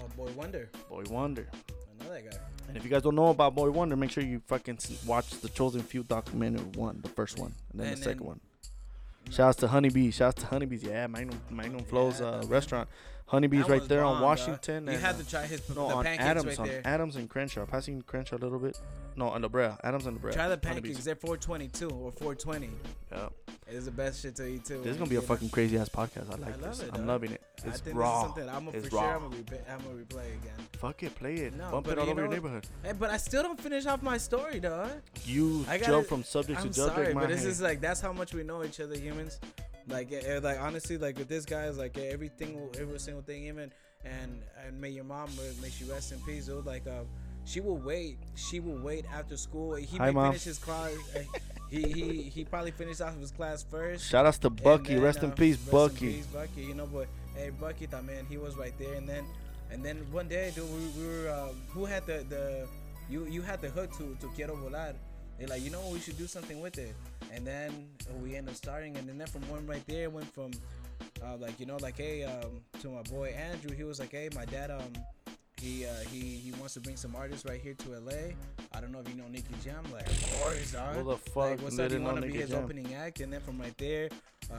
Oh 0.00 0.08
boy, 0.16 0.30
Wonder, 0.36 0.68
Boy 0.90 1.04
Wonder. 1.08 1.48
That 2.14 2.30
guy. 2.30 2.36
And 2.68 2.76
if 2.76 2.84
you 2.84 2.90
guys 2.90 3.02
don't 3.02 3.16
know 3.16 3.28
about 3.28 3.56
Boy 3.56 3.70
Wonder, 3.70 3.96
make 3.96 4.10
sure 4.12 4.22
you 4.22 4.40
fucking 4.46 4.78
watch 5.04 5.30
the 5.40 5.48
Chosen 5.48 5.82
Few 5.82 6.04
documentary 6.04 6.62
one, 6.76 7.00
the 7.02 7.08
first 7.08 7.38
one, 7.40 7.52
and 7.72 7.80
then 7.80 7.88
And 7.88 7.96
the 7.96 8.02
second 8.02 8.18
then- 8.20 8.26
one. 8.28 8.40
Shouts 9.30 9.56
to 9.58 9.68
Honeybee. 9.68 10.10
Shouts 10.12 10.42
to 10.42 10.46
Honeybees. 10.46 10.84
Yeah, 10.84 11.06
Magnum 11.08 11.40
Magnum 11.50 11.82
Flows 11.84 12.20
Yeah, 12.20 12.26
uh, 12.26 12.42
restaurant. 12.46 12.88
Honeybees 13.26 13.68
right 13.68 13.86
there 13.88 14.02
bomb, 14.02 14.16
on. 14.16 14.22
Washington. 14.22 14.84
You 14.86 14.92
and, 14.92 15.00
had 15.02 15.18
to 15.18 15.28
try 15.28 15.46
his 15.46 15.66
no, 15.70 15.88
the 15.88 15.94
on 15.94 16.04
pancakes 16.04 16.24
Adams, 16.28 16.46
right 16.46 16.58
on 16.60 16.66
there. 16.68 16.82
Adams 16.84 17.16
and 17.16 17.28
Crenshaw. 17.28 17.64
Passing 17.66 18.02
Crenshaw 18.02 18.36
a 18.36 18.38
little 18.38 18.58
bit. 18.58 18.78
No, 19.16 19.28
on 19.28 19.40
La 19.42 19.48
Brea. 19.48 19.70
Adams 19.82 20.06
and 20.06 20.16
La 20.16 20.20
Brea. 20.22 20.32
Try 20.32 20.48
the 20.48 20.60
Honeybees. 20.66 20.96
pancakes. 20.98 21.04
They're 21.04 21.14
422 21.16 21.88
or 21.88 22.12
420. 22.12 22.70
Yeah. 23.10 23.28
It's 23.66 23.86
the 23.86 23.90
best 23.92 24.20
shit 24.20 24.36
to 24.36 24.46
eat 24.46 24.66
too. 24.66 24.78
This 24.82 24.92
is 24.92 24.96
gonna 24.98 25.08
be 25.08 25.16
a 25.16 25.22
fucking 25.22 25.48
crazy 25.48 25.78
ass 25.78 25.88
podcast. 25.88 26.28
I 26.30 26.36
like 26.36 26.58
I 26.58 26.60
love 26.60 26.78
this. 26.78 26.80
it, 26.82 26.90
I'm 26.92 27.06
loving 27.06 27.32
it. 27.32 27.42
I 27.64 27.68
It's 27.68 27.80
think 27.80 27.96
raw. 27.96 28.10
This 28.24 28.28
is 28.30 28.34
something 28.44 28.54
I'm 28.54 28.68
It's 28.74 28.88
for 28.88 28.96
raw. 28.96 29.02
sure. 29.02 29.14
I'm 29.14 29.22
gonna, 29.22 29.36
replay, 29.36 29.60
I'm 29.72 29.78
gonna 29.78 29.94
replay 30.04 30.26
again. 30.42 30.66
Fuck 30.74 31.02
it, 31.02 31.14
play 31.14 31.34
it. 31.36 31.54
No, 31.56 31.70
Bump 31.70 31.88
it 31.88 31.98
all 31.98 32.10
over 32.10 32.20
your 32.20 32.28
neighborhood. 32.30 32.66
Hey, 32.82 32.92
but 32.92 33.08
I 33.08 33.16
still 33.16 33.42
don't 33.42 33.58
finish 33.58 33.86
off 33.86 34.02
my 34.02 34.18
story, 34.18 34.60
dog. 34.60 34.90
You 35.24 35.64
I 35.66 35.78
gotta- 35.78 35.92
jump 35.92 36.06
from 36.08 36.24
subject 36.24 36.60
I'm 36.60 36.68
to 36.68 36.74
subject, 36.74 36.94
sorry, 36.96 37.14
but 37.14 37.30
hand. 37.30 37.40
just 37.40 37.62
like 37.62 37.80
that's 37.80 38.02
how 38.02 38.12
much 38.12 38.34
we 38.34 38.42
know 38.42 38.62
each 38.64 38.80
other, 38.80 38.98
humans. 38.98 39.40
Like, 39.86 40.12
eh, 40.12 40.20
eh, 40.24 40.40
like 40.42 40.60
honestly, 40.60 40.96
like 40.98 41.18
with 41.18 41.28
this 41.28 41.44
guy, 41.44 41.64
is 41.66 41.78
like 41.78 41.96
eh, 41.98 42.08
everything, 42.10 42.70
every 42.80 42.98
single 42.98 43.22
thing, 43.22 43.44
even 43.46 43.70
and 44.04 44.42
and 44.66 44.80
may 44.80 44.90
your 44.90 45.04
mom, 45.04 45.30
may 45.60 45.68
she 45.70 45.84
rest 45.84 46.12
in 46.12 46.20
peace. 46.20 46.46
Dude. 46.46 46.64
Like, 46.64 46.86
um, 46.86 47.06
she 47.44 47.60
will 47.60 47.76
wait. 47.76 48.18
She 48.34 48.60
will 48.60 48.78
wait 48.78 49.04
after 49.12 49.36
school. 49.36 49.74
He 49.74 49.96
Hi, 49.98 50.06
may 50.06 50.12
Mom. 50.12 50.30
finish 50.32 50.44
his 50.44 50.58
class. 50.58 50.92
he 51.70 51.82
he 51.82 52.22
he 52.22 52.44
probably 52.44 52.70
finished 52.70 53.02
off 53.02 53.18
his 53.18 53.30
class 53.30 53.62
first. 53.70 54.08
Shout 54.08 54.24
outs 54.26 54.38
to 54.38 54.50
Bucky. 54.50 54.94
then, 54.94 55.02
rest 55.02 55.22
in 55.22 55.30
uh, 55.30 55.34
peace, 55.34 55.56
rest 55.58 55.66
in 55.66 55.72
Bucky. 55.72 56.12
peace, 56.14 56.26
Bucky. 56.26 56.62
You 56.62 56.74
know, 56.74 56.86
but 56.86 57.08
hey, 57.36 57.50
Bucky, 57.50 57.86
that 57.86 58.04
man, 58.04 58.24
he 58.28 58.38
was 58.38 58.56
right 58.56 58.76
there. 58.78 58.94
And 58.94 59.06
then, 59.06 59.24
and 59.70 59.84
then 59.84 59.98
one 60.10 60.28
day, 60.28 60.52
dude, 60.54 60.64
we, 60.72 61.02
we 61.02 61.06
were, 61.06 61.28
uh, 61.28 61.48
who 61.68 61.84
had 61.84 62.06
the 62.06 62.24
the, 62.28 62.66
you 63.10 63.26
you 63.26 63.42
had 63.42 63.60
the 63.60 63.68
hook 63.68 63.92
to 63.98 64.16
to 64.20 64.28
Quiero 64.28 64.56
Volar. 64.56 64.94
They're 65.38 65.48
like, 65.48 65.62
you 65.62 65.70
know 65.70 65.80
we 65.92 65.98
should 66.00 66.16
do 66.18 66.26
something 66.26 66.60
with 66.60 66.78
it. 66.78 66.94
And 67.32 67.46
then 67.46 67.88
we 68.22 68.36
end 68.36 68.48
up 68.48 68.54
starting, 68.54 68.96
and 68.96 69.08
then 69.08 69.26
from 69.26 69.42
one 69.50 69.66
right 69.66 69.84
there, 69.86 70.08
went 70.10 70.32
from, 70.32 70.52
uh, 71.24 71.36
like 71.36 71.58
you 71.58 71.66
know, 71.66 71.76
like 71.78 71.96
hey, 71.96 72.22
um, 72.24 72.60
to 72.80 72.88
my 72.88 73.02
boy 73.02 73.28
Andrew, 73.36 73.74
he 73.74 73.82
was 73.84 73.98
like, 73.98 74.12
hey, 74.12 74.28
my 74.34 74.44
dad, 74.44 74.70
um. 74.70 74.92
He, 75.60 75.86
uh, 75.86 75.90
he 76.10 76.18
he 76.20 76.52
wants 76.58 76.74
to 76.74 76.80
bring 76.80 76.96
some 76.96 77.16
artists 77.16 77.46
right 77.46 77.58
here 77.58 77.72
to 77.72 77.88
LA. 77.98 78.34
I 78.74 78.80
don't 78.82 78.92
know 78.92 78.98
if 78.98 79.08
you 79.08 79.14
know 79.14 79.28
Nicky 79.30 79.54
Jam. 79.64 79.82
Like, 79.90 80.06
of 80.06 80.40
course, 80.42 80.72
dog. 80.72 80.96
Who 80.96 81.04
the 81.04 81.16
fuck 81.16 81.36
Like, 81.36 81.62
what's 81.62 81.78
up? 81.78 81.90
You 81.90 82.02
want 82.02 82.16
to 82.20 82.26
be 82.26 82.34
his 82.34 82.50
Jam? 82.50 82.64
opening 82.64 82.92
act, 82.94 83.20
and 83.20 83.32
then 83.32 83.40
from 83.40 83.58
right 83.58 83.76
there, 83.78 84.10
um, 84.50 84.58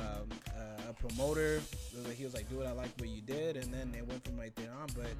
uh, 0.58 0.90
a 0.90 0.94
promoter. 0.94 1.62
He 2.16 2.24
was 2.24 2.34
like, 2.34 2.50
"Dude, 2.50 2.66
I 2.66 2.72
like 2.72 2.90
what 2.98 3.10
you 3.10 3.22
did," 3.22 3.56
and 3.58 3.72
then 3.72 3.94
it 3.96 4.08
went 4.08 4.24
from 4.26 4.40
right 4.40 4.56
there 4.56 4.72
on. 4.82 4.88
But 4.96 5.12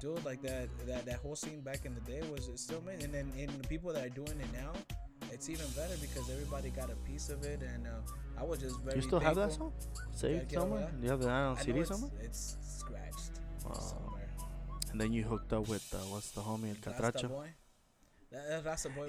dude, 0.00 0.24
like 0.24 0.42
that 0.42 0.68
that 0.88 1.06
that 1.06 1.16
whole 1.16 1.36
scene 1.36 1.60
back 1.60 1.84
in 1.84 1.94
the 1.94 2.00
day 2.00 2.22
was 2.32 2.50
still 2.56 2.78
amazing. 2.78 3.04
And 3.04 3.14
then 3.14 3.32
and 3.38 3.50
the 3.62 3.68
people 3.68 3.92
that 3.92 4.04
are 4.04 4.08
doing 4.08 4.40
it 4.40 4.52
now, 4.52 4.72
it's 5.32 5.48
even 5.48 5.66
better 5.76 5.94
because 6.00 6.28
everybody 6.30 6.70
got 6.70 6.90
a 6.90 6.96
piece 7.08 7.28
of 7.28 7.44
it. 7.44 7.60
And 7.62 7.86
uh, 7.86 8.40
I 8.40 8.44
was 8.44 8.60
just 8.60 8.80
very. 8.80 8.96
You 8.96 9.02
still 9.02 9.20
have 9.20 9.36
that 9.36 9.52
song? 9.52 9.72
Saved 10.14 10.52
somewhere? 10.52 10.90
Do 10.96 11.02
you 11.04 11.10
have 11.10 11.20
that 11.22 11.30
on 11.30 11.56
CD 11.58 11.80
it's, 11.80 11.88
somewhere? 11.90 12.10
it's 12.22 12.56
scratched 12.62 13.30
Oh. 13.66 13.74
somewhere. 13.74 14.28
And 14.92 15.00
then 15.00 15.12
you 15.12 15.22
hooked 15.24 15.52
up 15.52 15.68
with 15.68 15.86
uh, 15.94 15.98
what's 16.12 16.30
the 16.30 16.40
homie 16.40 16.70
El 16.70 16.76
Catracho? 16.92 17.30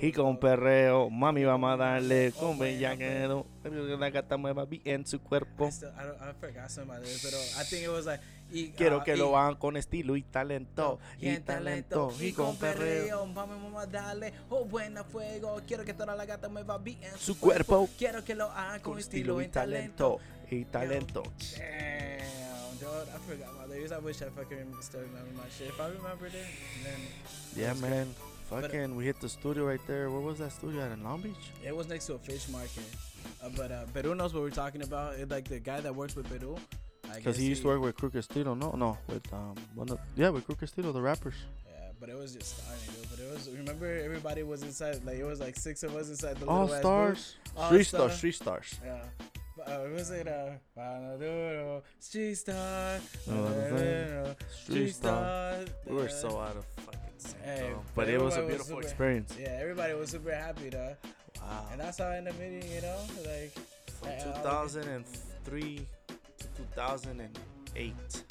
Y 0.02 0.14
con 0.14 0.40
perreo, 0.40 1.10
mami 1.10 1.44
vamos 1.44 1.74
a 1.74 1.76
darle 1.76 2.30
Oh, 2.38 2.40
con 2.40 2.58
bueno, 2.58 2.74
bellaquero. 2.74 3.46
La 4.00 4.10
gata 4.10 4.38
mueva 4.38 4.64
bien 4.66 5.06
su 5.06 5.18
I, 5.18 5.20
cuerpo. 5.20 5.68
still, 5.70 5.90
I, 5.90 6.06
don't, 6.06 6.22
I 6.22 6.34
forgot 6.40 6.70
some 6.70 6.90
of 6.90 7.04
this, 7.04 7.22
but 7.24 7.34
I 7.60 7.66
think 7.66 7.84
it 7.84 7.90
was 7.90 8.06
like. 8.06 8.22
Y, 8.52 8.70
Quiero 8.72 9.00
uh, 9.00 9.04
que 9.04 9.16
lo 9.16 9.38
hagan 9.38 9.56
con 9.58 9.76
estilo 9.78 10.16
y 10.16 10.24
talento. 10.24 11.00
y 11.20 11.28
Y 11.28 11.30
en 11.36 11.44
talento. 11.44 12.14
Y 12.20 12.32
con 12.32 12.56
perreo. 12.58 13.28
Vamos 13.34 13.76
a 13.84 13.86
darle, 13.86 14.34
oh 14.50 14.64
buena 14.66 15.04
fuego. 15.04 15.62
Quiero 15.68 15.84
que 15.84 15.94
toda 15.94 16.16
la 16.16 16.26
gata 16.26 16.48
mueva 16.50 16.78
bien 16.78 17.12
Su 17.18 17.38
cuerpo. 17.38 17.90
Quiero 17.98 18.24
que 18.24 18.34
lo 18.36 18.46
hagan 18.50 18.80
con, 18.80 18.98
estilo 18.98 19.42
y 19.42 19.50
talento. 19.50 20.20
Y 20.50 20.64
talento. 20.66 21.24
Dude, 22.80 23.10
I 23.10 23.18
forgot 23.28 23.54
my 23.60 23.66
lyrics. 23.68 23.92
I 23.92 23.98
wish 23.98 24.22
I 24.22 24.30
fucking 24.30 24.58
remember, 24.58 24.82
still 24.82 25.02
remember 25.02 25.34
my 25.34 25.50
shit. 25.52 25.68
If 25.68 25.80
I 25.82 25.90
remembered 25.90 26.34
it, 26.34 26.46
then 26.84 27.02
Yeah, 27.56 27.74
man. 27.74 28.08
But- 28.18 28.29
Fucking, 28.50 28.96
we 28.96 29.06
hit 29.06 29.20
the 29.22 29.30
studio 29.30 29.66
right 29.66 29.80
there. 29.88 30.10
Where 30.10 30.22
was 30.22 30.40
that 30.40 30.52
studio 30.52 30.82
at 30.82 30.92
in 30.92 31.04
Long 31.04 31.22
Beach? 31.22 31.34
it 31.66 31.76
was 31.76 31.88
next 31.88 32.08
to 32.08 32.14
a 32.16 32.20
fish 32.20 32.48
market. 32.50 32.84
Uh, 33.44 33.50
but 33.56 33.72
uh, 33.72 33.84
Peru 33.94 34.16
knows 34.16 34.34
what 34.34 34.44
we're 34.44 34.50
talking 34.50 34.82
about. 34.82 35.16
It, 35.16 35.30
like 35.30 35.48
the 35.48 35.60
guy 35.60 35.80
that 35.82 35.96
works 35.96 36.16
with 36.16 36.28
Peru. 36.30 36.58
Because 37.16 37.38
he 37.38 37.48
used 37.48 37.62
to 37.64 37.68
work 37.70 37.82
with 37.82 37.96
Crew 37.96 38.10
Castillo. 38.10 38.54
No, 38.54 38.72
no, 38.72 38.98
with 39.08 39.32
um, 39.34 39.56
one 39.76 39.90
of 39.90 40.00
yeah, 40.16 40.30
with 40.30 40.46
Crew 40.46 40.56
Castillo, 40.56 40.92
the 40.92 41.02
rappers. 41.02 41.34
Yeah, 41.68 41.90
but 42.00 42.10
it 42.10 42.16
was 42.18 42.34
just 42.36 42.58
starting, 42.58 42.86
dude. 42.96 43.10
But 43.10 43.20
it 43.20 43.32
was. 43.34 43.50
Remember, 43.50 43.88
everybody 43.88 44.44
was 44.44 44.62
inside. 44.62 45.04
Like 45.04 45.18
it 45.18 45.24
was 45.24 45.40
like 45.40 45.56
six 45.56 45.82
of 45.84 45.96
us 45.96 46.10
inside 46.10 46.38
the 46.38 46.46
All 46.46 46.68
stars. 46.68 47.36
All 47.58 47.70
Three 47.70 47.84
Star. 47.84 48.10
stars. 48.10 48.20
Three 48.20 48.32
stars. 48.32 48.80
Yeah. 48.86 49.02
Uh, 49.66 49.88
was 49.94 50.10
it 50.12 50.28
uh 50.28 50.52
Panaduro, 50.78 51.82
Street 52.00 52.36
Star, 52.36 53.00
Street 54.64 54.94
star. 54.96 55.56
We 55.86 55.96
were 55.96 56.10
so 56.10 56.40
out 56.40 56.56
of 56.56 56.66
fucking 56.86 57.00
Hey, 57.44 57.70
though. 57.72 57.84
But 57.96 58.10
it 58.10 58.20
was 58.22 58.36
a 58.36 58.38
everybody 58.40 58.42
was 58.42 58.48
beautiful 58.48 58.66
super- 58.78 58.82
experience. 58.82 59.36
Yeah, 59.40 59.58
everybody 59.62 59.94
was 59.94 60.10
super 60.12 60.34
happy 60.34 60.70
though, 60.70 60.96
Wow. 61.42 61.68
and 61.72 61.80
that's 61.80 61.98
how 61.98 62.06
I 62.08 62.18
ended 62.18 62.34
up 62.34 62.40
meeting. 62.40 62.72
You 62.72 62.82
know, 62.82 63.00
like 63.26 63.54
From 64.00 64.10
I- 64.10 64.16
I- 64.16 64.20
2003 64.20 65.88
to 66.38 66.48
2008. 66.58 68.24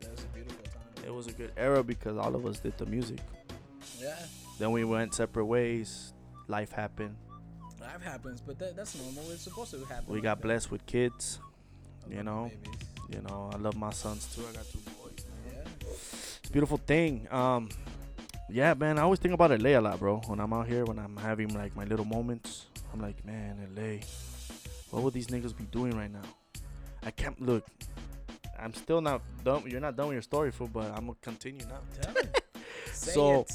that 0.00 0.10
was 0.10 0.24
a 0.24 0.26
beautiful 0.28 0.64
time. 0.64 1.04
It 1.06 1.10
was 1.14 1.26
a 1.26 1.32
good 1.32 1.52
era 1.56 1.82
because 1.82 2.16
all 2.16 2.34
of 2.34 2.44
us 2.46 2.60
did 2.60 2.76
the 2.78 2.86
music. 2.86 3.20
Yeah, 3.98 4.16
Then 4.58 4.70
we 4.72 4.84
went 4.84 5.14
separate 5.14 5.46
ways. 5.46 6.12
Life 6.48 6.72
happened. 6.72 7.16
life 7.80 8.02
happens, 8.02 8.40
but 8.40 8.58
that, 8.58 8.76
that's 8.76 8.94
normal. 8.96 9.30
It's 9.30 9.42
supposed 9.42 9.70
to 9.72 9.84
happen. 9.84 10.04
We 10.08 10.14
like 10.16 10.22
got 10.24 10.38
that. 10.38 10.42
blessed 10.42 10.70
with 10.70 10.84
kids. 10.86 11.38
I 12.10 12.14
you 12.14 12.22
know. 12.22 12.44
my 12.44 12.48
babies. 12.48 12.86
You 13.10 13.22
know, 13.22 13.50
I 13.52 13.56
love 13.56 13.76
my 13.76 13.90
sons 13.90 14.26
too. 14.34 14.42
I 14.48 14.52
got 14.52 14.66
two 14.70 14.78
boys. 14.80 15.24
Man. 15.46 15.64
Yeah. 15.64 15.88
It's 15.90 16.48
a 16.48 16.52
beautiful 16.52 16.76
thing. 16.78 17.26
Um, 17.30 17.68
yeah, 18.50 18.74
man. 18.74 18.98
I 18.98 19.02
always 19.02 19.18
think 19.18 19.34
about 19.34 19.50
LA 19.60 19.70
a 19.70 19.80
lot, 19.80 19.98
bro. 19.98 20.20
When 20.26 20.40
I'm 20.40 20.52
out 20.52 20.66
here, 20.66 20.84
when 20.84 20.98
I'm 20.98 21.16
having 21.16 21.52
like 21.54 21.74
my 21.76 21.84
little 21.84 22.04
moments, 22.04 22.66
I'm 22.92 23.00
like, 23.00 23.24
man, 23.24 23.58
LA. 23.76 24.04
What 24.90 25.02
would 25.02 25.14
these 25.14 25.26
niggas 25.28 25.56
be 25.56 25.64
doing 25.64 25.96
right 25.96 26.10
now? 26.10 26.22
I 27.04 27.10
can't 27.10 27.40
look. 27.40 27.64
I'm 28.58 28.74
still 28.74 29.00
not 29.00 29.22
done. 29.44 29.64
You're 29.66 29.80
not 29.80 29.96
done 29.96 30.08
with 30.08 30.14
your 30.14 30.22
story, 30.22 30.50
fool. 30.50 30.68
But 30.72 30.86
I'm 30.96 31.06
gonna 31.06 31.16
continue 31.22 31.64
now. 31.66 31.80
Tell 32.00 32.12
me. 32.22 32.28
Say 32.92 33.12
So- 33.12 33.40
it. 33.42 33.52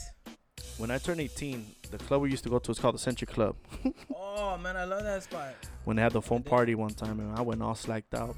When 0.80 0.90
I 0.90 0.98
turned 0.98 1.20
18, 1.22 1.64
the 1.92 2.00
club 2.00 2.22
we 2.24 2.32
used 2.32 2.44
to 2.46 2.50
go 2.50 2.58
to 2.58 2.72
is 2.72 2.80
called 2.80 2.96
the 2.96 3.00
Century 3.00 3.28
Club. 3.28 3.56
Oh 4.16 4.58
man, 4.58 4.76
I 4.76 4.84
love 4.84 5.04
that 5.04 5.24
spot. 5.24 5.54
When 5.86 5.96
they 5.96 6.02
had 6.02 6.12
the 6.12 6.22
phone 6.22 6.44
party 6.44 6.74
one 6.76 6.90
time, 6.90 7.20
and 7.20 7.38
I 7.38 7.42
went 7.42 7.62
all 7.62 7.76
slacked 7.76 8.14
out. 8.14 8.36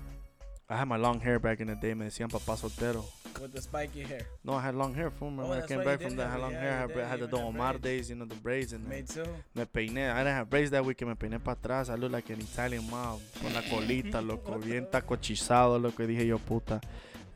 I 0.70 0.76
had 0.78 0.88
my 0.88 0.98
long 0.98 1.20
hair 1.20 1.40
back 1.40 1.60
in 1.62 1.68
the 1.68 1.76
day. 1.76 1.94
Me 1.94 2.06
decían 2.06 2.30
papá 2.30 2.56
soltero. 2.58 3.04
With 3.42 3.52
the 3.54 3.62
spiky 3.62 4.02
hair. 4.02 4.26
No, 4.44 4.54
I 4.54 4.62
had 4.62 4.76
long 4.76 4.94
hair. 4.94 5.12
Remember 5.20 5.44
Oh, 5.44 5.52
I 5.52 5.68
came 5.68 5.84
back 5.84 6.02
from 6.02 6.16
that. 6.16 6.28
I 6.28 6.32
had 6.32 6.40
long 6.42 6.54
it. 6.54 6.60
hair. 6.60 6.72
I 6.72 6.78
had, 6.82 6.88
did. 6.94 7.06
Had 7.06 7.20
the 7.20 7.28
Don 7.28 7.44
Omar 7.44 7.74
braids. 7.74 7.84
days, 7.84 8.10
you 8.10 8.16
know, 8.16 8.26
the 8.26 8.36
braids. 8.36 8.74
And 8.74 8.88
Me 8.88 9.02
too. 9.04 9.26
me 9.54 9.66
peiné. 9.66 10.12
I 10.12 10.20
didn't 10.20 10.36
have 10.36 10.50
braids 10.50 10.72
that 10.72 10.86
week. 10.86 11.02
Me 11.06 11.14
peiné 11.16 11.44
para 11.44 11.56
atrás. 11.58 11.90
I 11.90 11.96
look 11.96 12.12
like 12.12 12.30
an 12.30 12.40
Italian 12.40 12.90
mob. 12.90 13.20
Con 13.42 13.54
la 13.54 13.62
colita, 13.62 14.22
loco. 14.26 14.58
Bien 14.60 14.86
tacochizado, 14.90 15.78
loco. 15.82 16.04
Y 16.04 16.08
dije 16.08 16.26
yo, 16.28 16.38
puta. 16.40 16.80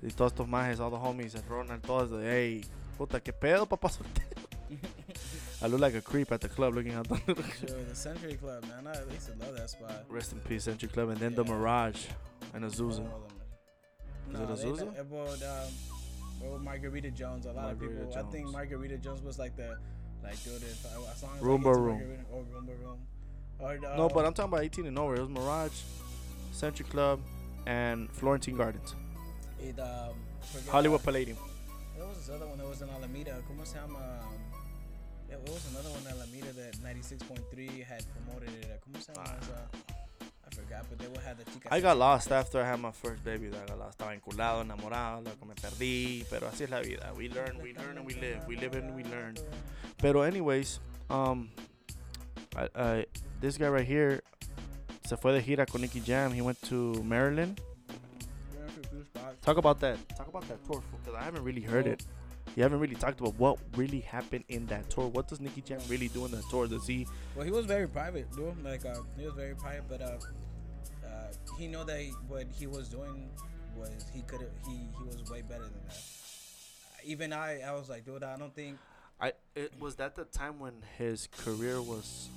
Y 0.02 0.08
todos 0.12 0.32
estos 0.32 0.48
majes, 0.48 0.80
all 0.80 0.90
the 0.92 0.98
homies, 0.98 1.36
Ronald, 1.48 1.82
todos 1.82 2.10
hey, 2.24 2.64
puta, 2.98 3.20
qué 3.20 3.34
pedo, 3.34 3.66
papá 3.68 3.90
soltero. 3.90 4.48
I 5.62 5.68
look 5.68 5.82
like 5.82 5.94
a 5.96 6.02
creep 6.02 6.32
at 6.32 6.40
the 6.40 6.48
club 6.48 6.74
looking 6.74 6.94
out 6.94 7.06
the 7.10 7.18
Sure, 7.18 7.84
the 7.90 7.94
Century 7.96 8.36
Club, 8.36 8.64
man. 8.64 8.88
I 8.88 9.14
used 9.14 9.28
to 9.28 9.46
love 9.46 9.58
that 9.58 9.70
spot. 9.70 10.06
Rest 10.08 10.32
in 10.32 10.40
peace, 10.40 10.64
Century 10.64 10.88
Club, 10.88 11.10
and 11.10 11.18
then 11.18 11.36
the 11.36 11.44
Mirage 11.44 12.06
and 12.54 12.64
Azusa. 12.64 13.00
All 13.02 13.24
Is 14.30 14.36
it 14.36 14.40
No, 14.40 14.56
they- 14.56 14.64
Azusa? 14.84 14.94
they- 14.94 15.00
About 15.00 15.44
um, 15.44 15.72
well, 16.42 16.60
Margarita 16.60 17.12
Jones. 17.12 17.46
A 17.46 17.52
lot 17.52 17.66
Margarita 17.66 18.02
of 18.04 18.08
people. 18.10 18.28
I 18.28 18.32
think 18.32 18.50
Margarita 18.52 18.98
Jones 18.98 19.22
was 19.22 19.38
like 19.40 19.56
the, 19.56 19.78
like, 20.24 20.42
dude, 20.44 20.62
if 20.64 20.86
I, 20.86 21.12
as 21.12 21.24
long 21.24 21.38
as 21.38 21.44
Rumba 21.44 21.60
I 21.60 21.64
get 21.64 21.74
to 21.74 21.80
Room. 21.80 22.26
Or 22.32 22.44
Rumba 22.44 22.80
Room. 22.84 23.00
Or, 23.60 23.72
uh, 23.92 23.98
No, 23.98 24.08
but 24.10 24.26
I'm 24.26 24.34
talking 24.34 24.52
about 24.54 24.64
18 24.64 24.86
and 24.86 24.98
over. 24.98 25.16
It 25.16 25.20
was 25.20 25.30
Mirage, 25.30 25.82
Century 26.52 26.86
Club, 26.90 27.20
and 27.66 28.10
Florentine 28.12 28.56
Gardens. 28.56 28.96
it, 29.62 29.78
um, 29.80 30.16
Hollywood 30.70 31.02
uh, 31.02 31.04
Palladium. 31.04 31.38
There 31.98 32.08
was 32.08 32.18
this 32.18 32.30
other 32.34 32.48
one 32.48 32.58
that 32.58 32.68
was 32.68 32.82
in 32.82 32.90
Alameda. 32.90 33.44
¿Cómo 33.50 33.68
se 33.68 33.78
llama? 33.78 33.98
Um, 34.00 34.34
yeah, 35.30 35.36
there 35.44 35.54
was 35.54 35.68
another 35.72 35.90
one 35.90 36.00
in 36.08 36.08
Alameda 36.08 36.54
that 36.54 36.78
96.3 36.78 37.84
had 37.84 38.06
promoted 38.16 38.50
it. 38.62 38.72
Uh, 38.72 38.78
¿Cómo 38.90 39.04
se 39.04 39.12
llama? 39.14 39.36
Forgot, 40.64 40.86
but 40.90 41.00
they 41.00 41.08
would 41.08 41.22
have 41.22 41.38
the 41.38 41.44
chicas. 41.46 41.72
I 41.72 41.80
got 41.80 41.98
lost 41.98 42.32
after 42.32 42.62
I 42.62 42.66
had 42.66 42.80
my 42.80 42.92
first 42.92 43.24
baby. 43.24 43.48
I 43.48 43.68
got 43.68 43.80
lost. 43.80 43.98
Estaba 43.98 44.14
enculado, 44.20 44.64
enamorado, 44.64 45.26
loco, 45.26 45.46
me 45.46 45.56
perdí. 45.56 46.26
Pero 46.30 46.48
así 46.48 46.64
es 46.64 46.70
la 46.70 46.82
vida. 46.82 47.12
We 47.16 47.30
learn, 47.30 47.60
we 47.62 47.74
learn, 47.74 47.98
and 47.98 48.06
we 48.06 48.14
live. 48.16 48.46
We 48.48 48.56
live 48.56 48.76
and 48.76 48.96
we 48.96 49.04
learn. 49.04 49.36
Pero 49.98 50.22
anyways, 50.22 50.80
um, 51.10 51.50
I, 52.56 52.70
I, 52.76 53.06
this 53.42 53.58
guy 53.58 53.68
right 53.68 53.86
here 53.86 54.22
se 55.06 55.16
fue 55.18 55.32
de 55.32 55.42
gira 55.42 55.66
con 55.68 55.82
Nicky 55.82 56.02
Jam. 56.02 56.32
He 56.32 56.42
went 56.42 56.62
to 56.64 57.02
Maryland. 57.04 57.62
We 58.54 58.60
went 58.60 58.74
to 58.74 58.80
a 58.80 58.92
few 58.92 59.04
spots. 59.04 59.38
Talk 59.42 59.58
about 59.58 59.80
that. 59.82 59.98
Talk 60.16 60.28
about 60.28 60.48
that 60.48 60.64
tour 60.66 60.84
because 60.92 61.20
I 61.20 61.24
haven't 61.24 61.44
really 61.44 61.62
heard 61.62 61.88
it. 61.88 62.06
You 62.56 62.64
haven't 62.64 62.80
really 62.80 62.96
talked 62.96 63.20
about 63.20 63.36
what 63.36 63.58
really 63.76 64.00
happened 64.00 64.44
in 64.50 64.66
that 64.68 64.90
tour. 64.90 65.08
What 65.08 65.28
does 65.28 65.40
Nicky 65.40 65.62
Jam 65.62 65.80
really 65.88 66.08
do 66.08 66.26
in 66.26 66.32
that 66.32 66.44
tour? 66.50 66.68
Does 66.68 66.88
he? 66.88 67.08
Well, 67.36 67.46
he 67.46 67.52
was 67.52 67.66
very 67.66 67.88
private, 67.88 68.32
dude. 68.36 68.64
Like, 68.64 68.86
uh, 68.86 68.96
he 69.18 69.26
was 69.26 69.36
very 69.36 69.56
private, 69.56 69.88
but 69.88 70.02
uh, 70.02 70.18
he 71.60 71.68
know 71.68 71.84
that 71.84 72.02
what 72.28 72.48
he 72.58 72.66
was 72.66 72.88
doing 72.88 73.30
was 73.76 73.90
he 74.14 74.22
could 74.22 74.40
he 74.66 74.78
he 74.98 75.04
was 75.06 75.30
way 75.30 75.42
better 75.42 75.64
than 75.64 75.84
that. 75.88 76.02
Even 77.04 77.34
I, 77.34 77.62
I 77.62 77.74
was 77.74 77.90
like, 77.90 78.06
dude, 78.06 78.24
I 78.24 78.38
don't 78.38 78.56
think. 78.56 78.78
I 79.20 79.34
it 79.56 79.74
was 79.80 79.96
that 79.98 80.16
the 80.16 80.24
time 80.24 80.60
when 80.60 80.74
his 80.98 81.28
career 81.28 81.82
was 81.82 82.30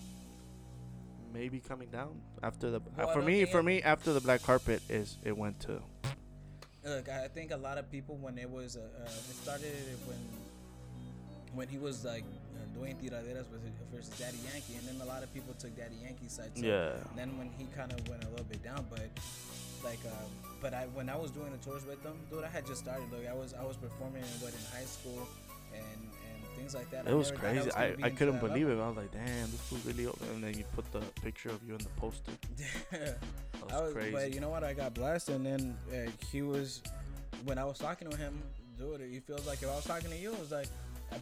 maybe 1.33 1.61
coming 1.61 1.89
down 1.89 2.21
after 2.43 2.71
the 2.71 2.81
Well, 2.99 3.13
for 3.13 3.23
me 3.23 3.45
for 3.45 3.63
me 3.63 3.81
after 3.83 4.13
the 4.13 4.21
black 4.21 4.43
carpet 4.43 4.83
is 4.89 5.17
it 5.25 5.37
went 5.37 5.61
to 5.61 5.81
Look, 6.85 7.09
I 7.09 7.29
think 7.29 7.53
a 7.53 7.57
lot 7.57 7.79
of 7.79 7.89
people 7.89 8.17
when 8.17 8.37
it 8.37 8.51
was 8.51 8.77
uh, 8.77 8.81
uh, 8.81 9.05
it 9.05 9.37
started 9.37 9.73
when 10.07 10.19
when 11.55 11.69
he 11.69 11.79
was 11.79 12.05
like 12.05 12.25
uh, 12.73 12.79
doing 12.79 12.97
tiraderas 12.97 13.47
versus 13.93 14.19
Daddy 14.19 14.39
Yankee, 14.51 14.75
and 14.79 14.87
then 14.89 15.01
a 15.01 15.09
lot 15.09 15.23
of 15.23 15.33
people 15.35 15.55
took 15.59 15.77
Daddy 15.77 15.97
Yankee's 16.03 16.33
side. 16.33 16.51
So 16.55 16.65
yeah 16.65 16.93
And 17.11 17.19
then 17.19 17.39
when 17.39 17.51
he 17.59 17.67
kind 17.77 17.93
of 17.93 18.09
went 18.09 18.25
a 18.25 18.29
little 18.29 18.45
bit 18.47 18.63
down, 18.63 18.87
but 18.91 19.01
like, 19.85 19.99
um, 20.07 20.31
but 20.61 20.75
I 20.75 20.87
when 20.95 21.09
I 21.09 21.17
was 21.17 21.31
doing 21.31 21.51
the 21.53 21.59
tours 21.59 21.85
with 21.85 22.03
them, 22.03 22.17
dude, 22.31 22.45
I 22.45 22.49
had 22.49 22.67
just 22.67 22.81
started. 22.83 23.13
Like, 23.13 23.29
I 23.29 23.35
was 23.35 23.55
I 23.55 23.65
was 23.65 23.77
performing 23.77 24.23
in 24.23 24.41
what 24.41 24.53
in 24.53 24.65
high 24.73 24.85
school 24.87 25.27
and 25.75 25.83
and 25.83 26.57
things 26.57 26.75
like 26.75 26.91
that. 26.91 27.07
it 27.07 27.11
I 27.11 27.15
was 27.15 27.31
crazy 27.31 27.67
was 27.67 27.75
I, 27.75 27.95
I 28.03 28.11
couldn't 28.11 28.39
believe 28.39 28.69
it 28.69 28.79
I 28.79 28.89
was 28.89 28.97
like 28.97 29.13
damn 29.13 29.51
this 29.51 29.61
fool 29.61 29.79
really 29.85 30.07
old. 30.07 30.19
and 30.33 30.43
then 30.45 30.57
you 30.57 30.65
put 30.75 30.91
the 30.93 31.01
picture 31.21 31.51
of 31.51 31.63
you 31.67 31.75
in 31.75 31.79
the 31.83 31.91
poster 31.97 32.31
level. 32.93 33.09
that 33.11 33.19
was, 33.65 33.73
I 33.73 33.81
was, 33.83 33.93
crazy 33.93 34.13
but 34.13 34.35
you 34.35 34.41
know 34.41 34.51
what? 34.51 34.63
I 34.65 34.73
got 34.73 34.95
blessed, 34.95 35.31
and 35.31 35.45
then 35.45 35.77
uh, 35.93 36.11
he 36.31 36.43
was 36.43 36.83
when 37.45 37.59
I 37.59 37.65
was 37.65 37.79
talking 37.79 38.09
to 38.11 38.17
him, 38.17 38.41
dude. 38.79 39.01
It 39.01 39.11
he 39.11 39.21
feels 39.21 39.47
like 39.47 39.63
if 39.63 39.69
I 39.69 39.75
was 39.75 39.85
talking 39.85 40.11
to 40.11 40.17
you, 40.17 40.33
it 40.33 40.39
was 40.41 40.53
like. 40.53 40.69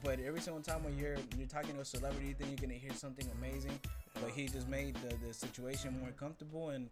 But 0.02 0.20
every 0.20 0.40
single 0.40 0.62
time 0.62 0.84
when 0.84 0.96
you're 0.98 1.16
you're 1.36 1.48
talking 1.48 1.74
to 1.74 1.80
a 1.80 1.84
celebrity, 1.84 2.34
then 2.38 2.48
you're 2.48 2.58
gonna 2.58 2.74
hear 2.74 2.92
something 2.94 3.26
amazing. 3.38 3.78
But 4.14 4.30
he 4.30 4.46
just 4.48 4.68
made 4.68 4.96
the, 4.96 5.16
the 5.26 5.32
situation 5.34 5.98
more 6.00 6.10
comfortable, 6.10 6.70
and 6.70 6.88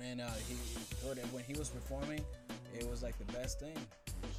and 0.00 0.20
uh, 0.20 0.30
he 0.48 0.56
dude, 1.14 1.32
when 1.32 1.44
he 1.44 1.54
was 1.54 1.68
performing, 1.68 2.24
it 2.78 2.88
was 2.88 3.02
like 3.02 3.18
the 3.18 3.32
best 3.32 3.60
thing, 3.60 3.76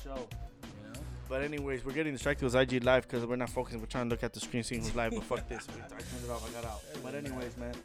show 0.04 0.16
you 0.18 0.90
know. 0.94 1.00
but 1.30 1.42
anyways 1.42 1.86
we're 1.86 1.94
getting 1.94 2.14
distracted 2.14 2.46
with 2.46 2.56
IG 2.56 2.84
live 2.84 3.04
because 3.08 3.26
we're 3.26 3.36
not 3.36 3.50
focusing. 3.50 3.80
We're 3.80 3.86
trying 3.88 4.06
to 4.06 4.10
look 4.10 4.24
at 4.24 4.34
the 4.34 4.40
screen 4.40 4.64
seeing 4.64 4.82
who's 4.82 4.96
live 4.96 5.12
but 5.14 5.24
fuck 5.24 5.48
this. 5.48 5.68
We, 5.68 5.82
I 5.86 5.88
turned 5.88 6.26
it 6.26 6.30
off 6.30 6.48
I 6.50 6.52
got 6.54 6.66
out. 6.66 6.82
But 7.04 7.16
anyways 7.16 7.58
man 7.58 7.76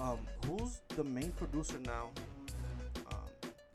um 0.00 0.18
who's 0.46 0.80
the 0.96 1.04
main 1.04 1.32
producer 1.32 1.78
now? 1.84 2.10
Um 3.10 3.18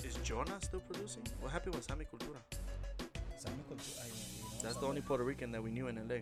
is 0.03 0.15
Jonah 0.23 0.57
still 0.61 0.81
producing? 0.81 1.23
What 1.39 1.51
happened 1.51 1.75
with 1.75 1.83
Sammy 1.83 2.05
Cultura? 2.05 2.39
Sammy 3.37 3.63
Cultura, 3.69 4.03
I, 4.03 4.07
you 4.07 4.13
know, 4.13 4.30
That's 4.63 4.77
the 4.77 4.85
only 4.85 5.01
Puerto 5.01 5.23
Rican 5.23 5.51
that 5.51 5.61
we 5.63 5.71
knew 5.71 5.87
in 5.87 5.95
LA 5.95 6.17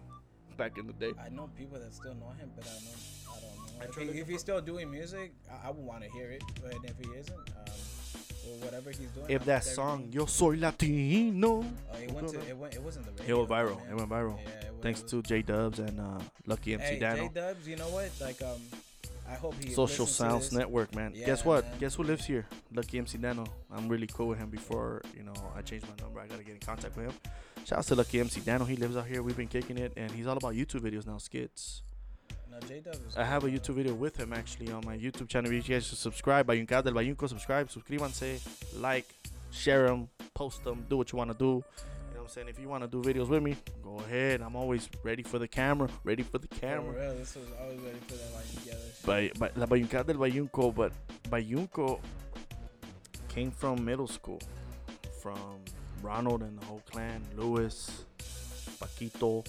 back 0.58 0.78
in 0.78 0.88
the 0.88 0.94
day. 0.94 1.12
I 1.24 1.30
know 1.30 1.50
people 1.58 1.80
that 1.80 1.94
still 1.94 2.16
know 2.16 2.32
him, 2.40 2.52
but 2.56 2.66
I 2.66 2.70
know 2.86 2.92
I 3.32 3.40
don't 3.40 3.42
know. 3.44 3.82
I 3.82 3.86
If, 3.86 3.92
tried 3.92 4.10
he, 4.14 4.20
if 4.20 4.28
he's 4.28 4.40
still 4.42 4.62
doing 4.62 4.90
music, 4.92 5.32
I, 5.52 5.68
I 5.68 5.72
would 5.72 5.86
want 5.86 6.04
to 6.04 6.10
hear 6.10 6.32
it. 6.32 6.44
But 6.62 6.74
if 6.84 6.98
he 7.00 7.10
isn't, 7.18 7.38
um, 7.38 7.74
or 8.50 8.66
whatever 8.66 8.90
he's 8.90 9.10
doing, 9.12 9.26
If 9.30 9.44
I 9.44 9.46
that 9.46 9.64
song 9.64 10.00
everything- 10.00 10.14
"Yo 10.20 10.26
Soy 10.26 10.56
Latino" 10.58 11.64
oh, 11.64 11.98
it 11.98 12.12
went 12.12 12.28
to 12.30 12.40
it 12.48 12.58
went 12.58 12.74
it 12.76 12.82
wasn't 12.82 13.06
the 13.18 13.24
it 13.26 13.38
went 13.38 13.50
viral, 13.50 13.78
man. 13.78 13.90
it 13.92 13.96
went 13.96 14.10
viral. 14.10 14.38
Yeah, 14.44 14.50
it 14.68 14.74
was- 14.74 14.82
Thanks 14.84 15.00
it 15.00 15.04
was- 15.04 15.12
to 15.12 15.22
J 15.24 15.42
Dubs 15.42 15.80
and 15.80 16.00
uh, 16.00 16.20
Lucky 16.46 16.74
MC 16.74 16.84
hey, 16.86 17.00
Dano. 17.00 17.28
J 17.28 17.32
Dubs. 17.34 17.68
You 17.68 17.76
know 17.78 17.90
what? 17.90 18.10
Like 18.20 18.42
um, 18.42 18.60
I 19.30 19.36
hope 19.36 19.54
he 19.64 19.72
Social 19.72 20.08
Sounds. 20.08 20.52
Network, 20.52 20.96
man. 20.96 21.14
Yeah, 21.16 21.28
Guess 21.28 21.46
what? 21.46 21.64
man. 21.66 21.80
Guess 21.80 21.96
who 21.96 22.04
lives 22.04 22.26
here? 22.26 22.48
Lucky 22.74 22.98
MC 22.98 23.18
Dano. 23.18 23.46
I'm 23.72 23.88
really 23.88 24.08
cool 24.08 24.28
with 24.28 24.40
him. 24.40 24.50
Before 24.50 25.02
you 25.16 25.24
know, 25.24 25.34
I 25.56 25.62
changed 25.62 25.86
my 25.88 26.04
number. 26.04 26.20
I 26.20 26.28
gotta 26.28 26.44
get 26.44 26.56
in 26.56 26.60
contact 26.60 26.96
with 26.98 27.06
him. 27.06 27.14
Shout 27.66 27.80
out 27.80 27.86
to 27.86 27.96
Lucky 27.96 28.20
MC 28.20 28.42
Dano. 28.42 28.66
He 28.66 28.76
lives 28.76 28.98
out 28.98 29.06
here. 29.06 29.22
We've 29.22 29.38
been 29.38 29.48
kicking 29.48 29.78
it, 29.78 29.94
and 29.96 30.12
he's 30.12 30.26
all 30.26 30.38
about 30.38 30.54
YouTube 30.56 30.82
videos 30.82 31.06
now, 31.06 31.18
skits. 31.20 31.84
No, 32.50 32.60
J 32.68 32.80
Dubs. 32.80 32.98
is 33.08 33.18
I 33.18 33.24
have 33.24 33.44
a 33.44 33.48
YouTube 33.50 33.76
video 33.76 33.94
with 33.94 34.18
him 34.18 34.34
actually 34.34 34.72
on 34.72 34.84
my 34.86 34.98
YouTube 34.98 35.28
channel. 35.30 35.52
You 35.52 35.62
guys 35.62 35.86
should 35.86 35.98
subscribe. 36.00 36.48
Bayuncas 36.48 36.84
del 36.84 36.94
Bayunco, 36.94 37.30
subscribe, 37.30 37.70
suscríbanse, 37.70 38.40
like, 38.80 39.14
share 39.52 39.88
them, 39.88 40.10
post 40.34 40.64
them, 40.64 40.86
do 40.90 40.98
what 40.98 41.12
you 41.12 41.18
want 41.18 41.32
to 41.32 41.38
do. 41.38 41.64
I'm 42.30 42.34
saying? 42.34 42.48
If 42.48 42.60
you 42.60 42.70
want 42.70 42.84
to 42.84 42.88
do 42.88 43.02
videos 43.02 43.28
with 43.28 43.42
me, 43.42 43.56
go 43.82 43.98
ahead. 44.00 44.42
I'm 44.42 44.56
always 44.56 44.88
ready 45.02 45.24
for 45.24 45.40
the 45.40 45.48
camera, 45.48 45.90
ready 46.04 46.22
for 46.22 46.38
the 46.38 46.48
For 46.48 46.60
camera. 46.60 46.92
real, 46.92 47.16
this 47.16 47.34
was 47.36 47.48
always 47.60 47.80
ready 47.80 47.98
for 48.08 48.14
that 48.14 48.34
line 48.36 48.44
together. 48.56 48.78
Bay, 49.04 49.32
Bay, 49.40 49.50
la 49.56 49.66
Bayuncas 49.66 50.06
del 50.06 50.18
Bayunco, 50.18 50.76
but 50.76 50.92
Bayunco 51.24 52.00
came 53.30 53.50
from 53.50 53.84
middle 53.84 54.06
school, 54.06 54.40
from 55.24 55.60
Ronald 56.04 56.44
and 56.44 56.60
the 56.60 56.66
whole 56.68 56.84
clan, 56.92 57.24
Lewis, 57.36 58.06
Paquito, 58.80 59.44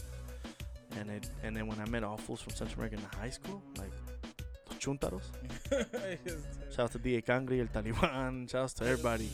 and 0.97 1.11
it, 1.11 1.29
and 1.43 1.55
then 1.55 1.67
when 1.67 1.79
I 1.81 1.85
met 1.85 2.03
all 2.03 2.17
fools 2.17 2.41
from 2.41 2.55
Central 2.55 2.79
America 2.83 2.97
in 2.97 3.21
high 3.21 3.29
school, 3.29 3.63
like 3.77 3.93
los 4.71 4.79
chuntaros. 4.79 5.25
Shout 6.75 6.81
out 6.81 6.93
to 6.93 6.99
D.A. 6.99 7.21
Cangri, 7.21 7.61
El 7.61 7.67
Taliban. 7.67 8.51
Shout 8.51 8.63
out 8.63 8.71
to 8.71 8.87
everybody. 8.87 9.29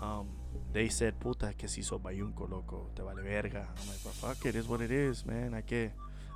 Um, 0.00 0.28
they 0.72 0.88
said, 0.88 1.14
puta, 1.18 1.52
que 1.54 1.68
si 1.68 1.82
sos 1.82 2.00
bayunco, 2.00 2.48
loco, 2.48 2.90
te 2.94 3.02
vale 3.02 3.22
verga. 3.22 3.68
I'm 3.80 3.88
like, 3.88 4.02
but 4.04 4.12
fuck 4.14 4.44
it, 4.46 4.54
is 4.54 4.66
what 4.68 4.80
it 4.80 4.90
is, 4.90 5.24
man. 5.26 5.52
Hay 5.54 5.62
que 5.62 5.90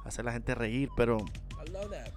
hacer 0.05 0.25
la 0.25 0.33
gente 0.33 0.55
reír, 0.55 0.89
pero 0.97 1.19
I 1.61 1.71
love 1.71 1.91
that. 1.91 2.11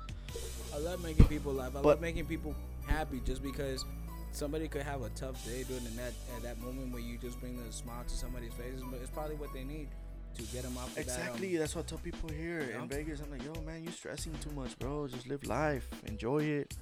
I 0.74 0.80
love 0.80 1.02
making 1.04 1.26
people 1.26 1.54
laugh. 1.54 1.70
I 1.76 1.82
But- 1.82 1.86
love 1.86 2.02
making 2.02 2.26
people 2.26 2.56
happy 2.88 3.22
just 3.26 3.42
because 3.44 3.86
somebody 4.32 4.68
could 4.68 4.84
have 4.84 5.02
a 5.04 5.10
tough 5.10 5.44
day 5.46 5.64
doing 5.64 5.86
in 5.86 5.96
that 5.96 6.14
at 6.36 6.44
that 6.44 6.60
moment 6.60 6.92
where 6.92 7.02
you 7.02 7.18
just 7.18 7.40
bring 7.40 7.58
a 7.60 7.72
smile 7.72 8.04
to 8.04 8.16
somebody's 8.16 8.54
faces, 8.54 8.82
but 8.92 9.00
it's 9.02 9.10
probably 9.12 9.36
what 9.36 9.54
they 9.54 9.64
need 9.64 9.88
to 10.36 10.44
get 10.54 10.62
them 10.64 10.78
off 10.78 10.92
of 10.92 10.98
exactly, 11.00 11.48
that. 11.50 11.54
um, 11.56 11.60
that's 11.62 11.76
what 11.76 11.86
I 11.86 11.88
tell 11.90 11.98
people 11.98 12.30
here 12.30 12.62
Yeah. 12.70 12.84
in 12.84 12.88
Vegas. 12.90 13.22
I'm 13.22 13.32
like, 13.32 13.44
yo, 13.44 13.54
man, 13.62 13.84
you 13.84 13.90
stressing 13.92 14.34
too 14.40 14.52
much, 14.52 14.78
bro. 14.78 15.08
Just 15.08 15.28
live 15.28 15.44
life, 15.46 15.88
enjoy 16.06 16.44
it. 16.44 16.78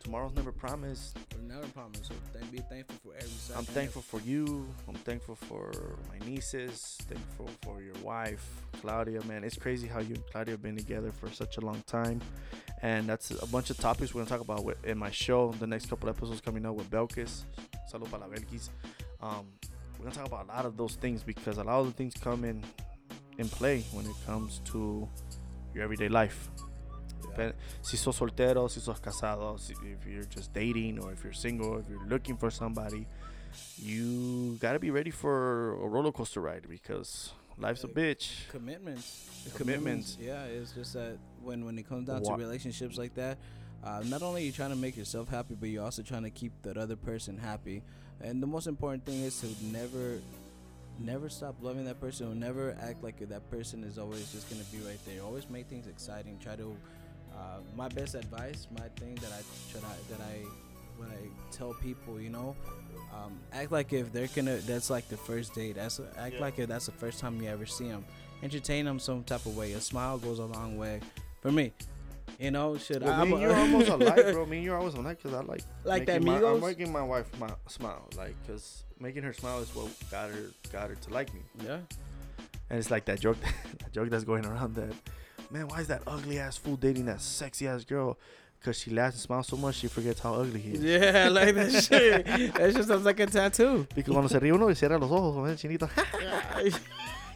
Tomorrow's 0.00 0.34
never 0.34 0.52
promised. 0.52 1.18
Never 1.46 1.66
promise. 1.68 2.00
So 2.02 2.14
thank, 2.32 2.50
be 2.52 2.58
thankful 2.58 2.96
for 3.02 3.14
every 3.16 3.28
second. 3.28 3.58
I'm 3.58 3.64
thankful 3.64 4.02
for 4.02 4.20
you. 4.20 4.66
I'm 4.86 4.94
thankful 4.94 5.34
for 5.34 5.70
my 6.08 6.26
nieces. 6.26 6.98
Thankful 7.02 7.48
for 7.62 7.82
your 7.82 7.94
wife, 8.02 8.46
Claudia. 8.80 9.22
Man, 9.24 9.44
it's 9.44 9.56
crazy 9.56 9.86
how 9.86 10.00
you 10.00 10.14
and 10.14 10.26
Claudia 10.30 10.52
have 10.52 10.62
been 10.62 10.76
together 10.76 11.10
for 11.10 11.30
such 11.30 11.56
a 11.56 11.60
long 11.60 11.82
time. 11.86 12.20
And 12.82 13.08
that's 13.08 13.30
a 13.30 13.46
bunch 13.46 13.70
of 13.70 13.78
topics 13.78 14.14
we're 14.14 14.20
gonna 14.22 14.30
talk 14.30 14.40
about 14.40 14.64
with, 14.64 14.84
in 14.84 14.98
my 14.98 15.10
show. 15.10 15.52
The 15.52 15.66
next 15.66 15.86
couple 15.90 16.08
episodes 16.08 16.40
coming 16.40 16.64
up 16.66 16.74
with 16.74 16.90
Belkis. 16.90 17.42
Salud 17.90 18.10
para 18.10 18.28
Belkis. 18.28 18.68
Um, 19.20 19.46
we're 19.98 20.04
gonna 20.04 20.14
talk 20.14 20.26
about 20.26 20.44
a 20.44 20.48
lot 20.48 20.64
of 20.66 20.76
those 20.76 20.94
things 20.96 21.22
because 21.22 21.58
a 21.58 21.64
lot 21.64 21.80
of 21.80 21.86
the 21.86 21.92
things 21.92 22.14
come 22.14 22.44
in 22.44 22.62
in 23.38 23.48
play 23.48 23.84
when 23.92 24.06
it 24.06 24.14
comes 24.26 24.60
to 24.66 25.08
your 25.74 25.82
everyday 25.82 26.08
life. 26.08 26.50
Si 27.82 27.96
sos 27.96 28.18
soltero, 28.18 28.68
si 28.70 28.80
sos 28.80 29.00
casado, 29.00 29.58
si, 29.58 29.72
if 29.72 30.06
you're 30.06 30.24
just 30.24 30.52
dating 30.52 30.98
or 30.98 31.12
if 31.12 31.22
you're 31.24 31.32
single, 31.32 31.78
if 31.78 31.88
you're 31.88 32.06
looking 32.06 32.36
for 32.36 32.50
somebody, 32.50 33.06
you 33.76 34.56
gotta 34.60 34.78
be 34.78 34.90
ready 34.90 35.10
for 35.10 35.74
a 35.74 35.88
roller 35.88 36.12
coaster 36.12 36.40
ride 36.40 36.66
because 36.68 37.32
life's 37.56 37.84
a 37.84 37.88
bitch. 37.88 38.48
commitments. 38.50 39.24
Commitments. 39.54 40.18
Yeah, 40.20 40.44
it's 40.44 40.72
just 40.72 40.94
that 40.94 41.18
when 41.42 41.64
when 41.64 41.78
it 41.78 41.88
comes 41.88 42.06
down 42.06 42.22
Wha- 42.22 42.36
to 42.36 42.42
relationships 42.42 42.98
like 42.98 43.14
that, 43.14 43.38
uh, 43.84 44.02
not 44.06 44.22
only 44.22 44.42
are 44.42 44.46
you 44.46 44.52
trying 44.52 44.70
to 44.70 44.76
make 44.76 44.96
yourself 44.96 45.28
happy, 45.28 45.54
but 45.54 45.68
you're 45.68 45.84
also 45.84 46.02
trying 46.02 46.24
to 46.24 46.30
keep 46.30 46.52
that 46.62 46.76
other 46.76 46.96
person 46.96 47.38
happy. 47.38 47.82
And 48.20 48.42
the 48.42 48.46
most 48.46 48.66
important 48.66 49.04
thing 49.06 49.22
is 49.22 49.40
to 49.40 49.46
never 49.64 50.18
never 51.00 51.28
stop 51.28 51.54
loving 51.62 51.84
that 51.84 52.00
person 52.00 52.26
or 52.26 52.34
never 52.34 52.76
act 52.82 53.04
like 53.04 53.20
that 53.28 53.48
person 53.50 53.84
is 53.84 53.98
always 53.98 54.32
just 54.32 54.50
gonna 54.50 54.64
be 54.72 54.78
right 54.78 54.98
there. 55.06 55.22
Always 55.22 55.48
make 55.48 55.66
things 55.68 55.86
exciting. 55.86 56.38
Try 56.42 56.56
to. 56.56 56.76
Uh, 57.38 57.60
my 57.76 57.88
best 57.88 58.14
advice, 58.16 58.66
my 58.76 58.88
thing 58.98 59.14
that 59.16 59.30
I 59.32 59.42
try 59.70 59.80
to, 59.80 60.08
that 60.10 60.20
I 60.20 60.44
when 60.96 61.08
I 61.10 61.28
tell 61.52 61.74
people, 61.74 62.20
you 62.20 62.30
know, 62.30 62.56
um, 63.14 63.38
act 63.52 63.70
like 63.70 63.92
if 63.92 64.12
they're 64.12 64.26
gonna. 64.34 64.56
That's 64.56 64.90
like 64.90 65.08
the 65.08 65.16
first 65.16 65.54
date. 65.54 65.76
That's 65.76 66.00
act 66.18 66.34
Yeah. 66.34 66.40
like 66.40 66.58
if 66.58 66.68
that's 66.68 66.86
the 66.86 66.92
first 66.92 67.20
time 67.20 67.40
you 67.40 67.48
ever 67.48 67.66
see 67.66 67.88
them. 67.88 68.04
Entertain 68.42 68.84
them 68.84 68.98
some 68.98 69.22
type 69.24 69.46
of 69.46 69.56
way. 69.56 69.72
A 69.72 69.80
smile 69.80 70.18
goes 70.18 70.38
a 70.38 70.44
long 70.44 70.76
way. 70.76 71.00
For 71.40 71.50
me, 71.52 71.72
you 72.38 72.50
know, 72.50 72.76
should 72.76 73.02
Well, 73.02 73.12
I? 73.12 73.24
me 73.24 73.32
and 73.32 73.40
you're 73.42 73.54
almost 73.54 73.88
alike, 73.88 74.32
bro. 74.32 74.46
Me 74.50 74.56
and 74.58 74.64
you're 74.64 74.76
always 74.76 74.94
alike 74.94 75.18
because 75.22 75.34
I 75.38 75.42
like 75.42 75.62
Like 75.84 76.06
that 76.06 76.22
my, 76.22 76.36
I'm 76.44 76.60
making 76.60 76.90
my 76.92 77.02
wife 77.02 77.26
my, 77.38 77.50
smile, 77.68 78.08
like, 78.16 78.34
cause 78.46 78.84
making 79.00 79.22
her 79.22 79.32
smile 79.32 79.60
is 79.60 79.72
what 79.74 79.88
got 80.10 80.30
her 80.30 80.50
got 80.72 80.88
her 80.90 80.96
to 80.96 81.10
like 81.12 81.32
me. 81.34 81.40
Yeah. 81.64 81.78
And 82.70 82.78
it's 82.78 82.90
like 82.90 83.04
that 83.06 83.20
joke, 83.20 83.38
that 83.78 83.92
joke 83.92 84.10
that's 84.10 84.24
going 84.24 84.44
around 84.46 84.74
that, 84.76 84.92
man, 85.50 85.68
why 85.68 85.80
is 85.80 85.86
that 85.88 86.02
ugly 86.06 86.38
ass 86.38 86.56
fool 86.56 86.76
dating 86.76 87.06
that 87.06 87.20
sexy 87.20 87.66
ass 87.66 87.84
girl? 87.84 88.18
Cause 88.64 88.76
she 88.76 88.90
laughs 88.90 89.14
and 89.14 89.22
smiles 89.22 89.46
so 89.46 89.56
much, 89.56 89.76
she 89.76 89.86
forgets 89.86 90.18
how 90.18 90.34
ugly 90.34 90.58
he 90.58 90.72
is. 90.72 90.82
Yeah, 90.82 91.26
I 91.26 91.28
like 91.28 91.54
that 91.54 91.70
shit. 91.84 92.26
That 92.54 92.74
just 92.74 92.88
sounds 92.88 93.04
like 93.04 93.20
a 93.20 93.26
tattoo. 93.26 93.86
Because 93.94 94.12
cuando 94.12 94.28
se 94.28 94.40
ríe 94.40 94.52
uno 94.52 94.66
cierra 94.74 94.98
los 94.98 95.10
ojos, 95.12 95.36
¿no? 95.36 95.54
chinito. 95.54 95.88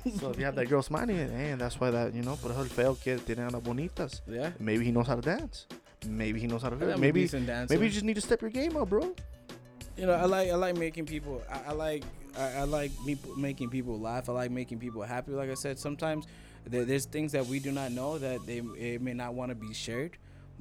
so 0.19 0.31
if 0.31 0.39
you 0.39 0.45
have 0.45 0.57
that 0.57 0.69
girl 0.69 0.83
smiling, 0.83 1.17
and 1.17 1.61
that's 1.61 1.79
why 1.79 1.91
that 1.93 2.13
you 2.13 2.23
know, 2.23 2.35
por 2.35 2.51
eso 2.51 2.61
el 2.63 2.67
feo 2.69 2.95
que 2.97 3.19
tiene 3.19 3.47
a 3.47 3.51
las 3.51 3.63
bonitas. 3.63 4.21
yeah. 4.27 4.51
Maybe 4.59 4.85
he 4.85 4.91
knows 4.91 5.07
how 5.07 5.15
to 5.15 5.23
dance. 5.23 5.67
Maybe 6.05 6.41
he 6.41 6.49
knows 6.49 6.63
how 6.63 6.71
to. 6.71 6.93
I'm 6.93 7.01
Maybe 7.01 7.29
maybe 7.31 7.87
you 7.87 7.93
just 7.93 8.05
need 8.05 8.15
to 8.15 8.21
step 8.21 8.41
your 8.41 8.51
game 8.51 8.77
up, 8.77 8.89
bro. 8.89 9.15
you 9.97 10.07
know, 10.07 10.15
I 10.15 10.25
like 10.25 10.51
I 10.51 10.57
like 10.57 10.77
making 10.77 11.07
people. 11.07 11.41
I, 11.49 11.71
I 11.71 11.73
like 11.73 12.03
I, 12.37 12.49
I 12.55 12.65
like 12.65 12.91
me 13.07 13.17
making 13.37 13.71
people 13.71 14.01
laugh. 14.01 14.29
I 14.29 14.33
like 14.33 14.51
making 14.51 14.81
people 14.81 15.03
happy. 15.03 15.31
Like 15.31 15.51
I 15.51 15.55
said, 15.55 15.79
sometimes 15.79 16.27
there's 16.67 17.07
things 17.07 17.33
that 17.33 17.47
we 17.47 17.59
do 17.59 17.73
not 17.73 17.93
know 17.93 18.19
that 18.19 18.47
they 18.47 18.59
it 18.79 19.03
may 19.03 19.15
not 19.15 19.35
want 19.35 19.51
to 19.51 19.55
be 19.55 19.73
shared. 19.75 20.17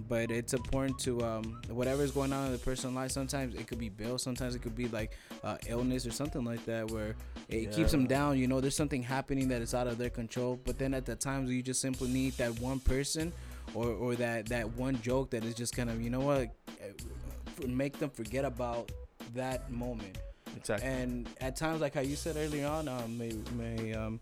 But 0.07 0.31
it's 0.31 0.53
important 0.53 0.97
to 0.99 1.21
um, 1.23 1.61
whatever 1.69 2.01
is 2.01 2.11
going 2.11 2.33
on 2.33 2.47
in 2.47 2.51
the 2.53 2.57
person's 2.57 2.95
life. 2.95 3.11
Sometimes 3.11 3.53
it 3.53 3.67
could 3.67 3.77
be 3.77 3.89
bills. 3.89 4.23
Sometimes 4.23 4.55
it 4.55 4.61
could 4.61 4.75
be 4.75 4.87
like 4.87 5.11
uh, 5.43 5.57
illness 5.67 6.07
or 6.07 6.11
something 6.11 6.43
like 6.43 6.65
that, 6.65 6.89
where 6.89 7.15
it 7.49 7.71
keeps 7.71 7.91
them 7.91 8.07
down. 8.07 8.39
You 8.39 8.47
know, 8.47 8.61
there's 8.61 8.75
something 8.75 9.03
happening 9.03 9.49
that 9.49 9.61
is 9.61 9.75
out 9.75 9.87
of 9.87 9.97
their 9.97 10.09
control. 10.09 10.59
But 10.63 10.79
then 10.79 10.93
at 10.93 11.05
the 11.05 11.15
times 11.15 11.51
you 11.51 11.61
just 11.61 11.81
simply 11.81 12.09
need 12.09 12.33
that 12.33 12.59
one 12.59 12.79
person, 12.79 13.31
or 13.75 13.89
or 13.89 14.15
that 14.15 14.47
that 14.47 14.71
one 14.75 14.99
joke 15.01 15.29
that 15.31 15.43
is 15.43 15.53
just 15.53 15.75
kind 15.75 15.89
of 15.89 16.01
you 16.01 16.09
know 16.09 16.21
what, 16.21 16.49
uh, 16.69 17.67
make 17.67 17.99
them 17.99 18.09
forget 18.09 18.45
about 18.45 18.91
that 19.35 19.69
moment. 19.71 20.17
Exactly. 20.55 20.87
And 20.87 21.29
at 21.41 21.55
times, 21.55 21.81
like 21.81 21.93
how 21.93 22.01
you 22.01 22.15
said 22.15 22.37
earlier 22.37 22.67
on, 22.67 22.87
um, 22.87 23.17
may 23.17 23.33
may 23.55 23.93
um, 23.93 24.19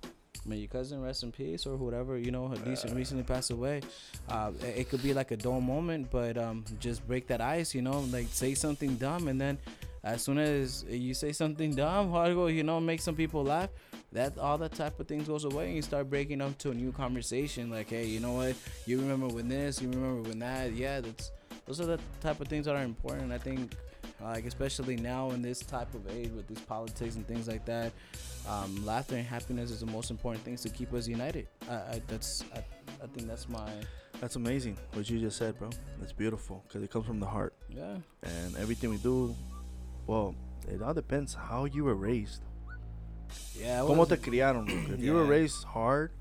may 0.49 0.57
your 0.57 0.67
cousin 0.67 1.01
rest 1.01 1.23
in 1.23 1.31
peace 1.31 1.65
or 1.65 1.75
whatever. 1.75 2.17
You 2.17 2.31
know, 2.31 2.47
her 2.47 2.55
recent 2.65 2.95
recently 2.95 3.23
passed 3.23 3.51
away. 3.51 3.81
Uh, 4.27 4.51
it, 4.61 4.89
could 4.89 5.03
be 5.03 5.13
like 5.13 5.31
a 5.31 5.37
dull 5.37 5.61
moment, 5.61 6.09
but 6.11 6.37
um, 6.37 6.65
just 6.79 7.07
break 7.07 7.27
that 7.27 7.39
ice. 7.39 7.75
You 7.75 7.81
know, 7.81 7.99
like 8.11 8.27
say 8.31 8.55
something 8.55 8.95
dumb, 8.95 9.27
and 9.27 9.39
then 9.39 9.57
as 10.03 10.23
soon 10.23 10.39
as 10.39 10.83
you 10.89 11.13
say 11.13 11.31
something 11.31 11.75
dumb, 11.75 12.11
algo, 12.11 12.53
you 12.53 12.63
know, 12.63 12.79
make 12.79 13.01
some 13.01 13.15
people 13.15 13.43
laugh. 13.43 13.69
That 14.11 14.39
all 14.39 14.57
that 14.57 14.73
type 14.73 14.99
of 14.99 15.07
things 15.07 15.27
goes 15.27 15.43
away, 15.43 15.67
and 15.67 15.75
you 15.75 15.83
start 15.83 16.09
breaking 16.09 16.41
up 16.41 16.57
to 16.59 16.71
a 16.71 16.73
new 16.73 16.91
conversation. 16.91 17.69
Like, 17.69 17.91
hey, 17.91 18.07
you 18.07 18.19
know 18.19 18.33
what? 18.33 18.55
You 18.87 18.97
remember 18.97 19.27
when 19.27 19.47
this? 19.47 19.79
You 19.81 19.89
remember 19.89 20.27
when 20.27 20.39
that? 20.39 20.73
Yeah, 20.73 21.01
that's 21.01 21.31
those 21.67 21.79
are 21.79 21.85
the 21.85 21.99
type 22.19 22.41
of 22.41 22.47
things 22.47 22.65
that 22.65 22.75
are 22.75 22.81
important. 22.83 23.31
I 23.31 23.37
think 23.37 23.75
like 24.21 24.45
especially 24.45 24.95
now 24.97 25.31
in 25.31 25.41
this 25.41 25.59
type 25.59 25.93
of 25.93 26.07
age 26.09 26.29
with 26.31 26.47
these 26.47 26.59
politics 26.61 27.15
and 27.15 27.25
things 27.27 27.47
like 27.47 27.65
that 27.65 27.91
um, 28.47 28.85
laughter 28.85 29.15
and 29.15 29.25
happiness 29.25 29.71
is 29.71 29.79
the 29.79 29.85
most 29.85 30.11
important 30.11 30.43
things 30.43 30.61
to 30.61 30.69
keep 30.69 30.93
us 30.93 31.07
united 31.07 31.47
I, 31.69 31.73
I 31.75 32.01
that's 32.07 32.43
I, 32.53 32.59
I 33.03 33.07
think 33.13 33.27
that's 33.27 33.47
my 33.47 33.69
That's 34.19 34.35
amazing 34.35 34.75
what 34.93 35.09
you 35.09 35.17
just 35.19 35.37
said, 35.37 35.57
bro. 35.57 35.69
It's 36.03 36.11
beautiful 36.11 36.61
because 36.67 36.83
it 36.83 36.91
comes 36.91 37.05
from 37.05 37.19
the 37.21 37.25
heart, 37.27 37.53
yeah 37.69 37.95
and 38.23 38.57
everything 38.57 38.89
we 38.89 38.97
do, 38.97 39.33
well, 40.07 40.35
it 40.67 40.81
all 40.81 40.93
depends 40.93 41.33
how 41.33 41.63
you 41.65 41.85
were 41.87 41.95
raised. 41.95 42.43
yeah 43.55 43.79
Cómo 43.87 44.03
te 44.07 44.17
criaron? 44.17 44.65
bro. 44.67 44.95
If 44.95 44.99
you 44.99 45.13
were 45.13 45.23
raised 45.23 45.63
hard, 45.63 46.11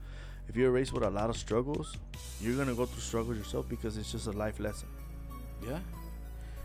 if 0.49 0.55
you 0.57 0.65
were 0.67 0.71
raised 0.79 0.93
with 0.93 1.03
a 1.03 1.11
lot 1.11 1.29
of 1.31 1.37
struggles, 1.37 1.97
you're 2.41 2.55
gonna 2.55 2.75
go 2.75 2.87
through 2.87 3.03
struggles 3.03 3.37
yourself 3.37 3.67
because 3.69 3.99
it's 3.99 4.13
just 4.13 4.29
a 4.29 4.33
life 4.45 4.61
lesson. 4.61 4.89
yeah 5.67 5.81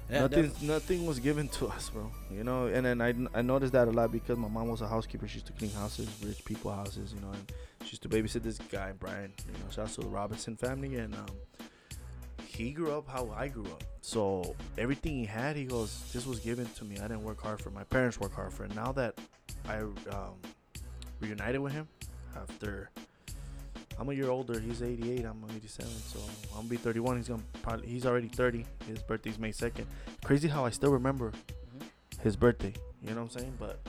yeah 0.10 0.22
nothing, 0.22 0.52
nothing 0.62 1.06
was 1.06 1.20
given 1.20 1.48
to 1.50 1.68
us, 1.68 1.90
bro. 1.90 2.12
You 2.32 2.44
know, 2.44 2.68
and 2.68 2.86
then 2.86 3.02
I, 3.02 3.14
I 3.38 3.42
noticed 3.42 3.74
that 3.74 3.88
a 3.88 3.92
lot 3.92 4.12
because 4.12 4.38
my 4.38 4.48
mom 4.48 4.68
was 4.70 4.82
a 4.82 4.88
housekeeper. 4.88 5.28
She 5.28 5.36
used 5.36 5.48
to 5.48 5.54
clean 5.54 5.72
houses, 5.72 6.08
rich 6.24 6.44
people 6.46 6.72
houses, 6.72 7.14
you 7.14 7.22
know, 7.22 7.32
and 7.32 7.52
she 7.84 7.92
used 7.92 8.04
to 8.04 8.10
babysit 8.10 8.44
this 8.44 8.58
guy, 8.58 8.92
Brian. 8.98 9.32
You 9.46 9.54
know, 9.54 9.70
shout 9.72 9.86
out 9.86 9.92
to 9.94 10.02
the 10.02 10.08
Robinson 10.08 10.56
family, 10.56 10.96
and 10.96 11.14
um, 11.16 11.26
he 12.46 12.72
grew 12.72 12.92
up 12.92 13.08
how 13.08 13.30
I 13.36 13.48
grew 13.48 13.66
up. 13.66 13.84
So 14.02 14.56
everything 14.78 15.14
he 15.14 15.26
had, 15.26 15.56
he 15.56 15.66
goes, 15.66 16.04
this 16.14 16.26
was 16.26 16.40
given 16.40 16.68
to 16.78 16.86
me. 16.86 16.98
I 16.98 17.04
didn't 17.04 17.24
work 17.24 17.42
hard 17.42 17.62
for. 17.62 17.70
it. 17.70 17.74
My 17.74 17.84
parents 17.86 18.20
worked 18.20 18.36
hard 18.36 18.54
for. 18.54 18.66
it. 18.66 18.76
Now 18.76 18.92
that 18.92 19.18
I 19.68 19.80
um, 19.80 20.36
reunited 21.20 21.62
with 21.62 21.74
him 21.74 21.88
after. 22.36 22.90
I'm 24.00 24.10
a 24.10 24.14
year 24.14 24.30
older. 24.30 24.60
He's 24.60 24.82
88. 24.82 25.26
I'm 25.26 25.44
87. 25.56 25.90
So 25.92 26.20
I'm 26.54 26.58
gonna 26.58 26.68
be 26.70 26.78
31. 26.78 27.18
He's 27.18 27.28
gonna 27.28 27.44
probably. 27.62 27.88
He's 27.88 28.06
already 28.06 28.28
30. 28.28 28.66
His 28.88 29.00
birthday's 29.00 29.38
May 29.40 29.52
2nd. 29.52 29.86
Crazy 30.24 30.48
how 30.48 30.66
I 30.66 30.70
still 30.72 30.92
remember 30.92 31.32
Mhm. 31.32 32.22
his 32.22 32.36
birthday. 32.36 32.74
You 33.04 33.12
know 33.14 33.24
what 33.24 33.34
I'm 33.36 33.40
saying? 33.40 33.54
But 33.60 33.80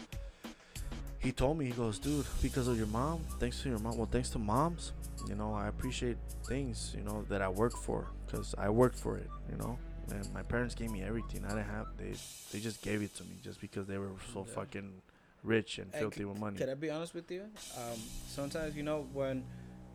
he 1.18 1.32
told 1.32 1.58
me, 1.58 1.64
he 1.66 1.72
goes, 1.72 1.98
dude, 1.98 2.26
because 2.42 2.68
of 2.68 2.76
your 2.76 2.86
mom, 2.88 3.24
thanks 3.38 3.62
to 3.62 3.70
your 3.70 3.78
mom, 3.78 3.96
well, 3.96 4.08
thanks 4.10 4.28
to 4.30 4.38
moms, 4.38 4.92
you 5.26 5.34
know, 5.34 5.54
I 5.54 5.68
appreciate 5.68 6.18
things, 6.44 6.92
you 6.96 7.02
know, 7.02 7.24
that 7.30 7.40
I 7.40 7.48
work 7.48 7.74
for, 7.76 8.08
because 8.26 8.54
I 8.58 8.68
worked 8.68 8.98
for 8.98 9.16
it, 9.16 9.30
you 9.50 9.56
know. 9.56 9.78
And 10.10 10.30
my 10.34 10.42
parents 10.42 10.74
gave 10.74 10.90
me 10.90 11.02
everything. 11.02 11.46
I 11.46 11.48
didn't 11.50 11.70
have. 11.70 11.86
They 11.96 12.12
they 12.52 12.60
just 12.60 12.82
gave 12.82 13.00
it 13.02 13.14
to 13.16 13.24
me 13.24 13.36
just 13.42 13.58
because 13.58 13.86
they 13.86 13.96
were 13.96 14.10
so 14.34 14.44
Yeah. 14.46 14.54
fucking 14.54 15.00
rich 15.42 15.78
and 15.78 15.90
Hey, 15.92 16.00
filthy 16.00 16.18
c- 16.20 16.24
with 16.26 16.38
money. 16.38 16.58
Can 16.58 16.68
I 16.68 16.74
be 16.74 16.90
honest 16.90 17.14
with 17.14 17.30
you? 17.30 17.42
Um, 17.76 17.98
sometimes 18.28 18.76
you 18.76 18.82
know 18.82 19.08
when 19.14 19.44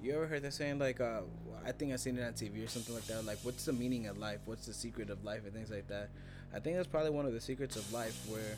you 0.02 0.14
ever 0.14 0.28
heard 0.28 0.44
that 0.44 0.54
saying 0.54 0.80
like, 0.80 1.02
uh, 1.02 1.22
I 1.66 1.72
think 1.72 1.94
I 1.94 1.98
seen 1.98 2.18
it 2.18 2.24
on 2.24 2.34
TV 2.34 2.64
or 2.64 2.68
something 2.68 2.96
like 2.96 3.06
that. 3.08 3.26
Like, 3.26 3.40
what's 3.44 3.66
the 3.66 3.74
meaning 3.74 4.08
of 4.08 4.18
life? 4.18 4.40
What's 4.46 4.66
the 4.66 4.74
secret 4.74 5.10
of 5.10 5.24
life 5.24 5.42
and 5.46 5.54
things 5.54 5.70
like 5.70 5.88
that. 5.88 6.10
I 6.54 6.60
think 6.60 6.78
that's 6.78 6.88
probably 6.88 7.12
one 7.12 7.26
of 7.26 7.34
the 7.34 7.42
secrets 7.42 7.76
of 7.76 7.92
life 7.94 8.18
where. 8.28 8.56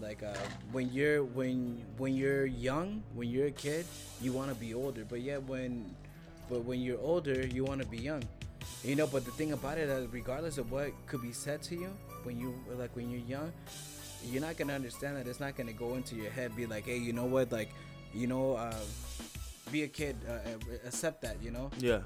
Like 0.00 0.22
uh, 0.22 0.32
when 0.70 0.92
you're 0.92 1.24
when 1.24 1.82
when 1.96 2.14
you're 2.14 2.46
young, 2.46 3.02
when 3.14 3.28
you're 3.28 3.48
a 3.48 3.50
kid, 3.50 3.84
you 4.20 4.32
want 4.32 4.48
to 4.48 4.54
be 4.54 4.72
older. 4.72 5.04
But 5.04 5.22
yet 5.22 5.42
when, 5.42 5.92
but 6.48 6.64
when 6.64 6.80
you're 6.80 7.00
older, 7.00 7.44
you 7.44 7.64
want 7.64 7.82
to 7.82 7.88
be 7.88 7.98
young. 7.98 8.22
You 8.84 8.94
know. 8.94 9.08
But 9.08 9.24
the 9.24 9.32
thing 9.32 9.50
about 9.54 9.76
it 9.76 9.88
is, 9.88 10.06
regardless 10.12 10.56
of 10.56 10.70
what 10.70 10.92
could 11.08 11.20
be 11.20 11.32
said 11.32 11.62
to 11.62 11.74
you 11.74 11.90
when 12.22 12.38
you 12.38 12.54
like 12.78 12.94
when 12.94 13.10
you're 13.10 13.26
young, 13.26 13.52
you're 14.24 14.40
not 14.40 14.56
gonna 14.56 14.74
understand 14.74 15.16
that. 15.16 15.26
It's 15.26 15.40
not 15.40 15.56
gonna 15.56 15.72
go 15.72 15.94
into 15.94 16.14
your 16.14 16.30
head. 16.30 16.54
Be 16.54 16.66
like, 16.66 16.86
hey, 16.86 16.98
you 16.98 17.12
know 17.12 17.24
what? 17.24 17.50
Like, 17.50 17.70
you 18.14 18.28
know, 18.28 18.54
uh, 18.54 18.74
be 19.70 19.84
a 19.84 19.88
kid. 19.88 20.16
Uh, 20.28 20.32
uh, 20.32 20.86
accept 20.86 21.22
that. 21.22 21.42
You 21.42 21.50
know. 21.50 21.70
yeah, 21.78 22.00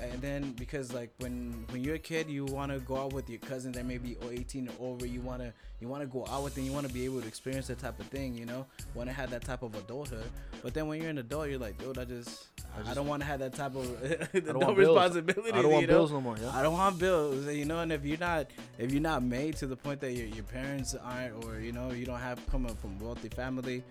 And 0.00 0.20
then 0.20 0.52
because 0.52 0.92
like 0.92 1.10
when 1.18 1.64
when 1.70 1.82
you're 1.84 1.96
a 1.96 1.98
kid, 1.98 2.28
you 2.28 2.44
want 2.46 2.72
to 2.72 2.78
go 2.80 2.96
out 2.96 3.12
with 3.12 3.28
your 3.28 3.40
cousins 3.40 3.76
that 3.76 3.84
may 3.86 3.98
be 3.98 4.16
18 4.30 4.68
or 4.78 4.92
over. 4.92 5.06
You 5.06 5.20
want 5.20 5.42
to 5.42 5.52
you 5.80 5.88
want 5.88 6.02
to 6.02 6.06
go 6.06 6.26
out 6.30 6.44
with 6.44 6.54
them. 6.54 6.64
You 6.64 6.72
want 6.72 6.86
to 6.86 6.92
be 6.92 7.04
able 7.04 7.20
to 7.20 7.26
experience 7.26 7.66
that 7.66 7.78
type 7.78 7.98
of 7.98 8.06
thing. 8.06 8.36
You 8.36 8.46
know, 8.46 8.66
want 8.94 9.08
to 9.08 9.14
have 9.14 9.30
that 9.30 9.44
type 9.44 9.62
of 9.62 9.74
adulthood. 9.74 10.30
But 10.62 10.74
then 10.74 10.86
when 10.86 11.00
you're 11.00 11.10
an 11.10 11.18
adult, 11.18 11.48
you're 11.48 11.58
like, 11.58 11.78
dude, 11.78 11.98
I 11.98 12.04
just 12.04 12.46
I 12.86 12.92
I, 12.92 12.94
don't 12.94 13.06
want 13.06 13.20
to 13.22 13.26
have 13.26 13.40
that 13.40 13.54
type 13.54 13.74
of 13.74 14.34
no 14.46 14.72
responsibility. 14.72 15.52
I 15.52 15.62
don't 15.62 15.72
want 15.72 15.82
you 15.82 15.88
know? 15.88 15.94
bills 15.94 16.12
no 16.12 16.20
more. 16.20 16.36
Yeah. 16.40 16.50
I 16.54 16.62
don't 16.62 16.74
want 16.74 16.98
bills, 16.98 17.46
you 17.46 17.64
know. 17.64 17.80
And 17.80 17.92
if 17.92 18.04
you're 18.04 18.18
not, 18.18 18.46
if 18.78 18.92
you're 18.92 19.02
not 19.02 19.22
made 19.22 19.56
to 19.56 19.66
the 19.66 19.76
point 19.76 20.00
that 20.00 20.12
your 20.12 20.26
your 20.26 20.44
parents 20.44 20.94
aren't, 20.94 21.44
or 21.44 21.60
you 21.60 21.72
know, 21.72 21.90
you 21.90 22.06
don't 22.06 22.20
have 22.20 22.38
come 22.50 22.66
up 22.66 22.80
from 22.80 22.98
wealthy 22.98 23.28
family, 23.28 23.82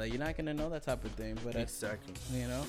like 0.00 0.12
you're 0.12 0.18
not 0.22 0.36
gonna 0.36 0.54
know 0.54 0.68
that 0.70 0.82
type 0.82 1.04
of 1.04 1.12
thing. 1.12 1.38
But 1.44 1.54
I, 1.56 1.60
Exactly. 1.60 2.14
you 2.32 2.48
know, 2.48 2.64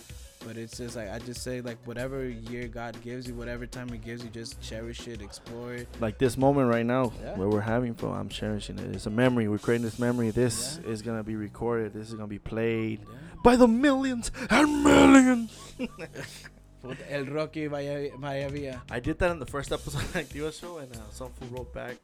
but 0.45 0.57
it's 0.57 0.77
just 0.77 0.95
like 0.95 1.09
I 1.09 1.17
just 1.19 1.41
say 1.41 1.61
like 1.61 1.77
whatever 1.85 2.27
year 2.27 2.67
God 2.67 3.01
gives 3.01 3.27
you, 3.27 3.33
whatever 3.33 3.65
time 3.65 3.89
He 3.89 3.97
gives 3.97 4.23
you, 4.23 4.29
just 4.29 4.61
cherish 4.61 5.07
it, 5.07 5.21
explore 5.21 5.73
it. 5.73 5.87
Like 5.99 6.17
this 6.19 6.37
moment 6.37 6.69
right 6.69 6.85
now, 6.85 7.11
Yeah. 7.23 7.35
where 7.37 7.47
we're 7.49 7.61
having 7.61 7.93
fun, 7.95 8.11
I'm 8.19 8.29
cherishing 8.29 8.77
it. 8.77 8.93
It's 8.95 9.07
a 9.07 9.09
memory. 9.09 9.47
We're 9.47 9.57
creating 9.57 9.85
this 9.85 9.97
memory. 9.97 10.29
This 10.31 10.79
Yeah. 10.83 10.91
is 10.91 11.01
gonna 11.01 11.23
be 11.23 11.35
recorded. 11.35 11.93
This 11.93 12.09
is 12.09 12.13
gonna 12.13 12.27
be 12.27 12.39
played 12.39 12.99
Yeah. 13.01 13.17
by 13.43 13.55
the 13.55 13.67
millions 13.67 14.31
and 14.49 14.83
millions. 14.83 15.57
Puta, 16.81 17.13
El 17.13 17.25
Rocky 17.25 17.67
vaya, 17.67 18.09
vaya. 18.17 18.79
I 18.89 18.99
did 18.99 19.19
that 19.19 19.29
in 19.31 19.37
the 19.39 19.45
first 19.45 19.71
episode 19.71 20.01
of 20.01 20.13
Activa 20.13 20.51
Show, 20.59 20.79
and 20.79 20.91
uh, 20.95 20.99
some 21.11 21.29
fool 21.33 21.47
wrote 21.59 21.73
back, 21.75 21.97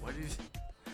"Why 0.00 0.12
did 0.12 0.20
you, 0.22 0.28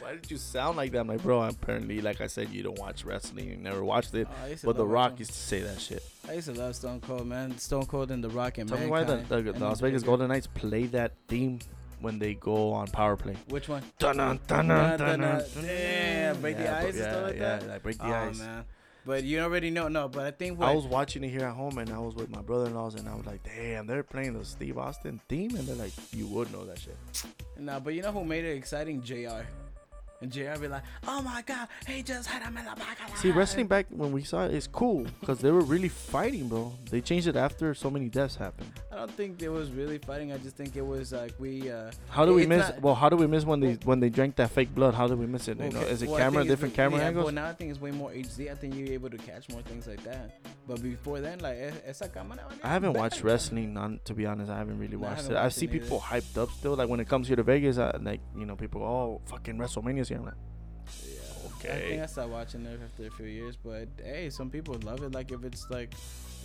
why 0.02 0.12
did 0.12 0.30
you 0.30 0.36
sound 0.36 0.76
like 0.76 0.92
that?" 0.92 1.00
I'm 1.00 1.06
like, 1.08 1.22
bro, 1.22 1.42
apparently, 1.42 2.00
like 2.00 2.20
I 2.20 2.26
said, 2.26 2.50
you 2.50 2.62
don't 2.62 2.78
watch 2.78 3.04
wrestling. 3.04 3.48
You 3.48 3.56
never 3.56 3.84
watched 3.84 4.14
it. 4.14 4.26
Oh, 4.30 4.44
I 4.44 4.48
used 4.48 4.60
to 4.62 4.66
But 4.66 4.76
The 4.76 4.86
Rock 4.86 5.18
used 5.18 5.32
to 5.32 5.36
say 5.38 5.60
that 5.60 5.80
shit. 5.80 6.02
I 6.28 6.34
used 6.34 6.48
to 6.48 6.54
love 6.54 6.74
Stone 6.76 7.00
Cold, 7.00 7.26
man. 7.26 7.56
Stone 7.58 7.86
Cold 7.86 8.10
and 8.10 8.22
The 8.22 8.30
Rock 8.30 8.58
and 8.58 8.68
Tell 8.68 8.78
me 8.78 8.86
why 8.86 9.04
the, 9.04 9.16
Mankind 9.16 9.46
the, 9.46 9.52
the 9.52 9.58
Las 9.64 9.80
Vegas. 9.80 10.02
Golden 10.02 10.28
Knights 10.28 10.46
play 10.48 10.84
that 10.86 11.12
theme 11.28 11.58
when 12.00 12.18
they 12.18 12.34
go 12.34 12.72
on 12.72 12.88
power 12.88 13.16
play. 13.16 13.36
Which 13.48 13.68
one? 13.68 13.82
Dun, 13.98 14.16
dun, 14.16 14.40
dun, 14.46 14.66
Dun, 14.66 14.68
dun, 14.68 14.98
dun, 14.98 14.98
dun, 14.98 15.20
dun. 15.20 15.38
dun. 15.54 15.64
Damn, 15.64 16.40
break 16.40 16.56
the 16.56 16.64
Yeah, 16.64 16.78
ice 16.78 16.84
and 16.84 16.94
stuff 17.04 17.22
like 17.24 17.34
yeah, 17.34 17.40
that? 17.40 17.68
Like 17.68 17.82
break 17.82 17.98
the 17.98 18.06
oh 18.06 18.12
ice. 18.12 18.38
man. 18.38 18.64
But 19.04 19.24
you 19.24 19.40
already 19.40 19.70
know. 19.70 19.88
No, 19.88 20.06
but 20.08 20.24
I 20.26 20.30
think 20.30 20.60
what 20.60 20.68
I 20.68 20.74
was 20.74 20.84
watching 20.86 21.24
it 21.24 21.30
here 21.30 21.44
at 21.44 21.54
home, 21.54 21.78
and 21.78 21.90
I 21.90 21.98
was 21.98 22.14
with 22.14 22.30
my 22.30 22.40
brother-in-laws, 22.40 22.94
and 22.94 23.08
I 23.08 23.16
was 23.16 23.26
like, 23.26 23.42
"Damn, 23.42 23.88
they're 23.88 24.04
playing 24.04 24.34
the 24.38 24.44
Steve 24.44 24.78
Austin 24.78 25.20
theme," 25.28 25.56
and 25.56 25.66
they're 25.66 25.74
like, 25.74 25.92
"You 26.12 26.28
would 26.28 26.52
know 26.52 26.64
that 26.66 26.78
shit." 26.78 26.96
No, 27.58 27.80
but 27.80 27.94
you 27.94 28.02
know 28.02 28.12
who 28.12 28.24
made 28.24 28.44
it 28.44 28.56
exciting? 28.56 29.02
JR. 29.02 29.42
And 30.22 30.30
JR 30.30 30.56
be 30.60 30.68
like, 30.68 30.84
oh 31.08 31.20
my 31.20 31.42
god, 31.42 31.66
he 31.86 32.00
just 32.02 32.28
had 32.28 32.42
him 32.42 32.56
in 32.56 32.64
the 32.64 32.70
back 32.76 32.96
of 33.04 33.10
the 33.12 33.18
See, 33.18 33.28
head." 33.28 33.36
wrestling 33.36 33.66
back 33.66 33.86
when 33.90 34.12
we 34.12 34.22
saw 34.22 34.44
it 34.44 34.54
is 34.54 34.68
cool 34.68 35.04
because 35.20 35.40
they 35.40 35.50
were 35.50 35.62
really 35.62 35.88
fighting, 35.88 36.48
bro. 36.48 36.72
They 36.90 37.00
changed 37.00 37.26
it 37.26 37.34
after 37.34 37.74
so 37.74 37.90
many 37.90 38.08
deaths 38.08 38.36
happened. 38.36 38.70
I 38.92 38.96
don't 38.96 39.10
think 39.10 39.42
it 39.42 39.48
was 39.48 39.72
really 39.72 39.98
fighting. 39.98 40.32
I 40.32 40.38
just 40.38 40.56
think 40.56 40.76
it 40.76 40.86
was 40.86 41.12
like 41.12 41.32
we. 41.40 41.70
Uh, 41.70 41.90
How 42.08 42.24
do 42.24 42.34
we 42.34 42.46
miss? 42.46 42.68
not- 42.68 42.80
well, 42.82 42.94
how 42.94 43.08
do 43.08 43.16
we 43.16 43.26
miss 43.26 43.44
when 43.44 43.58
they 43.58 43.72
when 43.84 43.98
they 43.98 44.10
drank 44.10 44.36
that 44.36 44.50
fake 44.50 44.72
blood? 44.74 44.94
How 44.94 45.08
did 45.08 45.18
we 45.18 45.26
miss 45.26 45.48
it? 45.48 45.58
You 45.58 45.70
know, 45.70 45.80
is 45.80 46.02
it 46.02 46.08
well, 46.08 46.18
camera, 46.18 46.44
different 46.44 46.74
camera 46.74 47.00
yeah, 47.00 47.08
angles? 47.08 47.24
But 47.24 47.34
now 47.34 47.48
I 47.48 47.52
think 47.52 47.70
it's 47.70 47.80
way 47.80 47.90
more 47.90 48.10
HD. 48.12 48.50
I 48.50 48.54
think 48.54 48.76
you're 48.76 48.92
able 48.92 49.10
to 49.10 49.18
catch 49.18 49.48
more 49.50 49.62
things 49.62 49.88
like 49.88 50.04
that. 50.04 50.40
But 50.68 50.82
before 50.82 51.18
then, 51.20 51.40
like 51.40 51.56
esa 51.84 52.08
cámara. 52.08 52.44
I 52.62 52.68
haven't 52.68 52.92
watched 52.92 53.24
wrestling. 53.24 53.76
On, 53.76 53.98
to 54.04 54.14
be 54.14 54.24
honest, 54.26 54.50
I 54.50 54.58
haven't 54.58 54.78
really 54.78 54.96
No, 54.96 55.06
I 55.06 55.10
watched 55.10 55.22
haven't 55.22 55.36
it. 55.36 55.40
I 55.40 55.48
see 55.48 55.66
people 55.66 55.98
hyped 55.98 56.38
up 56.38 56.50
still. 56.52 56.76
Like 56.76 56.88
when 56.88 57.00
it 57.00 57.08
comes 57.08 57.26
here 57.26 57.36
to 57.36 57.42
Vegas, 57.42 57.78
I, 57.78 57.96
like 58.00 58.20
you 58.36 58.46
know, 58.46 58.54
people, 58.54 58.82
oh, 58.84 59.20
fucking 59.26 59.58
WrestleMania's 59.58 60.11
here. 60.12 60.18
I'm 60.20 60.24
like, 60.26 60.34
Yeah. 61.64 61.72
I 61.74 61.78
think 61.78 62.02
I 62.02 62.06
stopped 62.06 62.30
watching 62.30 62.66
it 62.66 62.80
after 62.84 63.06
a 63.06 63.10
few 63.10 63.26
years. 63.26 63.56
But 63.56 63.88
hey, 64.02 64.30
some 64.30 64.50
people 64.50 64.74
love 64.84 65.02
it. 65.02 65.12
Like 65.12 65.30
if 65.32 65.44
it's 65.44 65.68
like, 65.70 65.92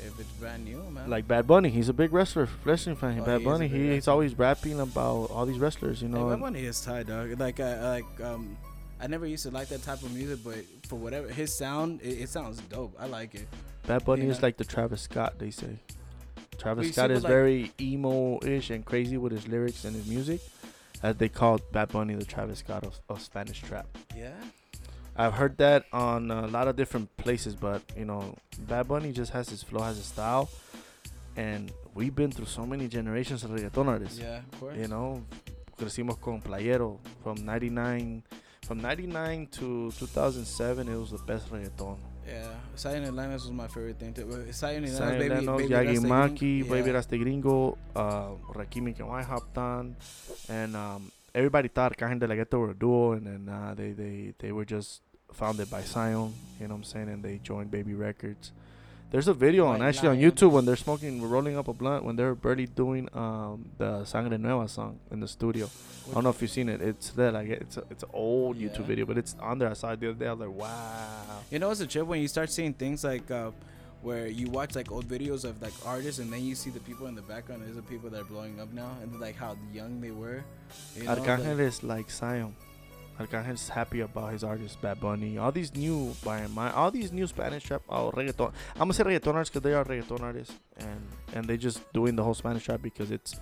if 0.05 0.19
it's 0.19 0.29
brand 0.39 0.63
new, 0.65 0.81
man. 0.91 1.09
like 1.09 1.27
Bad 1.27 1.47
Bunny. 1.47 1.69
He's 1.69 1.89
a 1.89 1.93
big 1.93 2.13
wrestler, 2.13 2.47
wrestling 2.63 2.95
fan. 2.95 3.19
Oh, 3.19 3.25
Bad 3.25 3.39
he 3.39 3.45
Bunny. 3.45 3.67
He, 3.67 3.77
he's 3.79 3.89
wrestler. 3.95 4.13
always 4.13 4.37
rapping 4.37 4.79
about 4.79 5.31
all 5.31 5.45
these 5.45 5.57
wrestlers. 5.59 6.01
You 6.01 6.07
Hey, 6.09 6.13
know, 6.13 6.25
Bad 6.27 6.33
and 6.33 6.41
Bunny 6.41 6.65
is 6.65 6.79
tight, 6.81 7.07
dog. 7.07 7.39
Like, 7.39 7.59
uh, 7.59 7.77
like, 7.83 8.21
um, 8.21 8.55
I 9.01 9.07
never 9.07 9.25
used 9.25 9.43
to 9.43 9.51
like 9.51 9.69
that 9.69 9.81
type 9.83 10.01
of 10.03 10.13
music, 10.13 10.39
but 10.43 10.57
for 10.87 10.95
whatever 10.97 11.27
his 11.29 11.51
sound, 11.55 12.01
it, 12.01 12.21
it 12.21 12.29
sounds 12.29 12.59
dope. 12.61 12.95
I 12.99 13.07
like 13.07 13.33
it. 13.35 13.47
Bad 13.87 14.05
Bunny 14.05 14.25
you 14.25 14.29
is 14.31 14.37
know. 14.41 14.47
like 14.47 14.57
the 14.57 14.65
Travis 14.65 15.01
Scott. 15.01 15.35
They 15.39 15.49
say. 15.51 15.79
Travis 16.59 16.91
Scott 16.91 17.09
is 17.11 17.23
like- 17.23 17.29
very 17.31 17.71
emo-ish 17.79 18.69
and 18.71 18.83
crazy 18.85 19.17
with 19.17 19.31
his 19.31 19.47
lyrics 19.47 19.85
and 19.85 19.95
his 19.95 20.07
music, 20.07 20.41
as 21.03 21.15
they 21.17 21.29
call 21.29 21.59
Bad 21.71 21.89
Bunny 21.89 22.15
the 22.15 22.25
Travis 22.25 22.59
Scott 22.59 22.83
of, 22.83 22.99
of 23.09 23.21
Spanish 23.21 23.61
trap. 23.61 23.87
Yeah. 24.15 24.33
I've 25.15 25.33
heard 25.33 25.57
that 25.57 25.85
on 25.91 26.29
a 26.29 26.45
lot 26.47 26.67
of 26.67 26.75
different 26.75 27.15
places, 27.17 27.55
but 27.55 27.81
you 27.97 28.05
know, 28.05 28.35
Bad 28.59 28.87
Bunny 28.87 29.11
just 29.11 29.31
has 29.31 29.49
his 29.49 29.63
flow, 29.63 29.81
has 29.81 29.97
his 29.97 30.05
style, 30.05 30.49
and 31.35 31.71
we've 31.95 32.15
been 32.15 32.31
through 32.31 32.45
so 32.45 32.65
many 32.65 32.87
generations 32.87 33.43
of 33.43 33.49
reggaeton 33.49 33.87
artists. 33.87 34.19
Yeah, 34.19 34.37
of 34.37 34.59
course. 34.59 34.77
You 34.77 34.87
know, 34.87 35.23
crecimos 35.75 36.21
con 36.21 36.39
Playero 36.41 36.99
from 37.23 37.43
'99, 37.43 38.21
from 38.67 38.81
'99 38.81 39.47
to 39.53 39.91
2007. 39.97 40.87
It 40.89 40.95
was 40.97 41.11
the 41.11 41.17
best 41.19 41.49
reggaeton. 41.49 41.97
Yeah. 42.27 42.89
And 42.91 43.15
Lennox 43.15 43.43
was 43.43 43.51
my 43.53 43.67
favorite 43.67 43.97
thing. 43.97 44.13
Too. 44.13 44.29
And 44.29 44.53
Zion 44.53 44.83
Lennox, 44.83 44.99
baby, 44.99 45.29
Lennox, 45.29 45.61
baby 45.63 45.73
Yagi 45.73 45.95
Rasta 45.95 46.07
Maki, 46.07 46.39
Gringo. 46.39 46.73
Baby 46.73 46.87
Yeah. 46.87 46.93
Rasta 46.93 47.17
Gringo, 47.17 47.77
uh, 47.95 48.29
Rakim 48.53 48.85
and 48.87 48.97
Kawhi 48.97 49.23
hopped 49.23 49.57
on, 49.57 49.95
and 50.49 50.75
um, 50.75 51.11
everybody 51.33 51.69
thought 51.69 51.95
Arcángel 51.97 52.19
De 52.19 52.27
La 52.27 52.35
Ghetto 52.35 52.59
were 52.59 52.71
a 52.71 52.75
duo, 52.75 53.13
and 53.13 53.25
then 53.25 53.49
uh, 53.49 53.73
they, 53.73 53.91
they, 53.93 54.33
they 54.39 54.51
were 54.51 54.65
just 54.65 55.01
founded 55.31 55.69
by 55.71 55.81
Zion, 55.81 56.33
you 56.59 56.67
know 56.67 56.73
what 56.73 56.79
I'm 56.79 56.83
saying, 56.83 57.09
and 57.09 57.23
they 57.23 57.37
joined 57.37 57.71
Baby 57.71 57.93
Records. 57.93 58.51
There's 59.09 59.29
a 59.29 59.33
video 59.33 59.67
on 59.67 59.79
White 59.79 59.87
actually 59.87 60.09
on 60.09 60.17
YouTube 60.17 60.51
when 60.51 60.65
they're 60.65 60.75
smoking, 60.75 61.21
rolling 61.21 61.57
up 61.57 61.69
a 61.69 61.73
blunt, 61.73 62.03
when 62.03 62.17
they're 62.17 62.35
barely 62.35 62.65
doing 62.67 63.07
um, 63.13 63.69
the 63.77 64.03
Sangre 64.03 64.37
Nueva 64.37 64.67
song 64.67 64.99
in 65.11 65.21
the 65.21 65.27
studio. 65.29 65.69
I 66.11 66.13
don't 66.15 66.25
know 66.25 66.29
if 66.29 66.41
you've 66.41 66.51
seen 66.51 66.67
it. 66.67 66.81
It's 66.81 67.11
there, 67.11 67.31
like 67.31 67.47
it's 67.47 67.77
a, 67.77 67.83
it's 67.89 68.03
an 68.03 68.09
old 68.13 68.57
Yeah. 68.57 68.67
YouTube 68.67 68.83
video, 68.85 69.05
but 69.05 69.17
it's 69.17 69.33
on 69.39 69.59
there. 69.59 69.69
I 69.69 69.73
saw 69.73 69.91
it 69.91 70.01
the 70.01 70.09
other 70.09 70.19
day. 70.19 70.27
I 70.27 70.33
was 70.33 70.41
like, 70.41 70.57
wow. 70.57 71.39
You 71.49 71.59
know, 71.59 71.71
it's 71.71 71.79
a 71.79 71.87
trip 71.87 72.05
when 72.05 72.21
you 72.21 72.27
start 72.27 72.49
seeing 72.49 72.73
things 72.73 73.05
like 73.05 73.31
uh, 73.31 73.51
where 74.01 74.27
you 74.27 74.49
watch 74.49 74.75
like 74.75 74.91
old 74.91 75.05
videos 75.07 75.45
of 75.45 75.61
like 75.61 75.73
artists, 75.85 76.19
and 76.19 76.31
then 76.31 76.43
you 76.43 76.53
see 76.55 76.69
the 76.69 76.81
people 76.81 77.07
in 77.07 77.15
the 77.15 77.21
background. 77.21 77.63
There's 77.63 77.77
the 77.77 77.81
people 77.83 78.09
that 78.09 78.19
are 78.21 78.25
blowing 78.25 78.59
up 78.59 78.73
now, 78.73 78.91
and 79.01 79.17
like 79.21 79.37
how 79.37 79.55
young 79.73 80.01
they 80.01 80.11
were. 80.11 80.43
You 80.97 81.03
know, 81.03 81.15
Arcángel 81.15 81.51
like- 81.57 81.59
is 81.59 81.81
like 81.81 82.11
Zion. 82.11 82.53
Arcángel's 83.19 83.69
happy 83.69 84.01
about 84.01 84.31
his 84.31 84.43
artist 84.43 84.79
Bad 84.81 84.99
Bunny, 84.99 85.37
all 85.37 85.51
these 85.51 85.75
new 85.75 86.13
by 86.23 86.45
my 86.47 86.71
all 86.71 86.91
these 86.91 87.11
new 87.11 87.27
Spanish 87.27 87.63
trap, 87.63 87.81
oh 87.89 88.11
reggaeton. 88.11 88.51
I'm 88.75 88.79
gonna 88.79 88.93
say 88.93 89.03
reggaeton 89.03 89.33
artists 89.33 89.53
because 89.53 89.63
they 89.63 89.73
are 89.73 89.83
reggaeton 89.83 90.21
artists, 90.21 90.53
and 90.77 91.07
and 91.33 91.45
they 91.45 91.57
just 91.57 91.91
doing 91.93 92.15
the 92.15 92.23
whole 92.23 92.35
Spanish 92.35 92.65
trap 92.65 92.81
because 92.81 93.11
it's 93.11 93.39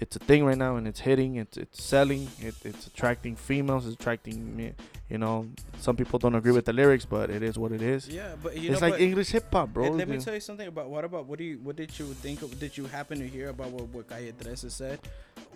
it's 0.00 0.16
a 0.16 0.18
thing 0.18 0.44
right 0.44 0.56
now 0.56 0.76
and 0.76 0.88
it's 0.88 1.00
hitting, 1.00 1.36
it's 1.36 1.56
it's 1.58 1.82
selling, 1.82 2.28
it, 2.40 2.54
it's 2.64 2.86
attracting 2.86 3.36
females, 3.36 3.86
it's 3.86 3.94
attracting 3.94 4.56
me. 4.56 4.72
You 5.10 5.18
know, 5.18 5.48
some 5.78 5.96
people 5.96 6.18
don't 6.18 6.34
agree 6.34 6.52
with 6.52 6.64
the 6.64 6.72
lyrics, 6.72 7.04
but 7.04 7.30
it 7.30 7.42
is 7.42 7.58
what 7.58 7.72
it 7.72 7.82
is. 7.82 8.08
Yeah, 8.08 8.36
but 8.42 8.56
you 8.56 8.70
it's 8.72 8.80
know, 8.80 8.88
like 8.88 9.00
English 9.00 9.28
hip 9.30 9.52
hop, 9.52 9.74
bro. 9.74 9.90
Let 9.90 10.08
me 10.08 10.18
tell 10.18 10.34
you 10.34 10.40
something 10.40 10.68
about 10.68 10.88
what 10.88 11.04
about 11.04 11.26
what 11.26 11.38
do 11.38 11.44
you 11.44 11.58
what 11.62 11.76
did 11.76 11.96
you 11.98 12.06
think 12.14 12.42
of, 12.42 12.58
did 12.58 12.78
you 12.78 12.86
happen 12.86 13.18
to 13.18 13.28
hear 13.28 13.50
about 13.50 13.70
what 13.70 13.88
what 13.88 14.08
Calle 14.08 14.32
13 14.32 14.70
said? 14.70 15.00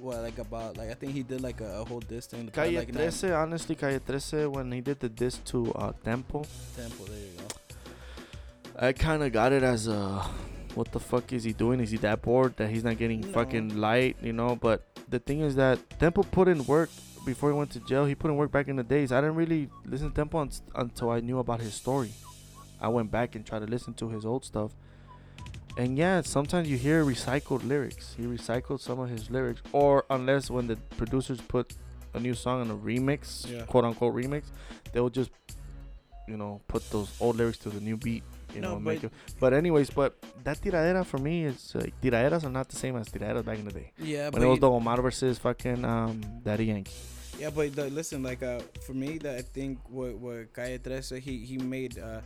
What 0.01 0.19
like 0.23 0.39
about 0.39 0.77
like 0.77 0.91
I 0.91 0.95
think 0.95 1.13
he 1.13 1.23
did 1.23 1.41
like 1.41 1.61
a, 1.61 1.81
a 1.81 1.85
whole 1.85 2.01
diss 2.01 2.27
thing. 2.27 2.49
Calle 2.53 2.73
like 2.73 2.93
nine- 2.93 3.11
13, 3.11 3.31
honestly, 3.33 3.75
Calle 3.75 3.99
13, 3.99 4.51
when 4.53 4.71
he 4.73 4.81
did 4.81 5.01
the 5.01 5.09
diss 5.09 5.39
to 5.47 5.73
uh, 5.75 5.93
Tempo, 6.05 6.45
Temple, 6.77 7.07
there 7.07 7.19
you 7.19 7.31
go. 7.39 7.45
I 8.79 8.93
kind 8.93 9.23
of 9.23 9.33
got 9.33 9.53
it 9.53 9.63
as 9.63 9.87
a, 9.87 10.25
what 10.75 10.91
the 10.93 10.99
fuck 11.01 11.33
is 11.33 11.45
he 11.45 11.53
doing? 11.53 11.79
Is 11.81 11.91
he 11.93 11.97
that 11.99 12.23
bored 12.23 12.57
that 12.57 12.69
he's 12.71 12.83
not 12.85 12.99
getting 12.99 13.21
No. 13.21 13.29
fucking 13.29 13.77
light, 13.81 14.17
you 14.21 14.33
know? 14.33 14.57
But 14.57 14.83
the 15.09 15.21
thing 15.21 15.41
is 15.41 15.55
that 15.55 15.79
Tempo 16.01 16.23
put 16.25 16.49
in 16.49 16.65
work 16.67 16.91
before 17.25 17.51
he 17.53 17.57
went 17.57 17.71
to 17.71 17.81
jail. 17.81 18.05
He 18.05 18.15
put 18.17 18.31
in 18.33 18.37
work 18.37 18.51
back 18.51 18.67
in 18.69 18.75
the 18.77 18.83
days. 18.83 19.13
I 19.13 19.21
didn't 19.21 19.37
really 19.37 19.71
listen 19.87 20.09
to 20.11 20.15
Tempo 20.15 20.39
un- 20.41 20.51
until 20.75 21.11
I 21.11 21.21
knew 21.21 21.39
about 21.39 21.61
his 21.61 21.73
story. 21.75 22.11
I 22.81 22.89
went 22.89 23.11
back 23.13 23.37
and 23.37 23.47
tried 23.47 23.61
to 23.61 23.67
listen 23.67 23.95
to 23.95 24.09
his 24.09 24.27
old 24.27 24.45
stuff. 24.45 24.73
And 25.77 25.99
yeah, 25.99 26.21
sometimes 26.23 26.69
you 26.69 26.77
hear 26.77 27.05
recycled 27.05 27.67
lyrics. 27.67 28.15
He 28.17 28.25
recycled 28.25 28.81
some 28.81 29.01
of 29.01 29.09
his 29.09 29.29
lyrics, 29.31 29.61
or 29.73 30.05
unless 30.11 30.49
when 30.51 30.67
the 30.69 30.77
producers 30.97 31.41
put 31.41 31.75
a 32.15 32.21
new 32.21 32.35
song 32.35 32.61
on 32.61 32.71
a 32.71 32.77
remix, 32.77 33.51
Yeah. 33.51 33.63
quote 33.67 33.85
unquote 33.85 34.15
remix, 34.15 34.45
they'll 34.93 35.09
just, 35.11 35.31
you 36.29 36.37
know, 36.37 36.61
put 36.69 36.89
those 36.91 37.11
old 37.21 37.37
lyrics 37.37 37.59
to 37.59 37.71
the 37.71 37.81
new 37.81 37.97
beat. 37.97 38.23
You 38.55 38.61
No, 38.61 38.75
know, 38.75 38.79
make 38.81 39.03
but- 39.03 39.07
it. 39.11 39.13
But 39.41 39.53
anyways, 39.53 39.91
but 39.91 40.15
that 40.45 40.61
tiradera 40.61 41.05
for 41.05 41.19
me 41.19 41.45
is 41.45 41.75
like 41.75 41.93
tiraderas 42.01 42.45
are 42.45 42.51
not 42.51 42.69
the 42.69 42.77
same 42.77 42.95
as 42.97 43.09
tiraderas 43.09 43.45
back 43.45 43.59
in 43.59 43.65
the 43.65 43.73
day. 43.73 43.91
Yeah, 43.99 44.25
When 44.27 44.33
but 44.33 44.43
it 44.43 44.47
was 44.47 44.61
the 44.61 44.71
Omar 44.71 45.03
versus 45.03 45.39
fucking 45.39 45.85
um 45.85 46.21
Daddy 46.45 46.67
Yankee. 46.67 46.95
Yeah, 47.41 47.51
but 47.51 47.75
the, 47.75 47.91
listen, 47.91 48.23
like 48.23 48.45
uh, 48.45 48.61
for 48.87 48.95
me, 48.95 49.19
that 49.19 49.35
I 49.39 49.43
think 49.43 49.81
what 49.91 50.15
what 50.19 50.53
Calle 50.55 50.79
13 50.79 51.21
he 51.21 51.39
he 51.39 51.59
made 51.59 51.99
uh, 51.99 52.21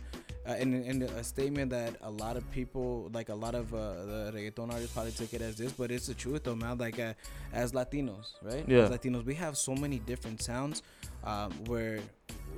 uh 0.49 0.55
in 0.55 0.73
in 0.83 1.03
a 1.03 1.23
statement 1.23 1.69
that 1.71 1.95
a 2.01 2.09
lot 2.09 2.35
of 2.37 2.49
people, 2.51 3.09
like 3.13 3.29
a 3.29 3.35
lot 3.35 3.55
of 3.55 3.73
uh, 3.73 3.77
the 4.11 4.31
reggaeton 4.35 4.71
artists, 4.71 4.93
probably 4.93 5.11
took 5.11 5.33
it 5.33 5.41
as 5.41 5.55
this, 5.57 5.71
but 5.71 5.91
it's 5.91 6.07
the 6.07 6.13
truth 6.13 6.43
though, 6.43 6.55
man. 6.55 6.77
Like 6.77 6.99
uh, 6.99 7.13
as 7.53 7.71
Latinos, 7.73 8.33
right? 8.41 8.65
Yeah. 8.67 8.79
As 8.83 8.89
Latinos, 8.89 9.25
we 9.25 9.35
have 9.35 9.57
so 9.57 9.75
many 9.75 9.99
different 9.99 10.41
sounds, 10.41 10.81
um, 11.23 11.51
where 11.67 11.99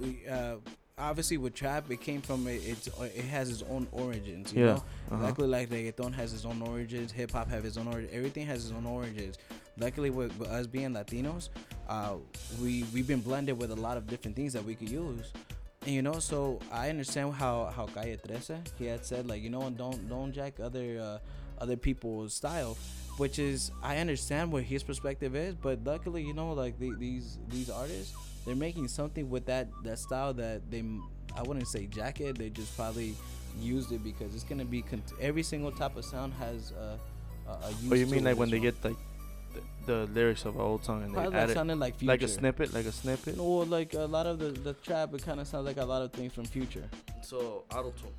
we 0.02 0.22
uh. 0.30 0.56
Obviously, 0.98 1.38
with 1.38 1.56
trap, 1.56 1.90
it 1.90 2.00
came 2.00 2.22
from 2.22 2.46
it. 2.48 2.62
It's 2.64 2.88
it 2.88 3.26
has 3.26 3.50
its 3.50 3.64
own 3.72 3.88
origins. 3.92 4.54
You 4.54 4.60
Yeah, 4.60 4.66
know? 4.74 4.84
uh-huh. 5.10 5.16
Exactly 5.16 5.48
like 5.48 5.70
reggaeton 5.70 6.14
has 6.14 6.32
its 6.32 6.46
own 6.46 6.62
origins, 6.62 7.12
hip 7.12 7.32
hop 7.32 7.50
have 7.50 7.66
its 7.66 7.78
own 7.78 7.88
origins, 7.88 8.14
everything 8.14 8.46
has 8.46 8.66
its 8.66 8.74
own 8.76 8.86
origins. 8.86 9.40
Luckily, 9.80 10.12
with, 10.12 10.38
with 10.38 10.50
us 10.50 10.68
being 10.68 10.92
Latinos, 10.94 11.50
uh, 11.90 12.18
we 12.62 12.84
we've 12.94 13.08
been 13.08 13.22
blended 13.22 13.58
with 13.58 13.72
a 13.72 13.76
lot 13.88 13.98
of 13.98 14.06
different 14.06 14.36
things 14.36 14.54
that 14.54 14.64
we 14.64 14.76
could 14.76 14.90
use. 14.92 15.32
And 15.86 15.96
you 15.96 16.04
know, 16.04 16.20
so 16.20 16.60
I 16.72 16.90
understand 16.90 17.34
how 17.34 17.66
how 17.76 17.88
Calle 17.88 18.16
13 18.16 18.62
he 18.78 18.86
had 18.86 19.04
said 19.04 19.28
like 19.28 19.42
you 19.42 19.50
know 19.50 19.68
don't 19.72 20.08
don't 20.08 20.32
jack 20.32 20.60
other 20.60 21.00
uh, 21.02 21.18
other 21.60 21.76
people's 21.76 22.36
style, 22.36 22.78
which 23.18 23.40
is 23.40 23.72
I 23.82 23.98
understand 23.98 24.52
what 24.52 24.64
his 24.64 24.84
perspective 24.84 25.36
is, 25.36 25.56
but 25.56 25.84
luckily 25.84 26.22
you 26.22 26.36
know 26.36 26.54
like 26.54 26.78
the, 26.78 26.94
these 27.00 27.40
these 27.50 27.70
artists 27.72 28.14
they're 28.46 28.56
making 28.56 28.90
something 28.90 29.28
with 29.30 29.46
that 29.48 29.70
that 29.84 29.98
style 29.98 30.34
that 30.36 30.70
they 30.70 30.84
I 31.36 31.42
wouldn't 31.42 31.68
say 31.68 31.88
jacket 31.88 32.38
they 32.38 32.50
just 32.52 32.76
probably 32.78 33.16
used 33.60 33.92
it 33.92 34.04
because 34.04 34.36
it's 34.36 34.44
gonna 34.44 34.66
be 34.66 34.84
cont- 34.84 35.14
every 35.20 35.44
single 35.44 35.72
type 35.72 35.96
of 35.98 36.06
sound 36.06 36.34
has 36.34 36.72
a, 36.72 37.00
a, 37.50 37.52
a 37.54 37.70
use 37.72 37.90
But 37.90 37.98
you 38.00 38.06
mean 38.06 38.24
like 38.24 38.38
when 38.38 38.52
they 38.52 38.60
get 38.60 38.76
like 38.84 38.98
the, 39.54 39.62
the 39.86 40.06
lyrics 40.14 40.46
of 40.46 40.56
an 40.56 40.62
old 40.62 40.84
song 40.84 41.04
and 41.04 41.12
they 41.12 41.16
Probably 41.16 41.36
add 41.38 41.42
like 41.42 41.50
it 41.50 41.54
sounding 41.54 41.80
like 41.80 41.96
future. 41.98 42.12
like 42.12 42.22
a 42.24 42.28
snippet, 42.28 42.74
like 42.74 42.86
a 42.86 42.92
snippet? 42.92 43.38
No, 43.38 43.44
like 43.46 43.94
a 43.94 44.00
lot 44.02 44.26
of 44.28 44.40
the 44.40 44.50
the 44.52 44.74
trap, 44.74 45.14
it 45.14 45.24
kind 45.26 45.40
of 45.40 45.48
sounds 45.48 45.66
like 45.66 45.78
a 45.78 45.86
lot 45.86 46.02
of 46.02 46.12
things 46.12 46.34
from 46.34 46.46
Future. 46.46 46.88
So 47.22 47.64
auto 47.72 47.92
tune. 47.92 48.12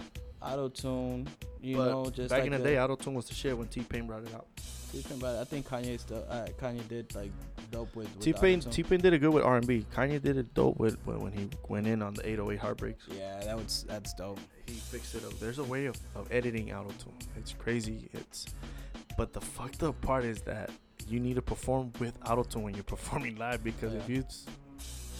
Auto 0.42 0.68
tune, 0.68 1.28
you 1.60 1.76
but 1.76 1.88
know, 1.90 2.10
just 2.10 2.30
back 2.30 2.38
like 2.40 2.46
in 2.46 2.52
the 2.52 2.58
the- 2.58 2.64
day, 2.64 2.78
auto 2.80 2.96
tune 2.96 3.14
was 3.14 3.26
the 3.26 3.34
shit 3.34 3.56
when 3.56 3.68
T 3.68 3.82
Pain 3.82 4.06
brought 4.06 4.22
it 4.24 4.34
out. 4.34 4.46
T-Pain, 4.92 5.18
but 5.20 5.36
I 5.36 5.44
think 5.44 5.66
Kanye 5.66 5.98
still, 5.98 6.22
uh, 6.28 6.44
Kanye 6.60 6.86
did 6.86 7.14
like 7.14 7.30
dope 7.70 7.96
with, 7.96 8.14
with 8.14 8.22
T 8.22 8.34
Pain. 8.34 8.60
T 8.60 8.82
Pain 8.82 9.00
did 9.00 9.14
it 9.14 9.20
good 9.20 9.32
with 9.32 9.42
R 9.42 9.56
and 9.56 9.66
B. 9.66 9.86
Kanye 9.94 10.20
did 10.20 10.36
it 10.36 10.52
dope 10.52 10.78
with 10.78 10.98
when 11.06 11.18
when 11.20 11.32
he 11.32 11.48
went 11.68 11.86
in 11.86 12.02
on 12.02 12.12
the 12.12 12.28
808 12.28 12.58
heartbreaks. 12.60 13.04
Yeah, 13.10 13.40
that 13.44 13.56
was 13.56 13.86
that's 13.88 14.12
dope. 14.12 14.38
He 14.66 14.74
fixed 14.74 15.14
it 15.14 15.24
up. 15.24 15.32
There's 15.40 15.58
a 15.58 15.64
way 15.64 15.86
of, 15.86 15.96
of 16.14 16.30
editing 16.30 16.74
auto 16.74 16.90
tune. 17.02 17.14
It's 17.38 17.54
crazy. 17.54 18.10
It's 18.12 18.44
but 19.16 19.32
the 19.32 19.40
fucked 19.40 19.82
up 19.82 19.98
part 20.02 20.24
is 20.24 20.42
that 20.42 20.68
you 21.08 21.20
need 21.20 21.34
to 21.36 21.42
perform 21.42 21.92
with 21.98 22.18
autotune 22.20 22.62
when 22.62 22.74
you're 22.74 22.84
performing 22.96 23.36
live 23.36 23.64
because 23.64 23.94
if 23.94 24.08
you 24.08 24.24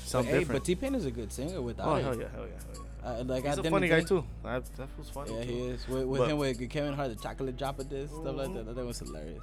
sound 0.05 0.27
hey, 0.27 0.41
different. 0.41 0.61
but 0.63 0.67
T 0.67 0.75
Pain 0.75 0.95
is 0.95 1.07
a 1.07 1.11
good 1.11 1.33
singer 1.33 1.61
without 1.63 1.89
oh 1.89 1.95
it. 1.97 2.03
hell 2.05 2.19
yeah, 2.19 2.27
hell 2.35 2.47
yeah, 2.47 2.75
hell 2.75 2.87
yeah. 3.05 3.11
Uh, 3.21 3.25
like 3.25 3.45
He's 3.45 3.59
I 3.59 3.63
a 3.63 3.71
funny 3.71 3.89
guy 3.89 3.97
think- 3.97 4.09
too. 4.09 4.25
That 4.45 4.65
that 4.77 4.89
was 4.99 5.09
funny. 5.11 5.35
Yeah, 5.37 5.45
too. 5.45 5.49
he 5.51 5.61
is. 5.69 5.89
With, 5.89 6.05
with 6.05 6.21
But- 6.21 6.31
him, 6.31 6.39
with 6.39 6.71
Kevin 6.71 6.95
Hart, 6.95 7.09
the 7.11 7.17
chocolate 7.23 7.57
drop 7.57 7.79
of 7.81 7.89
this 7.89 8.11
stuff 8.11 8.37
like 8.37 8.55
that. 8.55 8.75
That 8.77 8.85
was 8.87 8.99
hilarious. 9.01 9.43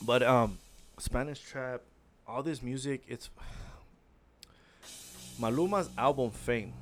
But 0.00 0.22
um, 0.22 0.58
Spanish 0.98 1.40
trap, 1.40 1.82
all 2.26 2.42
this 2.42 2.62
music, 2.62 3.02
it's 3.08 3.28
Maluma's 5.40 5.90
album 5.98 6.30
Fame. 6.30 6.72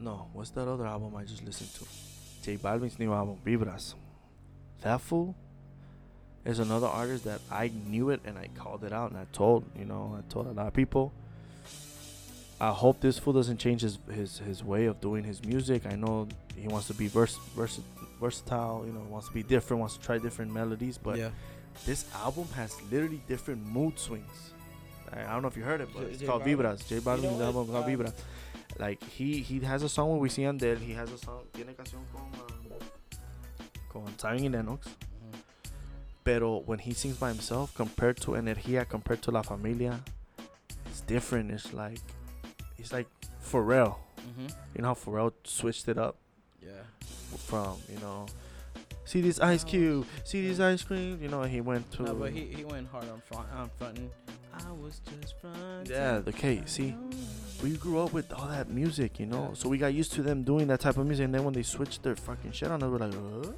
No, 0.00 0.28
what's 0.32 0.50
that 0.50 0.68
other 0.68 0.86
album 0.86 1.16
I 1.16 1.24
just 1.24 1.44
listened 1.44 1.70
to? 1.74 1.84
J 2.44 2.56
Balvin's 2.56 2.98
new 2.98 3.12
album 3.12 3.38
Vibras. 3.44 3.94
That 4.82 5.00
fool 5.00 5.34
is 6.44 6.58
another 6.58 6.86
artist 6.86 7.24
that 7.24 7.40
I 7.50 7.70
knew 7.88 8.10
it 8.10 8.20
and 8.24 8.38
I 8.38 8.48
called 8.56 8.84
it 8.84 8.92
out 8.92 9.10
and 9.10 9.18
I 9.18 9.26
told 9.32 9.64
you 9.78 9.84
know 9.84 10.16
I 10.18 10.32
told 10.32 10.46
a 10.46 10.52
lot 10.52 10.66
of 10.66 10.74
people. 10.74 11.12
I 12.60 12.70
hope 12.72 13.00
this 13.00 13.18
fool 13.20 13.34
doesn't 13.34 13.58
change 13.58 13.82
his 13.82 13.98
his, 14.12 14.38
his 14.38 14.64
way 14.64 14.86
of 14.86 15.00
doing 15.00 15.22
his 15.24 15.44
music. 15.44 15.86
I 15.86 15.94
know 15.94 16.26
he 16.56 16.66
wants 16.68 16.88
to 16.88 16.94
be 16.94 17.06
vers- 17.06 17.38
vers- 17.54 17.80
versatile, 18.20 18.82
you 18.86 18.92
know, 18.92 19.00
wants 19.08 19.28
to 19.28 19.34
be 19.34 19.42
different, 19.44 19.80
wants 19.80 19.96
to 19.96 20.02
try 20.02 20.18
different 20.18 20.52
melodies, 20.52 20.98
but 20.98 21.18
yeah, 21.18 21.30
this 21.86 22.04
album 22.16 22.48
has 22.56 22.74
literally 22.90 23.22
different 23.28 23.64
mood 23.64 23.96
swings. 23.98 24.50
I, 25.12 25.20
I 25.22 25.32
don't 25.32 25.42
know 25.42 25.48
if 25.48 25.56
you 25.56 25.62
heard 25.62 25.80
it, 25.80 25.88
but 25.94 26.00
J- 26.02 26.08
it's 26.10 26.18
J 26.20 26.26
called 26.26 26.42
Balvin? 26.42 26.56
Vibras. 26.58 26.88
J 26.88 26.98
Balvin's 26.98 27.38
know 27.38 27.44
album 27.44 27.68
called 27.68 27.84
Um, 27.84 27.90
Vibras. 27.90 28.14
Like 28.76 29.02
he 29.04 29.38
he 29.40 29.60
has 29.60 29.84
a 29.84 29.88
song 29.88 30.18
with 30.18 30.32
Wisin 30.32 30.58
Yandel. 30.58 30.78
He 30.78 30.92
has 30.94 31.12
a 31.12 31.18
song. 31.18 31.42
Tiene 31.52 31.74
canción 31.74 32.02
con 32.12 32.22
um, 34.02 34.12
con 34.18 34.36
y 34.42 34.48
Lennox. 34.48 34.88
Pero 36.28 36.58
when 36.66 36.78
he 36.78 36.92
sings 36.92 37.16
by 37.16 37.28
himself, 37.28 37.74
compared 37.74 38.18
to 38.18 38.32
Energía, 38.32 38.86
compared 38.86 39.22
to 39.22 39.30
La 39.30 39.40
Familia, 39.40 39.98
it's 40.84 41.00
different. 41.00 41.50
It's 41.50 41.72
like 41.72 42.00
it's 42.76 42.92
like 42.92 43.08
Pharrell. 43.42 43.96
Mhm. 44.20 44.52
You 44.76 44.82
know 44.82 44.88
how 44.88 44.94
Pharrell 44.94 45.32
switched 45.44 45.88
it 45.88 45.96
up 45.96 46.16
yeah. 46.60 46.84
from 47.48 47.78
you 47.88 47.98
know. 48.00 48.26
See 49.06 49.22
this 49.22 49.40
ice 49.40 49.64
cube, 49.64 50.04
see 50.24 50.46
this 50.46 50.60
ice 50.60 50.82
cream. 50.82 51.18
You 51.22 51.28
know, 51.28 51.44
he 51.44 51.62
went 51.62 51.90
to 51.92 52.02
No, 52.02 52.14
but 52.14 52.32
he, 52.32 52.44
he 52.44 52.62
went 52.62 52.88
hard 52.92 53.08
on 53.08 53.22
front 53.22 53.48
on 53.56 53.70
fronting. 53.78 54.10
I 54.52 54.70
was 54.72 55.00
just 55.08 55.40
fronting. 55.40 55.90
Yeah, 55.90 56.18
the 56.18 56.34
K. 56.34 56.60
See, 56.66 56.94
we 57.62 57.78
grew 57.78 58.00
up 58.00 58.12
with 58.12 58.30
all 58.34 58.48
that 58.48 58.68
music, 58.68 59.18
you 59.18 59.24
know. 59.24 59.52
So 59.54 59.66
we 59.70 59.78
got 59.78 59.94
used 59.94 60.12
to 60.12 60.22
them 60.22 60.42
doing 60.42 60.66
that 60.66 60.80
type 60.80 60.98
of 60.98 61.06
music, 61.06 61.24
and 61.24 61.34
then 61.34 61.44
when 61.44 61.54
they 61.54 61.62
switched 61.62 62.02
their 62.02 62.16
fucking 62.16 62.52
shit 62.52 62.70
on 62.70 62.82
us, 62.82 62.90
we're 62.90 62.98
like, 62.98 63.14
uh? 63.14 63.52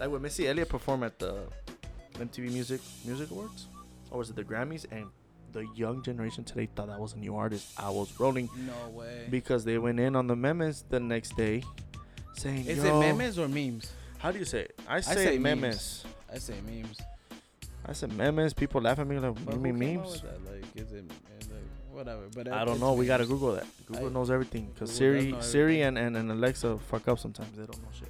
Like 0.00 0.10
when 0.10 0.22
Missy 0.22 0.48
Elliott 0.48 0.68
performed 0.68 1.04
at 1.04 1.18
the 1.18 1.44
MTV 2.14 2.52
Music 2.52 2.80
Music 3.04 3.30
Awards, 3.30 3.66
or 4.10 4.18
was 4.18 4.30
it 4.30 4.36
the 4.36 4.44
Grammys? 4.44 4.86
And 4.90 5.06
the 5.52 5.66
young 5.74 6.02
generation 6.02 6.44
today 6.44 6.68
thought 6.74 6.88
that 6.88 6.98
was 6.98 7.12
a 7.14 7.18
new 7.18 7.36
artist. 7.36 7.68
I 7.78 7.90
was 7.90 8.18
rolling 8.18 8.48
No 8.66 8.90
way. 8.90 9.26
because 9.30 9.64
they 9.64 9.78
went 9.78 10.00
in 10.00 10.16
on 10.16 10.26
the 10.26 10.34
memes 10.36 10.84
the 10.88 10.98
next 10.98 11.36
day, 11.36 11.62
saying, 12.34 12.66
Is 12.66 12.82
it 12.82 12.92
memes 12.94 13.38
or 13.38 13.48
memes? 13.48 13.92
How 14.18 14.30
do 14.32 14.38
you 14.38 14.44
say 14.44 14.60
it? 14.62 14.80
I 14.88 15.00
say, 15.00 15.10
I 15.12 15.14
say 15.14 15.38
memes. 15.38 15.60
memes. 15.60 16.04
I 16.32 16.38
say 16.38 16.54
memes. 16.66 16.98
I 17.84 17.92
said 17.92 18.12
memes. 18.12 18.54
People 18.54 18.80
laugh 18.80 18.98
at 19.00 19.06
me 19.06 19.18
like, 19.18 19.44
But 19.44 19.54
you 19.54 19.60
mean 19.60 19.78
memes? 19.78 20.22
Like, 20.22 20.64
is 20.76 20.92
it 20.92 21.04
eh, 21.10 21.44
like 21.50 21.60
whatever? 21.90 22.22
But 22.34 22.48
I 22.48 22.64
don't 22.64 22.78
know. 22.80 22.92
We 22.94 23.06
gotta. 23.06 23.26
Google 23.26 23.52
that. 23.54 23.66
Google 23.86 24.06
I- 24.06 24.10
knows 24.10 24.30
everything 24.30 24.70
because 24.72 24.92
Siri, 24.92 25.34
Siri, 25.40 25.82
and, 25.82 25.98
and, 25.98 26.16
and 26.16 26.30
Alexa 26.30 26.78
fuck 26.78 27.08
up 27.08 27.18
sometimes. 27.18 27.50
They 27.56 27.66
don't 27.66 27.82
know 27.82 27.88
shit. 27.98 28.08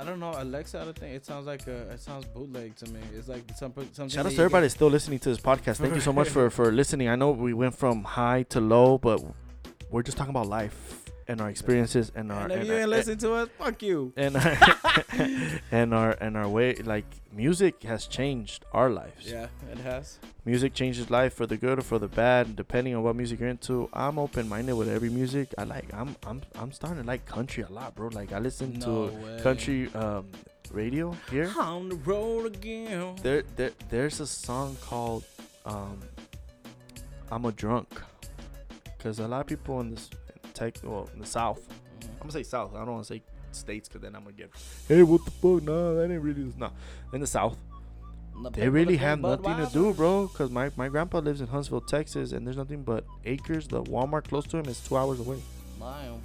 I, 0.00 0.04
don't 0.04 0.20
know 0.20 0.32
Alexa. 0.36 0.80
I 0.80 0.84
don't 0.84 0.98
think 0.98 1.14
it 1.14 1.24
sounds 1.24 1.46
like 1.46 1.66
a, 1.66 1.90
it 1.90 2.00
sounds 2.00 2.26
bootleg 2.26 2.76
to 2.76 2.90
me. 2.90 3.00
It's 3.14 3.28
like 3.28 3.44
some 3.56 3.72
something. 3.74 4.08
Shout 4.08 4.26
out 4.26 4.32
to 4.32 4.38
everybody 4.38 4.68
still 4.68 4.88
listening 4.88 5.18
to 5.20 5.28
this 5.28 5.40
podcast. 5.40 5.76
Thank 5.76 5.94
you 5.94 6.00
so 6.00 6.12
much 6.12 6.28
for 6.36 6.50
for 6.50 6.70
listening. 6.72 7.08
I 7.08 7.16
know 7.16 7.30
we 7.30 7.54
went 7.54 7.74
from 7.74 8.04
high 8.04 8.44
to 8.50 8.60
low, 8.60 8.98
but 8.98 9.22
we're 9.90 10.02
just 10.02 10.16
talking 10.16 10.30
about 10.30 10.46
life 10.46 11.05
and 11.28 11.40
our 11.40 11.48
experiences 11.50 12.12
and 12.14 12.30
our 12.30 12.42
And 12.44 12.52
if 12.52 12.58
and, 12.60 12.68
you 12.68 12.74
ain't 12.74 12.88
listen 12.88 13.18
to 13.18 13.32
us, 13.32 13.48
fuck 13.58 13.82
you. 13.82 14.12
and 14.16 14.36
our, 14.36 14.56
and 15.72 15.94
our 15.94 16.12
and 16.20 16.36
our 16.36 16.48
way 16.48 16.74
like 16.76 17.04
music 17.32 17.82
has 17.82 18.06
changed 18.06 18.64
our 18.72 18.88
lives. 18.90 19.30
Yeah, 19.30 19.48
it 19.70 19.78
has. 19.78 20.18
Music 20.44 20.72
changes 20.74 21.10
life 21.10 21.34
for 21.34 21.46
the 21.46 21.56
good 21.56 21.78
or 21.78 21.82
for 21.82 21.98
the 21.98 22.08
bad, 22.08 22.54
depending 22.56 22.94
on 22.94 23.02
what 23.02 23.16
music 23.16 23.40
you're 23.40 23.48
into. 23.48 23.88
I'm 23.92 24.18
open 24.18 24.48
minded 24.48 24.74
with 24.74 24.88
every 24.88 25.10
music. 25.10 25.52
I 25.58 25.64
like. 25.64 25.92
I'm 25.92 26.14
I'm 26.26 26.42
I'm 26.54 26.70
starting 26.72 27.02
to 27.02 27.06
like 27.06 27.26
country 27.26 27.64
a 27.64 27.68
lot, 27.72 27.94
bro. 27.96 28.08
Like 28.08 28.32
I 28.32 28.38
listen 28.38 28.78
No 28.78 29.08
to 29.08 29.14
way. 29.16 29.40
country 29.42 29.92
um 29.94 30.26
radio 30.70 31.14
here. 31.30 31.52
On 31.58 31.88
the 31.88 31.96
road 31.96 32.46
again. 32.54 33.16
There 33.22 33.42
there 33.56 33.72
there's 33.88 34.20
a 34.20 34.26
song 34.26 34.76
called 34.80 35.24
um 35.64 35.98
I'm 37.32 37.44
a 37.44 37.52
drunk. 37.52 37.88
Cause 39.00 39.18
a 39.20 39.28
lot 39.28 39.40
of 39.42 39.46
people 39.46 39.80
in 39.80 39.90
this 39.94 40.10
tech 40.56 40.78
well 40.82 41.08
in 41.12 41.20
the 41.20 41.26
south. 41.26 41.60
I'm 41.68 42.08
Mhm. 42.08 42.18
gonna 42.20 42.32
say 42.32 42.42
south. 42.42 42.74
I 42.74 42.78
don't 42.84 42.94
want 42.94 43.06
to 43.06 43.14
say 43.14 43.22
states, 43.52 43.88
cause 43.88 44.00
then 44.00 44.14
I'm 44.16 44.22
gonna 44.24 44.36
get. 44.36 44.50
Hey, 44.88 45.02
what 45.02 45.24
the 45.24 45.30
fuck? 45.30 45.62
Nah, 45.62 45.92
that 45.94 46.10
ain't 46.10 46.22
really. 46.22 46.52
Nah, 46.56 46.70
in 47.12 47.20
the 47.20 47.26
south. 47.26 47.56
The 48.42 48.50
They 48.50 48.68
really 48.68 48.96
that 48.96 49.02
have 49.02 49.22
drink 49.22 49.42
nothing 49.42 49.66
to 49.66 49.72
do, 49.72 49.94
bro. 49.94 50.28
Cause 50.34 50.50
my, 50.50 50.70
my 50.76 50.88
grandpa 50.88 51.20
lives 51.20 51.40
in 51.40 51.46
Huntsville, 51.46 51.80
Texas, 51.80 52.32
and 52.32 52.46
there's 52.46 52.58
nothing 52.58 52.82
but 52.82 53.04
acres. 53.24 53.66
The 53.66 53.82
Walmart 53.84 54.24
close 54.28 54.46
to 54.48 54.58
him 54.58 54.66
is 54.66 54.78
two 54.80 54.94
hours 54.96 55.20
away. 55.20 55.38
Mine. 55.80 56.20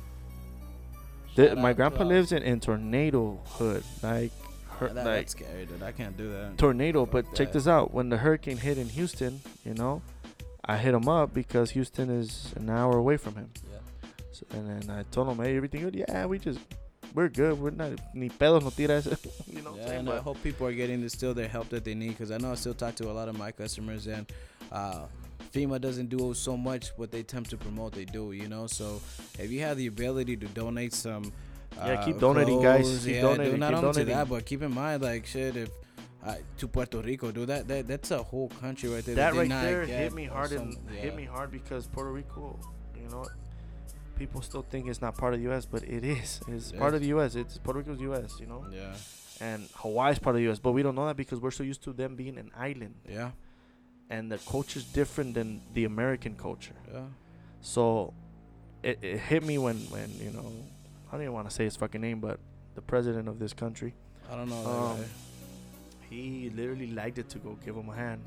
The, 1.35 1.55
my 1.55 1.71
grandpa 1.71 2.03
uh, 2.03 2.07
lives 2.07 2.33
in, 2.33 2.43
in 2.43 2.59
Tornado 2.59 3.39
Hood, 3.51 3.83
like, 4.03 4.31
her, 4.71 4.87
Yeah, 4.87 4.93
that- 4.93 5.05
like 5.05 5.15
that's 5.15 5.31
scary, 5.31 5.65
dude. 5.65 5.81
I 5.81 5.93
can't 5.93 6.17
do 6.17 6.29
that. 6.31 6.57
tornado. 6.57 7.05
Fuck 7.05 7.11
But 7.13 7.25
check 7.35 7.47
that. 7.47 7.53
this 7.53 7.67
out: 7.67 7.93
when 7.93 8.09
the 8.09 8.17
hurricane 8.17 8.57
hit 8.57 8.77
in 8.77 8.89
Houston, 8.89 9.39
you 9.63 9.73
know, 9.73 10.01
I 10.65 10.75
hit 10.77 10.93
him 10.93 11.07
up 11.07 11.33
because 11.33 11.71
Houston 11.71 12.09
is 12.09 12.51
an 12.57 12.69
hour 12.69 12.97
away 12.97 13.15
from 13.15 13.35
him. 13.35 13.49
Yeah. 13.71 13.77
So, 14.31 14.45
and 14.53 14.67
then 14.81 14.89
I 14.95 15.03
told 15.11 15.27
him, 15.29 15.43
"Hey, 15.43 15.55
everything 15.57 15.81
good? 15.81 15.95
Yeah, 15.95 16.25
we 16.25 16.39
just 16.39 16.59
we're 17.13 17.27
good. 17.29 17.59
We're 17.59 17.71
not 17.71 17.91
ni 18.13 18.29
pedos 18.29 18.63
no 18.63 18.69
tiras." 18.69 19.05
you 19.47 19.61
know 19.61 19.75
Yeah, 19.77 19.87
saying? 19.87 19.99
and 19.99 20.09
I 20.09 20.19
hope 20.19 20.41
people 20.43 20.67
are 20.67 20.73
getting 20.73 21.01
the 21.01 21.09
still 21.09 21.33
their 21.33 21.47
help 21.47 21.69
that 21.69 21.83
they 21.83 21.93
need 21.95 22.09
because 22.09 22.31
I 22.31 22.37
know 22.37 22.51
I 22.51 22.55
still 22.55 22.73
talk 22.73 22.95
to 22.95 23.09
a 23.09 23.13
lot 23.13 23.27
of 23.29 23.37
my 23.37 23.51
customers 23.51 24.07
and 24.07 24.25
uh, 24.71 25.05
FEMA 25.53 25.81
doesn't 25.81 26.07
do 26.09 26.33
so 26.33 26.55
much 26.55 26.89
what 26.95 27.11
they 27.11 27.19
attempt 27.19 27.49
to 27.49 27.57
promote. 27.57 27.93
They 27.93 28.05
do, 28.05 28.31
you 28.31 28.47
know. 28.47 28.67
So 28.67 29.01
if 29.37 29.51
you 29.51 29.59
have 29.61 29.75
the 29.77 29.87
ability 29.87 30.37
to 30.37 30.47
donate 30.47 30.93
some, 30.93 31.33
Yeah, 31.75 31.83
uh, 31.99 32.05
keep 32.05 32.19
donating, 32.19 32.61
guys. 32.61 32.83
clothes, 32.83 33.05
Keep 33.05 33.15
yeah, 33.15 33.21
donating, 33.21 33.51
Do 33.53 33.57
not 33.57 33.69
keep 33.73 33.77
only 33.83 33.87
to 33.93 33.99
donating. 33.99 34.15
that, 34.17 34.29
but 34.29 34.45
keep 34.45 34.61
in 34.61 34.73
mind, 34.73 35.01
like 35.03 35.25
shit, 35.25 35.57
if 35.57 35.69
uh, 36.23 36.35
to 36.59 36.67
Puerto 36.67 36.99
Rico, 37.01 37.31
do 37.31 37.45
that, 37.47 37.67
that 37.67 37.87
that's 37.87 38.11
a 38.11 38.21
whole 38.23 38.47
country 38.61 38.87
right 38.89 39.03
there. 39.03 39.15
that 39.15 39.33
they 39.33 39.39
right 39.39 39.49
there 39.49 39.83
hit 39.85 40.13
me 40.13 40.25
hard 40.25 40.49
some- 40.51 40.59
and 40.61 40.77
yeah. 40.93 41.01
hit 41.01 41.15
me 41.15 41.25
hard 41.25 41.51
because 41.51 41.87
Puerto 41.87 42.11
Rico, 42.11 42.57
you 42.95 43.09
know, 43.09 43.25
people 44.21 44.41
still 44.41 44.61
think 44.71 44.87
it's 44.87 45.01
not 45.01 45.13
part 45.17 45.33
of 45.33 45.39
the 45.39 45.45
U.S., 45.51 45.65
but 45.65 45.81
it 45.83 46.03
is. 46.03 46.29
It's 46.47 46.71
It 46.71 46.77
part 46.79 46.91
is. 46.93 46.95
of 46.97 47.01
the 47.01 47.07
U.S. 47.15 47.35
It's 47.41 47.57
Puerto 47.57 47.79
Rico's 47.79 47.99
U.S. 48.09 48.29
You 48.39 48.47
know, 48.51 48.61
Yeah, 48.71 48.93
and 49.47 49.67
Hawaii's 49.83 50.19
part 50.19 50.35
of 50.35 50.39
the 50.41 50.43
U.S., 50.49 50.59
but 50.59 50.71
we 50.77 50.83
don't 50.83 50.95
know 50.99 51.07
that 51.07 51.17
because 51.23 51.39
we're 51.39 51.57
so 51.61 51.63
used 51.63 51.81
to 51.87 51.91
them 52.01 52.15
being 52.15 52.37
an 52.37 52.51
island, 52.69 52.95
yeah, 53.09 53.31
and 54.09 54.31
the 54.31 54.37
culture's 54.53 54.85
different 54.85 55.33
than 55.33 55.61
the 55.73 55.85
American 55.85 56.35
culture. 56.35 56.75
yeah. 56.93 57.05
So 57.61 58.13
it, 58.83 58.97
it 59.01 59.17
hit 59.29 59.43
me 59.51 59.57
when 59.65 59.77
when 59.95 60.09
you 60.25 60.31
know 60.31 60.45
I 61.07 61.11
don't 61.13 61.21
even 61.21 61.33
want 61.33 61.47
to 61.49 61.53
say 61.57 61.63
his 61.65 61.75
fucking 61.75 62.01
name, 62.01 62.19
but 62.19 62.39
the 62.75 62.81
president 62.93 63.27
of 63.27 63.37
this 63.39 63.53
country, 63.53 63.93
I 64.31 64.35
don't 64.37 64.49
know. 64.49 64.65
Um, 64.75 64.99
he 66.09 66.51
literally 66.55 66.91
liked 67.01 67.17
it 67.17 67.29
to 67.29 67.37
go 67.39 67.57
give 67.65 67.75
him 67.75 67.89
a 67.89 67.95
hand. 67.95 68.21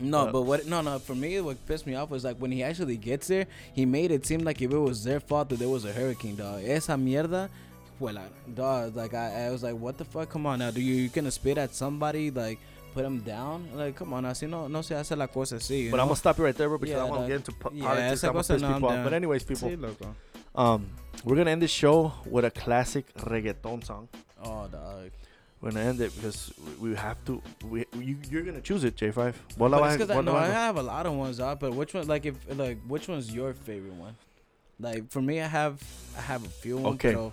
No, 0.00 0.20
Uh, 0.28 0.32
but 0.32 0.42
what? 0.42 0.66
No, 0.66 0.80
no. 0.80 0.98
For 0.98 1.14
me, 1.14 1.40
what 1.40 1.56
pissed 1.66 1.86
me 1.86 1.94
off 1.94 2.10
was 2.10 2.24
like 2.24 2.36
when 2.38 2.50
he 2.50 2.62
actually 2.62 2.96
gets 2.96 3.28
there, 3.28 3.46
he 3.74 3.86
made 3.86 4.10
it 4.10 4.26
seem 4.26 4.40
like 4.40 4.60
if 4.60 4.70
it 4.72 4.78
was 4.78 5.04
their 5.04 5.20
fault 5.20 5.48
that 5.50 5.58
there 5.58 5.68
was 5.68 5.84
a 5.84 5.92
hurricane, 5.92 6.36
dog. 6.36 6.62
Esa 6.64 6.92
mierda, 6.92 7.48
well, 8.00 8.18
dog. 8.54 8.96
Like 8.96 9.14
I, 9.14 9.46
I 9.46 9.50
was 9.50 9.62
like, 9.62 9.76
what 9.76 9.96
the 9.96 10.04
fuck? 10.04 10.28
Come 10.30 10.46
on 10.46 10.58
now, 10.58 10.70
do 10.70 10.80
you 10.80 10.94
you 10.94 11.08
gonna 11.08 11.30
spit 11.30 11.58
at 11.58 11.74
somebody 11.74 12.30
like? 12.30 12.58
Put 12.94 13.04
him 13.04 13.22
down, 13.22 13.66
like 13.74 13.96
come 13.96 14.12
on, 14.14 14.24
I 14.24 14.30
así 14.30 14.48
no, 14.48 14.68
no 14.68 14.80
se 14.80 14.94
hace 14.94 15.16
la 15.16 15.26
cosa 15.26 15.56
así. 15.56 15.90
But 15.90 15.98
I'm 15.98 16.06
gonna 16.06 16.14
stop 16.14 16.38
you 16.38 16.44
right 16.44 16.54
there, 16.56 16.68
bro, 16.68 16.78
because 16.78 16.94
Yeah, 16.94 17.02
I 17.04 17.10
want 17.10 17.22
to 17.22 17.26
get 17.26 17.36
into 17.38 17.50
po- 17.50 17.72
Yeah, 17.74 17.88
politics. 17.88 18.22
I'm 18.22 18.32
gonna 18.32 18.44
piss 18.44 18.62
no, 18.62 18.72
people 18.74 18.88
off. 18.88 19.02
But 19.04 19.12
anyways, 19.14 19.42
people, 19.42 19.68
Sí, 19.68 20.14
um, 20.54 20.86
we're 21.24 21.34
gonna 21.34 21.50
end 21.50 21.60
this 21.62 21.72
show 21.72 22.12
with 22.24 22.44
a 22.44 22.52
classic 22.52 23.12
reggaeton 23.16 23.84
song. 23.84 24.06
Oh, 24.44 24.68
dog. 24.70 25.10
We're 25.64 25.70
gonna 25.70 25.86
end 25.86 26.00
it 26.02 26.14
because 26.14 26.52
we 26.78 26.94
have 26.94 27.24
to. 27.24 27.40
We 27.70 27.86
you, 27.98 28.18
you're 28.30 28.42
gonna 28.42 28.60
choose 28.60 28.84
it, 28.84 28.96
J5. 28.96 29.34
What 29.56 29.70
But 29.70 29.98
it's 29.98 30.10
I, 30.10 30.20
no, 30.20 30.36
I 30.36 30.48
have 30.48 30.76
a 30.76 30.82
lot 30.82 31.06
of 31.06 31.14
ones 31.14 31.40
out, 31.40 31.58
but 31.58 31.72
which 31.74 31.94
one? 31.94 32.06
Like 32.06 32.26
if 32.26 32.34
like 32.54 32.76
which 32.86 33.08
one's 33.08 33.34
your 33.34 33.54
favorite 33.54 33.94
one? 33.94 34.14
Like 34.78 35.10
for 35.10 35.22
me, 35.22 35.40
I 35.40 35.46
have 35.46 35.82
I 36.18 36.20
have 36.20 36.44
a 36.44 36.50
few. 36.50 36.84
Okay. 36.88 37.12
Pero, 37.12 37.32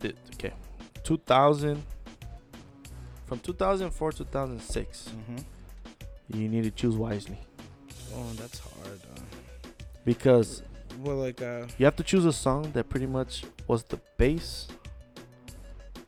Th- 0.00 0.16
Okay, 0.34 0.52
2000. 1.04 1.80
From 3.26 3.38
2004 3.38 4.12
to 4.12 4.18
2006, 4.24 5.08
Mhm. 5.08 5.44
you 6.34 6.48
need 6.48 6.64
to 6.64 6.70
choose 6.70 6.96
wisely 6.96 7.38
Oh, 8.14 8.26
that's 8.36 8.58
hard. 8.58 9.00
Uh, 9.16 9.20
because 10.04 10.62
well, 11.00 11.16
like 11.16 11.40
uh, 11.40 11.66
you 11.78 11.84
have 11.84 11.96
to 11.96 12.02
choose 12.02 12.24
a 12.24 12.32
song 12.32 12.72
that 12.72 12.88
pretty 12.88 13.06
much 13.06 13.44
was 13.68 13.84
the 13.84 14.00
base 14.18 14.66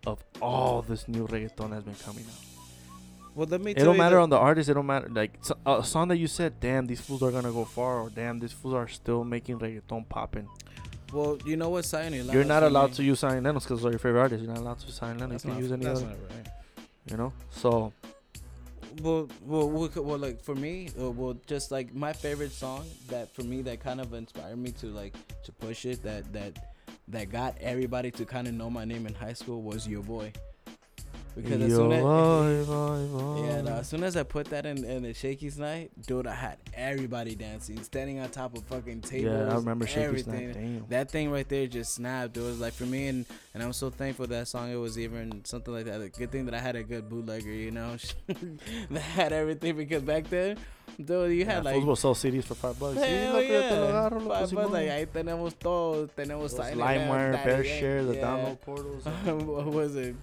of 0.06 0.22
all 0.40 0.82
this 0.82 1.08
new 1.08 1.26
reggaeton 1.26 1.70
that's 1.70 1.84
been 1.84 1.94
coming 1.94 2.24
out. 2.24 2.54
Well, 3.34 3.48
let 3.48 3.60
me. 3.60 3.72
It 3.72 3.78
don't 3.78 3.96
matter 3.96 4.18
on 4.18 4.30
the 4.30 4.38
artist. 4.38 4.68
It 4.68 4.74
don't 4.74 4.86
matter. 4.86 5.08
Like 5.08 5.38
so, 5.40 5.56
a 5.66 5.82
song 5.82 6.08
that 6.08 6.18
you 6.18 6.28
said, 6.28 6.60
damn, 6.60 6.86
these 6.86 7.00
fools 7.00 7.22
are 7.22 7.32
gonna 7.32 7.50
go 7.50 7.64
far, 7.64 8.00
or 8.00 8.10
damn, 8.10 8.38
these 8.38 8.52
fools 8.52 8.74
are 8.74 8.86
still 8.86 9.24
making 9.24 9.58
reggaeton 9.58 10.08
popping. 10.08 10.48
Well, 11.12 11.38
you 11.44 11.56
know 11.56 11.68
what, 11.68 11.84
Zion 11.84 12.12
Lennox 12.12 12.32
You're 12.32 12.44
not 12.44 12.62
allowed 12.62 12.92
to 12.94 13.04
use 13.04 13.20
Zion 13.20 13.44
Lennox 13.44 13.64
because 13.64 13.82
they're 13.82 13.92
your 13.92 13.98
favorite 13.98 14.20
artist. 14.20 14.42
You're 14.42 14.52
not 14.52 14.60
allowed 14.60 14.80
to 14.80 14.86
use 14.86 14.96
Zion 14.96 15.18
Lennox. 15.18 15.44
You 15.44 15.50
can 15.50 15.60
not, 15.60 15.62
use 15.62 15.72
any 15.72 15.86
other. 15.86 16.06
right. 16.06 16.48
You 17.10 17.16
know. 17.16 17.32
So 17.50 17.92
Well, 19.02 19.28
well, 19.44 19.68
well, 19.68 20.18
like 20.18 20.40
for 20.40 20.54
me, 20.54 20.90
uh, 21.00 21.10
well, 21.10 21.36
just 21.46 21.70
like 21.70 21.94
my 21.94 22.12
favorite 22.12 22.52
song 22.52 22.84
that 23.08 23.34
for 23.34 23.42
me 23.42 23.62
that 23.62 23.80
kind 23.80 24.00
of 24.00 24.12
inspired 24.14 24.58
me 24.58 24.70
to 24.72 24.86
like 24.86 25.14
to 25.44 25.52
push 25.52 25.84
it 25.84 26.02
that 26.04 26.32
that 26.32 26.73
that 27.08 27.30
got 27.30 27.56
everybody 27.60 28.10
to 28.12 28.24
kind 28.24 28.46
of 28.48 28.54
know 28.54 28.70
my 28.70 28.84
name 28.84 29.06
in 29.06 29.14
high 29.14 29.32
school 29.34 29.62
was 29.62 29.86
Your 29.86 30.02
Boy. 30.02 30.32
Because 31.36 31.62
as 31.62 31.70
Yo, 31.70 31.76
soon 31.78 31.92
as 31.92 32.02
boy, 32.02 32.64
boy, 32.64 33.06
boy. 33.06 33.44
yeah, 33.44 33.60
no, 33.60 33.72
as 33.72 33.88
soon 33.88 34.04
as 34.04 34.16
I 34.16 34.22
put 34.22 34.46
that 34.50 34.66
in 34.66 34.84
in 34.84 35.02
the 35.02 35.12
Shakey's 35.12 35.58
night, 35.58 35.90
dude, 36.06 36.28
I 36.28 36.34
had 36.34 36.58
everybody 36.74 37.34
dancing, 37.34 37.82
standing 37.82 38.20
on 38.20 38.28
top 38.28 38.56
of 38.56 38.62
fucking 38.66 39.00
tables. 39.00 39.34
yeah, 39.36 39.52
I 39.52 39.56
remember 39.56 39.84
Shakey's 39.84 40.28
night. 40.28 40.52
Damn. 40.54 40.86
That 40.90 41.10
thing 41.10 41.32
right 41.32 41.48
there 41.48 41.66
just 41.66 41.92
snapped. 41.96 42.36
It 42.36 42.40
was 42.40 42.60
like 42.60 42.72
for 42.72 42.86
me, 42.86 43.08
and 43.08 43.26
and 43.52 43.64
I'm 43.64 43.72
so 43.72 43.90
thankful 43.90 44.28
that 44.28 44.46
song. 44.46 44.70
It 44.70 44.76
was 44.76 44.96
even 44.96 45.44
something 45.44 45.74
like 45.74 45.86
that. 45.86 46.00
A 46.00 46.08
good 46.08 46.30
thing 46.30 46.44
that 46.44 46.54
I 46.54 46.60
had 46.60 46.76
a 46.76 46.84
good 46.84 47.08
bootlegger, 47.08 47.50
you 47.50 47.72
know, 47.72 47.96
that 48.90 49.00
had 49.02 49.32
everything 49.32 49.76
because 49.76 50.02
back 50.02 50.30
then, 50.30 50.56
dude, 51.04 51.32
you 51.32 51.44
had 51.44 51.64
yeah, 51.64 51.72
like. 51.72 51.84
will 51.84 51.96
sell 51.96 52.14
CDs 52.14 52.44
for 52.44 52.54
five 52.54 52.78
bucks. 52.78 53.00
Hell 53.00 53.34
loco, 53.34 53.46
yo 53.46 53.60
te 53.62 53.70
lo 53.70 53.88
yeah. 53.88 53.92
agarro, 53.92 54.28
Five 54.28 54.54
bucks, 54.54 54.72
like, 54.72 54.88
ahí 54.88 55.06
tenemos 55.06 55.58
todo. 55.58 56.06
Tenemos 56.08 56.54
LimeWire, 56.54 57.44
BearShare, 57.44 58.06
the 58.06 58.16
yeah. 58.16 58.24
download 58.24 58.60
portals. 58.60 59.04
what 59.24 59.66
was 59.66 59.96
it? 59.96 60.14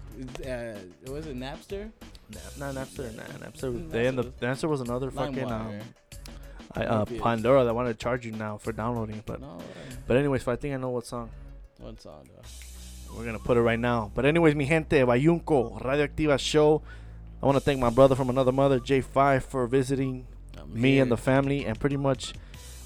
Uh, 0.45 1.11
was 1.11 1.28
it 1.28 1.38
Napster? 1.38 1.91
Nah, 2.30 2.72
nah, 2.72 2.82
Napster, 2.82 3.15
nah, 3.15 3.24
Napster. 3.45 3.89
They 3.89 4.07
end 4.07 4.19
up, 4.19 4.39
Napster 4.39 4.69
was 4.69 4.82
another 4.82 5.11
fucking 5.11 5.51
um. 5.51 5.80
I, 6.74 6.86
uh, 6.86 7.05
Pandora 7.05 7.65
that 7.65 7.74
wanted 7.74 7.99
to 7.99 7.99
charge 8.01 8.26
you 8.26 8.32
now 8.32 8.57
for 8.57 8.72
downloading. 8.72 9.22
But 9.26 9.41
no, 9.41 9.57
but 10.07 10.17
anyways, 10.17 10.47
I 10.47 10.55
think 10.55 10.74
I 10.74 10.78
know 10.78 10.89
what 10.89 11.05
song. 11.05 11.30
one 11.80 11.97
song 11.99 12.28
though. 12.28 13.17
We're 13.17 13.26
gonna 13.26 13.39
put 13.39 13.57
it 13.57 13.61
right 13.61 13.80
now. 13.80 14.11
But 14.13 14.26
anyways, 14.26 14.55
mi 14.55 14.65
gente, 14.65 15.01
Bayunco, 15.01 15.82
Radioactiva 15.82 16.39
Show. 16.39 16.82
I 17.41 17.45
want 17.45 17.55
to 17.55 17.59
thank 17.59 17.80
my 17.80 17.89
brother 17.89 18.15
from 18.15 18.30
another 18.30 18.51
mother, 18.51 18.80
J5, 18.80 19.41
for 19.41 19.65
visiting 19.65 20.28
me 20.67 20.99
and 20.99 21.11
the 21.11 21.17
family 21.17 21.65
and 21.65 21.79
pretty 21.79 21.97
much 21.97 22.33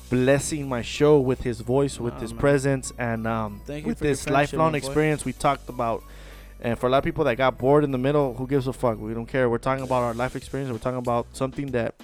blessing 0.09 0.67
my 0.69 0.81
show 0.81 1.19
with 1.19 1.41
his 1.41 1.61
voice, 1.61 1.99
with 1.99 2.13
Wow, 2.15 2.19
his 2.19 2.31
man. 2.33 2.39
presence, 2.39 2.93
and 2.97 3.25
um, 3.27 3.61
Thank 3.65 3.85
with 3.85 3.99
this 3.99 4.29
lifelong 4.29 4.71
boy. 4.73 4.77
experience 4.77 5.25
we 5.25 5.33
talked 5.33 5.67
about. 5.69 6.03
And 6.61 6.79
for 6.79 6.87
a 6.87 6.89
lot 6.89 6.99
of 6.99 7.03
people 7.03 7.23
that 7.25 7.35
got 7.37 7.57
bored 7.57 7.83
in 7.83 7.91
the 7.91 7.97
middle, 7.97 8.33
who 8.33 8.47
gives 8.47 8.67
a 8.67 8.73
fuck? 8.73 8.97
We 8.99 9.13
don't 9.13 9.25
care. 9.25 9.49
We're 9.49 9.57
talking 9.57 9.83
about 9.83 10.03
our 10.03 10.13
life 10.13 10.35
experience. 10.35 10.71
We're 10.71 10.77
talking 10.79 10.99
about 10.99 11.27
something 11.33 11.67
that 11.71 11.95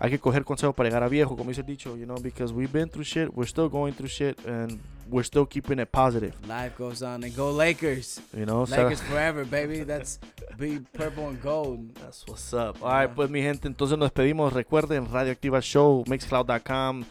hay 0.00 0.10
que 0.10 0.18
coger 0.18 0.44
consejo 0.44 0.72
para 0.72 0.88
llegar 0.88 1.02
a 1.02 1.08
viejo, 1.08 1.36
como 1.36 1.50
dice 1.50 1.60
el 1.62 1.66
dicho, 1.66 1.96
you 1.96 2.04
know, 2.06 2.16
because 2.20 2.52
we've 2.52 2.72
been 2.72 2.88
through 2.88 3.04
shit. 3.04 3.28
We're 3.34 3.48
still 3.48 3.68
going 3.68 3.92
through 3.94 4.08
shit, 4.10 4.38
and 4.46 4.78
we're 5.10 5.24
still 5.24 5.46
keeping 5.46 5.78
it 5.80 5.90
positive, 5.90 6.34
Life 6.46 6.76
goes 6.78 7.02
on 7.02 7.24
and 7.24 7.34
go 7.34 7.50
Lakers. 7.50 8.20
you 8.36 8.44
know. 8.46 8.64
Lakers 8.64 9.00
forever, 9.02 9.44
baby. 9.44 9.84
That's 9.84 10.18
be 10.58 10.80
purple 10.92 11.28
and 11.28 11.40
gold. 11.42 11.94
That's 12.00 12.24
what's 12.26 12.52
up. 12.52 12.76
All 12.82 12.90
right, 12.90 13.08
Yeah. 13.08 13.14
pues 13.14 13.30
mi 13.30 13.40
gente, 13.42 13.66
entonces 13.68 13.96
nos 13.98 14.10
despedimos. 14.10 14.52
Recuerden, 14.52 15.06
Radioactiva 15.10 15.60
Show, 15.62 16.04
mixcloud.com 16.06 17.04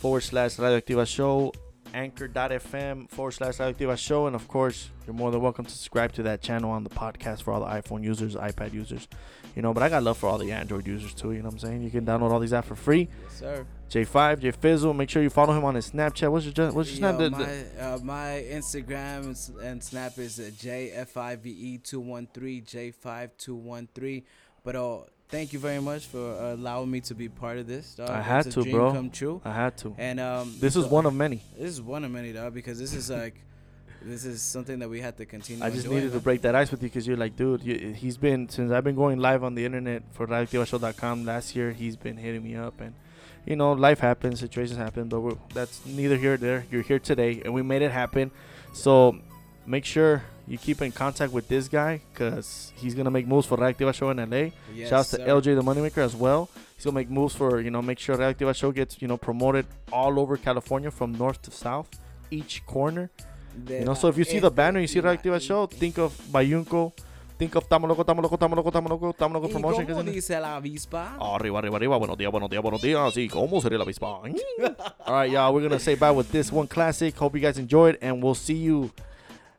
forward 0.00 0.22
slash 0.22 0.58
Radioactiva 0.58 1.06
Show, 1.06 1.52
anchor.fm 1.94 3.08
forward 3.08 3.32
slash 3.32 3.58
Radioactiva 3.58 3.96
Show, 3.98 4.26
and 4.26 4.36
of 4.36 4.46
course, 4.48 4.90
you're 5.06 5.14
more 5.14 5.30
than 5.30 5.40
welcome 5.40 5.64
to 5.64 5.70
subscribe 5.70 6.12
to 6.12 6.22
that 6.24 6.40
channel 6.40 6.70
on 6.70 6.84
the 6.84 6.90
podcast 6.90 7.42
for 7.42 7.52
all 7.52 7.60
the 7.60 7.66
iPhone 7.66 8.02
users, 8.04 8.34
iPad 8.36 8.72
users, 8.72 9.08
you 9.56 9.62
know. 9.62 9.72
But 9.74 9.82
I 9.82 9.88
got 9.88 10.02
love 10.02 10.18
for 10.18 10.28
all 10.28 10.38
the 10.38 10.52
Android 10.52 10.86
users 10.86 11.14
too, 11.14 11.32
you 11.32 11.38
know 11.38 11.46
what 11.46 11.54
I'm 11.54 11.58
saying? 11.58 11.82
You 11.82 11.90
can 11.90 12.04
download 12.06 12.30
all 12.30 12.38
these 12.40 12.52
apps 12.52 12.66
for 12.66 12.76
free. 12.76 13.08
Yes, 13.24 13.38
sir. 13.38 13.66
J5, 13.90 14.38
J 14.40 14.50
Fizzle, 14.52 14.94
make 14.94 15.10
sure 15.10 15.20
you 15.22 15.30
follow 15.30 15.52
him 15.52 15.64
on 15.64 15.74
his 15.74 15.90
Snapchat. 15.90 16.30
What's 16.30 16.46
your, 16.46 16.70
what's 16.72 16.96
your 16.96 17.10
Yo, 17.10 17.16
Snap? 17.16 17.18
The- 17.18 17.30
the- 17.30 17.36
my, 17.76 17.84
uh, 17.84 17.98
my 18.04 18.44
Instagram 18.48 19.60
and 19.62 19.82
Snap 19.82 20.16
is 20.18 20.38
uh, 20.38 20.50
JFIVE213, 20.56 22.94
J5213. 23.02 24.22
But 24.62 24.76
uh, 24.76 24.98
thank 25.28 25.52
you 25.52 25.58
very 25.58 25.80
much 25.80 26.06
for 26.06 26.18
uh, 26.34 26.54
allowing 26.54 26.90
me 26.90 27.00
to 27.02 27.14
be 27.14 27.28
part 27.28 27.58
of 27.58 27.66
this. 27.66 27.94
Dog. 27.94 28.10
I 28.10 28.20
had 28.20 28.50
to, 28.50 28.62
dream 28.62 28.76
bro. 28.76 28.92
come 28.92 29.10
true. 29.10 29.40
I 29.44 29.52
had 29.52 29.76
to. 29.78 29.94
And 29.98 30.20
um, 30.20 30.54
This 30.60 30.76
is 30.76 30.84
so- 30.84 30.90
one 30.90 31.06
of 31.06 31.14
many. 31.14 31.42
This 31.58 31.70
is 31.70 31.82
one 31.82 32.04
of 32.04 32.10
many, 32.10 32.32
dog, 32.32 32.54
because 32.54 32.78
this 32.78 32.94
is 32.94 33.10
like. 33.10 33.34
This 34.02 34.24
is 34.24 34.40
something 34.40 34.78
that 34.78 34.88
we 34.88 34.98
had 35.02 35.18
to 35.18 35.26
continue. 35.26 35.62
I 35.62 35.68
just 35.68 35.84
enjoying, 35.84 36.04
needed 36.04 36.14
to 36.14 36.20
break 36.20 36.40
that 36.40 36.54
ice 36.54 36.70
with 36.70 36.82
you 36.82 36.88
because 36.88 37.06
you're 37.06 37.18
like, 37.18 37.36
dude, 37.36 37.62
you, 37.62 37.92
he's 37.92 38.16
been 38.16 38.48
since 38.48 38.72
I've 38.72 38.82
been 38.82 38.94
going 38.96 39.18
live 39.18 39.44
on 39.44 39.54
the 39.54 39.66
internet 39.66 40.04
for 40.12 40.26
radioactivashow.com 40.26 41.26
last 41.26 41.54
year. 41.54 41.72
He's 41.72 41.96
been 41.96 42.16
hitting 42.16 42.42
me 42.42 42.56
up, 42.56 42.80
and 42.80 42.94
you 43.44 43.56
know, 43.56 43.72
life 43.72 44.00
happens, 44.00 44.40
situations 44.40 44.78
happen, 44.78 45.10
but 45.10 45.20
we're, 45.20 45.36
that's 45.52 45.84
neither 45.84 46.16
here 46.16 46.30
nor 46.30 46.36
there. 46.38 46.66
You're 46.70 46.80
here 46.80 46.98
today, 46.98 47.42
and 47.44 47.52
we 47.52 47.60
made 47.60 47.82
it 47.82 47.90
happen. 47.90 48.30
So 48.72 49.18
make 49.70 49.84
sure 49.84 50.22
you 50.48 50.58
keep 50.58 50.82
in 50.82 50.90
contact 50.90 51.32
with 51.32 51.46
this 51.48 51.68
guy 51.68 52.00
because 52.12 52.72
he's 52.76 52.94
gonna 52.94 53.10
make 53.10 53.26
moves 53.26 53.46
for 53.46 53.56
Radioactiva 53.56 53.94
Show 53.94 54.10
in 54.10 54.18
LA. 54.18 54.50
Yes, 54.74 54.90
Shouts 54.90 55.10
to 55.10 55.16
sir. 55.16 55.26
LJ 55.26 55.54
the 55.54 55.62
Moneymaker 55.62 55.98
as 55.98 56.16
well. 56.16 56.48
He's 56.74 56.84
gonna 56.84 56.96
make 56.96 57.08
moves 57.10 57.34
for 57.36 57.60
you 57.60 57.70
know 57.70 57.80
make 57.80 57.98
sure 57.98 58.16
Radioactiva 58.16 58.54
Show 58.54 58.72
gets 58.72 59.00
you 59.00 59.08
know 59.08 59.16
promoted 59.16 59.66
all 59.92 60.18
over 60.18 60.36
California 60.36 60.90
from 60.90 61.12
north 61.12 61.40
to 61.42 61.50
south, 61.50 61.88
each 62.30 62.66
corner. 62.66 63.10
You 63.68 63.84
know, 63.84 63.94
so 63.94 64.08
if 64.08 64.16
you 64.16 64.24
see 64.24 64.38
the 64.38 64.50
banner, 64.50 64.80
you 64.80 64.86
see 64.86 65.00
Radioactiva 65.00 65.40
Show, 65.40 65.66
think 65.66 65.98
of 65.98 66.16
Bayunco, 66.32 66.92
think 67.36 67.54
of 67.56 67.68
Tamo 67.68 67.86
Loco, 67.88 68.04
Tamo 68.04 68.22
Loco, 68.22 68.36
Tamo 68.36 68.56
Loco, 68.56 68.70
Tamo 68.70 68.88
Loco, 68.88 69.12
Tamo 69.12 69.34
Loco 69.34 69.48
¿Y 69.48 69.52
Promotion. 69.52 69.86
cómo 69.86 70.02
dice 70.04 70.40
la 70.40 70.56
avispa? 70.56 71.16
Arriba, 71.20 71.58
arriba, 71.58 71.76
arriba. 71.76 71.96
Buenos 71.98 72.16
días, 72.16 72.30
buenos 72.30 72.48
días, 72.48 72.62
buenos 72.62 72.80
días. 72.80 73.12
Sí, 73.12 73.28
¿cómo 73.28 73.60
sería 73.60 73.78
la 73.78 73.84
avispa? 73.84 74.06
All 75.06 75.14
right, 75.14 75.30
y'all. 75.30 75.52
We're 75.52 75.60
going 75.68 75.78
to 75.78 75.80
say 75.80 75.96
bye 75.96 76.12
with 76.12 76.30
this 76.30 76.52
one 76.52 76.68
classic. 76.68 77.16
Hope 77.16 77.34
you 77.34 77.40
guys 77.40 77.58
enjoyed, 77.58 77.98
and 78.00 78.22
we'll 78.22 78.34
see 78.36 78.54
you 78.56 78.90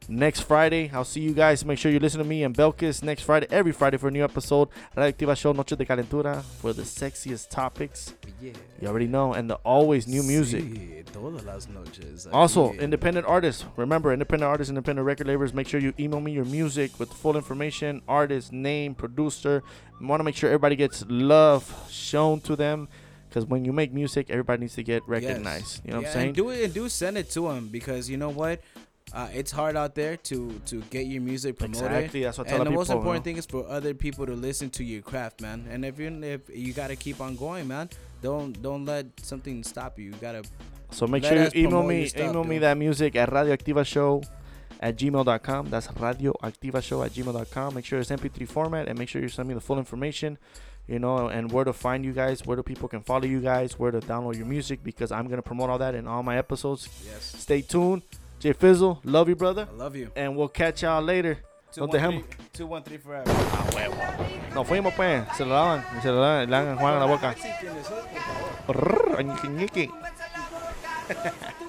next 0.08 0.41
Friday. 0.41 0.89
I'll 0.93 1.06
see 1.06 1.22
you 1.22 1.34
guys. 1.34 1.64
Make 1.66 1.78
sure 1.78 1.91
you 1.91 1.99
listen 1.99 2.20
to 2.20 2.26
me 2.26 2.43
and 2.43 2.56
Belkis 2.56 3.04
next 3.04 3.24
Friday, 3.24 3.47
every 3.49 3.72
Friday 3.72 3.97
for 3.97 4.08
a 4.08 4.12
new 4.12 4.24
episode. 4.24 4.70
Radioactiva 4.95 5.36
Show, 5.38 5.52
Noche 5.54 5.76
de 5.78 5.86
Calentura, 5.86 6.41
for 6.43 6.74
the 6.74 6.84
sexiest 6.84 7.49
topics. 7.49 8.14
Yeah. 8.41 8.54
You 8.82 8.88
already 8.88 9.08
know. 9.08 9.34
And 9.34 9.49
the 9.49 9.56
always 9.64 10.08
new 10.08 10.24
music. 10.24 10.64
Sí, 10.64 11.04
todas 11.14 11.43
las 11.45 11.68
noches. 11.70 12.28
Also, 12.32 12.70
aquí. 12.74 12.82
independent 12.82 13.26
artists. 13.28 13.66
Remember, 13.78 14.12
independent 14.12 14.49
artists, 14.49 14.70
independent 14.70 15.06
record 15.06 15.28
labels. 15.28 15.54
Make 15.54 15.68
sure 15.68 15.80
you 15.80 15.93
email 15.99 16.20
me 16.22 16.32
your 16.32 16.45
music 16.45 16.99
with 16.99 17.12
full 17.14 17.36
information, 17.38 18.02
artist, 18.08 18.52
name, 18.52 18.95
producer. 18.95 19.64
Want 20.02 20.20
to 20.20 20.24
make 20.24 20.36
sure 20.36 20.49
everybody 20.49 20.76
gets 20.76 21.06
love 21.08 21.72
shown 21.89 22.41
to 22.41 22.56
them. 22.56 22.89
Because 23.30 23.45
when 23.45 23.64
you 23.64 23.72
make 23.72 23.93
music, 23.93 24.30
everybody 24.30 24.62
needs 24.62 24.76
to 24.76 24.84
get 24.84 25.04
Yes. 25.04 25.10
recognized. 25.10 25.82
You 25.86 25.91
know 25.91 25.97
Yeah, 25.97 26.02
what 26.02 26.08
I'm 26.08 26.14
saying? 26.14 26.28
And 26.28 26.36
do 26.36 26.49
it 26.49 26.64
and 26.66 26.74
do 26.74 26.89
send 26.89 27.18
it 27.18 27.30
to 27.32 27.47
them 27.47 27.70
because 27.72 28.10
you 28.10 28.18
know 28.18 28.30
what, 28.30 28.60
uh, 29.14 29.28
it's 29.34 29.51
hard 29.51 29.76
out 29.76 29.93
there 29.95 30.18
to 30.18 30.59
to 30.68 30.82
get 30.89 31.05
your 31.07 31.22
music 31.22 31.57
promoted. 31.59 31.91
Exactly. 31.91 32.24
That's 32.24 32.38
what 32.38 32.47
I 32.47 32.49
tell 32.51 32.59
And 32.62 32.68
the 32.68 32.72
people. 32.72 32.82
most 32.82 32.89
you 32.89 32.95
important 32.97 33.26
know? 33.26 33.30
thing 33.30 33.38
is 33.38 33.45
for 33.45 33.68
other 33.68 33.93
people 33.93 34.26
to 34.26 34.34
listen 34.34 34.70
to 34.72 34.84
your 34.84 35.01
craft, 35.01 35.41
man. 35.41 35.68
And 35.70 35.84
if 35.86 35.99
you 35.99 36.07
if 36.24 36.41
you 36.53 36.74
gotta 36.74 36.95
keep 36.95 37.20
on 37.22 37.36
going, 37.36 37.68
man, 37.68 37.89
don't 38.22 38.59
don't 38.62 38.86
let 38.86 39.05
something 39.22 39.64
stop 39.64 39.97
you. 39.99 40.05
You 40.05 40.14
gotta 40.22 40.43
So 40.91 41.07
make 41.07 41.24
sure 41.24 41.38
you 41.43 41.49
email 41.55 41.84
me 41.84 42.07
stuff, 42.07 42.30
email 42.30 42.43
me 42.43 42.57
that 42.59 42.78
music 42.78 43.16
at 43.16 43.30
radioactivashow 43.30 44.26
at 44.80 44.95
gmail.com. 44.97 45.70
That's 45.70 45.88
radioactivashow 45.88 47.05
at 47.05 47.12
gmail.com. 47.14 47.76
Make 47.76 47.86
sure 47.86 47.99
it's 47.99 48.09
MP3 48.09 48.47
format 48.47 48.88
and 48.88 48.97
make 48.97 49.09
sure 49.09 49.22
you 49.22 49.30
send 49.30 49.47
me 49.47 49.53
the 49.53 49.62
full 49.62 49.78
information, 49.78 50.38
you 50.88 50.99
know, 50.99 51.28
and 51.28 51.51
where 51.51 51.64
to 51.66 51.74
find 51.74 52.03
you 52.03 52.14
guys, 52.14 52.45
where 52.45 52.57
the 52.57 52.64
people 52.64 52.88
can 52.89 53.01
follow 53.01 53.26
you 53.26 53.41
guys, 53.41 53.78
where 53.78 53.91
to 53.91 53.99
download 53.99 54.38
your 54.38 54.47
music 54.47 54.84
because 54.84 55.12
I'm 55.12 55.28
going 55.28 55.38
to 55.38 55.43
promote 55.43 55.70
all 55.70 55.78
that 55.78 55.95
in 55.95 56.07
all 56.07 56.24
my 56.24 56.38
episodes. 56.38 56.89
yes. 57.05 57.36
Stay 57.38 57.62
tuned. 57.62 58.01
J 58.42 58.54
Fizzle, 58.54 59.00
love 59.04 59.30
you, 59.30 59.36
brother. 59.36 59.68
I 59.72 59.76
love 59.78 59.96
you. 59.96 60.10
And 60.16 60.36
we'll 60.36 60.48
catch 60.50 60.82
y'all 60.82 61.02
later. 61.02 61.38
Two 61.72 61.82
No 61.82 61.86
one 61.88 62.00
dejamos. 62.00 62.24
three 62.26 62.46
two 62.54 62.66
one 62.66 62.84
three 62.84 62.98
forever. 62.98 63.32
Nos 64.56 64.68
fuimos, 64.68 64.94
pues. 64.96 65.24
Se 65.38 65.46
lo 65.46 65.54
lavan. 65.54 65.84
Se 66.02 66.10
lo 66.10 66.20
lavan. 66.20 66.50
Le 66.50 66.56
hagan 66.58 66.78
Juan 66.78 66.96
a 66.96 67.00
la 67.00 67.06
boca. 67.06 67.36
Sí, 67.36 67.48
tienes 67.62 67.88
ñiqui, 69.24 69.48
ñiqui. 69.48 69.89